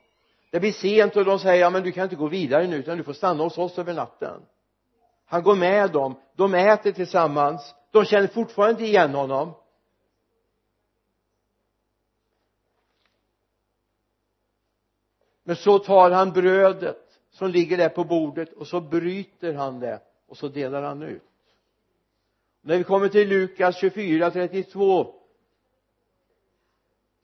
Det 0.51 0.61
blir 0.61 0.73
sent 0.73 1.17
och 1.17 1.25
de 1.25 1.39
säger 1.39 1.61
ja 1.61 1.71
men 1.71 1.83
du 1.83 1.93
kan 1.93 2.05
inte 2.05 2.17
gå 2.17 2.29
vidare 2.29 2.67
nu 2.67 2.77
utan 2.77 2.99
du 2.99 3.05
får 3.05 3.13
stanna 3.13 3.43
hos 3.43 3.59
oss 3.59 3.79
över 3.79 3.95
natten. 3.95 4.43
Han 5.25 5.43
går 5.43 5.57
med 5.57 5.91
dem. 5.91 6.15
De 6.37 6.55
äter 6.55 6.93
tillsammans. 6.93 7.75
De 7.91 8.05
känner 8.05 8.27
fortfarande 8.27 8.73
inte 8.73 8.85
igen 8.85 9.15
honom. 9.15 9.53
Men 15.45 15.57
så 15.57 15.79
tar 15.79 16.11
han 16.11 16.33
brödet 16.33 17.07
som 17.31 17.51
ligger 17.51 17.77
där 17.77 17.89
på 17.89 18.05
bordet 18.05 18.53
och 18.53 18.67
så 18.67 18.81
bryter 18.81 19.55
han 19.55 19.81
det 19.81 20.03
och 20.29 20.37
så 20.37 20.49
delar 20.49 20.83
han 20.83 21.03
ut. 21.03 21.23
När 22.61 22.79
vi 22.79 22.85
kommer 22.85 23.09
till 23.09 23.29
Lukas 23.29 23.81
24, 23.81 24.31
32 24.31 25.20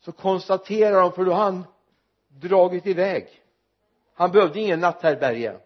så 0.07 0.13
konstaterar 0.13 1.01
de 1.01 1.13
för 1.13 1.25
då 1.25 1.33
har 1.33 1.45
han 1.45 1.65
dragit 2.29 2.87
iväg. 2.87 3.29
Han 4.15 4.33
behövde 4.33 4.61
ingen 4.61 4.81
natthärbärge 4.81 5.61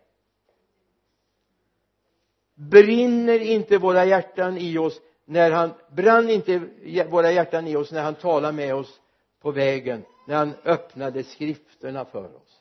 brinner 2.55 3.38
inte 3.38 3.78
våra 3.78 4.05
hjärtan 4.05 4.59
i 4.59 4.78
oss 4.78 5.01
när 5.24 5.51
han 5.51 5.70
brann 5.91 6.30
inte 6.30 6.59
våra 7.09 7.32
hjärtan 7.32 7.66
i 7.66 7.76
oss 7.76 7.93
när 7.93 8.03
han 8.03 8.14
talade 8.14 8.53
med 8.53 8.74
oss 8.74 9.01
på 9.41 9.51
vägen 9.51 10.05
när 10.26 10.36
han 10.36 10.53
öppnade 10.64 11.24
skrifterna 11.24 12.05
för 12.05 12.36
oss? 12.36 12.61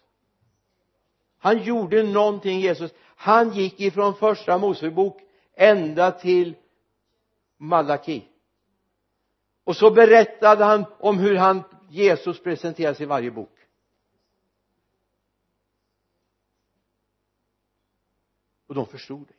Han 1.40 1.64
gjorde 1.64 2.04
någonting 2.04 2.60
Jesus. 2.60 2.92
Han 3.16 3.54
gick 3.54 3.80
ifrån 3.80 4.16
första 4.16 4.58
Mosebok 4.58 5.22
ända 5.56 6.12
till 6.12 6.56
Malaki 7.58 8.29
och 9.70 9.76
så 9.76 9.92
berättade 9.92 10.66
han 10.66 10.86
om 11.00 11.18
hur 11.18 11.36
han 11.36 11.64
Jesus 11.90 12.44
presenteras 12.44 13.02
i 13.02 13.06
varje 13.06 13.32
bok. 13.32 13.58
Och 18.68 18.76
de 18.76 18.86
förstod 18.86 19.28
det. 19.28 19.34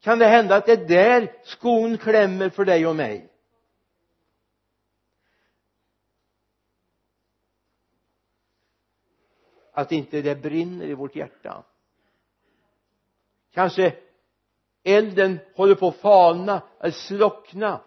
Kan 0.00 0.18
det 0.18 0.26
hända 0.26 0.56
att 0.56 0.66
det 0.66 0.72
är 0.72 0.88
där 0.88 1.40
skon 1.44 1.98
klämmer 1.98 2.50
för 2.50 2.64
dig 2.64 2.86
och 2.86 2.96
mig? 2.96 3.32
Att 9.72 9.92
inte 9.92 10.22
det 10.22 10.36
brinner 10.36 10.86
i 10.86 10.94
vårt 10.94 11.16
hjärta. 11.16 11.64
Kanske 13.50 13.96
elden 14.82 15.38
håller 15.54 15.74
på 15.74 15.88
att 15.88 15.96
falna 15.96 16.62
eller 16.80 16.92
slockna 16.92 17.85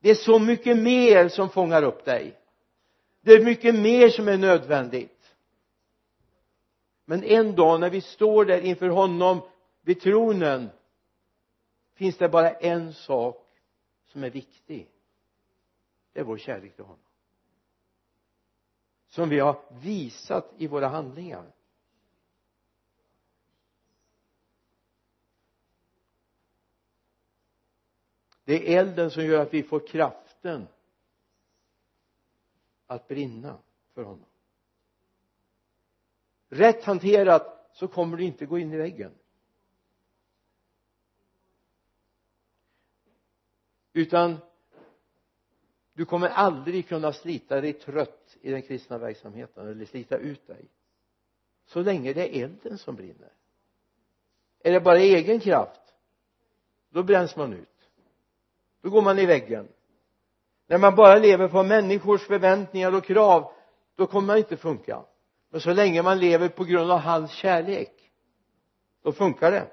det 0.00 0.10
är 0.10 0.14
så 0.14 0.38
mycket 0.38 0.76
mer 0.76 1.28
som 1.28 1.50
fångar 1.50 1.82
upp 1.82 2.04
dig. 2.04 2.38
Det 3.20 3.32
är 3.32 3.44
mycket 3.44 3.74
mer 3.74 4.08
som 4.08 4.28
är 4.28 4.38
nödvändigt. 4.38 5.36
Men 7.04 7.24
en 7.24 7.56
dag 7.56 7.80
när 7.80 7.90
vi 7.90 8.00
står 8.00 8.44
där 8.44 8.60
inför 8.60 8.88
honom 8.88 9.40
vid 9.82 10.00
tronen 10.00 10.70
finns 11.94 12.16
det 12.16 12.28
bara 12.28 12.50
en 12.50 12.94
sak 12.94 13.46
som 14.06 14.24
är 14.24 14.30
viktig. 14.30 14.88
Det 16.12 16.20
är 16.20 16.24
vår 16.24 16.38
kärlek 16.38 16.74
till 16.74 16.84
honom. 16.84 17.04
Som 19.08 19.28
vi 19.28 19.38
har 19.38 19.62
visat 19.80 20.52
i 20.58 20.66
våra 20.66 20.88
handlingar. 20.88 21.52
Det 28.48 28.74
är 28.74 28.80
elden 28.80 29.10
som 29.10 29.24
gör 29.24 29.42
att 29.42 29.54
vi 29.54 29.62
får 29.62 29.86
kraften 29.86 30.68
att 32.86 33.08
brinna 33.08 33.58
för 33.94 34.02
honom. 34.02 34.26
Rätt 36.48 36.84
hanterat 36.84 37.70
så 37.72 37.88
kommer 37.88 38.16
du 38.16 38.24
inte 38.24 38.46
gå 38.46 38.58
in 38.58 38.72
i 38.72 38.76
väggen. 38.76 39.12
Utan 43.92 44.36
du 45.92 46.04
kommer 46.04 46.28
aldrig 46.28 46.88
kunna 46.88 47.12
slita 47.12 47.60
dig 47.60 47.72
trött 47.72 48.36
i 48.40 48.50
den 48.50 48.62
kristna 48.62 48.98
verksamheten 48.98 49.68
eller 49.68 49.84
slita 49.84 50.16
ut 50.16 50.46
dig 50.46 50.68
så 51.64 51.82
länge 51.82 52.12
det 52.12 52.36
är 52.36 52.44
elden 52.44 52.78
som 52.78 52.96
brinner. 52.96 53.32
Är 54.58 54.72
det 54.72 54.80
bara 54.80 54.98
egen 54.98 55.40
kraft 55.40 55.94
då 56.88 57.02
bränns 57.02 57.36
man 57.36 57.52
ut 57.52 57.77
då 58.80 58.90
går 58.90 59.02
man 59.02 59.18
i 59.18 59.26
väggen. 59.26 59.68
När 60.66 60.78
man 60.78 60.94
bara 60.94 61.18
lever 61.18 61.48
på 61.48 61.62
människors 61.62 62.26
förväntningar 62.26 62.94
och 62.94 63.04
krav 63.04 63.52
då 63.94 64.06
kommer 64.06 64.26
man 64.26 64.38
inte 64.38 64.56
funka. 64.56 65.04
Men 65.50 65.60
så 65.60 65.72
länge 65.72 66.02
man 66.02 66.18
lever 66.18 66.48
på 66.48 66.64
grund 66.64 66.90
av 66.90 66.98
hans 66.98 67.30
kärlek 67.30 68.12
då 69.02 69.12
funkar 69.12 69.50
det. 69.50 69.70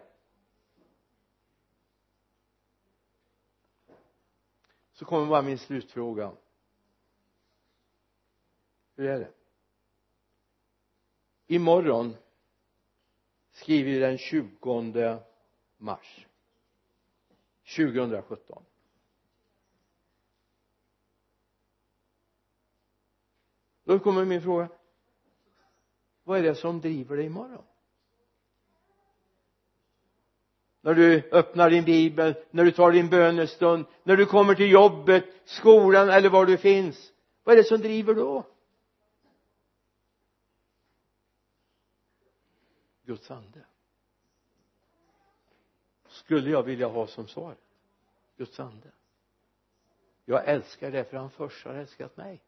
Så 4.94 5.06
kommer 5.06 5.26
bara 5.26 5.42
min 5.42 5.58
slutfråga. 5.58 6.32
Hur 8.96 9.10
är 9.10 9.20
det? 9.20 9.32
Imorgon 11.48 12.16
skriver 13.52 13.92
vi 13.92 14.00
den 14.00 14.18
20 14.18 15.20
mars 15.78 16.28
2017 17.76 18.64
då 23.86 24.00
kommer 24.00 24.26
min 24.26 24.42
fråga. 24.42 24.70
Vad 26.24 26.40
är 26.40 26.44
det 26.44 26.56
som 26.56 26.82
driver 26.82 27.18
dig 27.18 27.26
imorgon? 27.26 27.64
När 30.82 30.94
du 30.94 31.30
öppnar 31.32 31.70
din 31.70 31.86
bibel 31.86 32.36
när 32.52 32.66
du 32.66 32.72
tar 32.72 32.92
din 32.92 33.10
bönestund 33.10 33.86
när 34.04 34.18
du 34.18 34.26
kommer 34.26 34.56
till 34.56 34.72
jobbet 34.72 35.26
skolan 35.46 36.10
eller 36.10 36.30
var 36.30 36.46
du 36.46 36.58
finns. 36.58 37.14
Vad 37.44 37.54
är 37.54 37.58
det 37.58 37.68
som 37.68 37.78
driver 37.78 38.14
då? 38.14 38.44
Guds 43.04 43.32
ande. 43.32 43.66
Skulle 46.08 46.50
jag 46.50 46.64
vilja 46.64 46.88
ha 46.88 47.08
som 47.08 47.28
svar 47.28 47.56
Guds 48.38 48.60
ande. 48.60 48.92
Jag 50.26 50.48
älskar 50.48 50.92
det 50.92 51.04
för 51.04 51.18
han 51.18 51.30
först 51.30 51.66
har 51.66 51.74
älskat 51.74 52.18
mig 52.18 52.42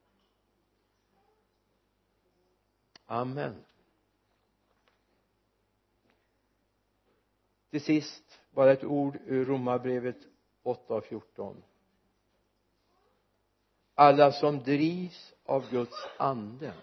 amen. 3.08 3.66
Till 7.70 7.82
sist 7.82 8.40
bara 8.52 8.72
ett 8.72 8.84
ord 8.84 9.18
ur 9.26 9.46
romarbrevet 9.46 10.18
8 10.64 10.94
och 10.94 11.06
14 11.06 11.64
alla 14.00 14.32
som 14.32 14.64
drivs 14.64 15.34
av 15.44 15.70
Guds 15.70 16.08
ande 16.18 16.74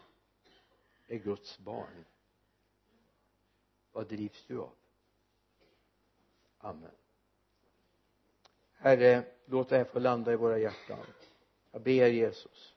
är 1.06 1.16
Guds 1.16 1.58
barn. 1.58 2.04
Vad 3.92 4.08
drivs 4.08 4.44
du 4.46 4.60
av? 4.60 4.72
Amen. 6.58 6.90
Herre 8.72 9.24
låt 9.44 9.68
det 9.68 9.76
här 9.76 9.84
få 9.84 9.98
landa 9.98 10.32
i 10.32 10.36
våra 10.36 10.58
hjärtan. 10.58 11.06
Jag 11.70 11.82
ber 11.82 12.08
Jesus 12.08 12.73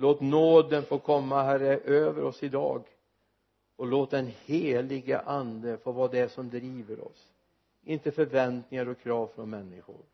låt 0.00 0.20
nåden 0.20 0.82
få 0.82 0.98
komma 0.98 1.42
herre 1.42 1.76
över 1.76 2.24
oss 2.24 2.42
idag. 2.42 2.82
Och 3.76 3.86
låt 3.86 4.10
den 4.10 4.26
helige 4.44 5.20
ande 5.20 5.78
få 5.78 5.92
vara 5.92 6.08
det 6.08 6.28
som 6.28 6.50
driver 6.50 7.04
oss. 7.04 7.32
Inte 7.82 8.12
förväntningar 8.12 8.88
och 8.88 9.00
krav 9.00 9.30
från 9.34 9.50
människor 9.50 10.04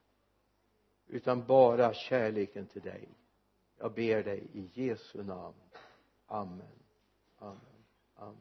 utan 1.08 1.44
bara 1.46 1.94
kärleken 1.94 2.66
till 2.66 2.82
dig. 2.82 3.08
Jag 3.78 3.92
ber 3.92 4.22
dig 4.22 4.42
i 4.52 4.70
Jesu 4.74 5.22
namn. 5.24 5.54
Amen. 6.26 6.62
Amen. 7.38 7.56
Amen. 8.16 8.36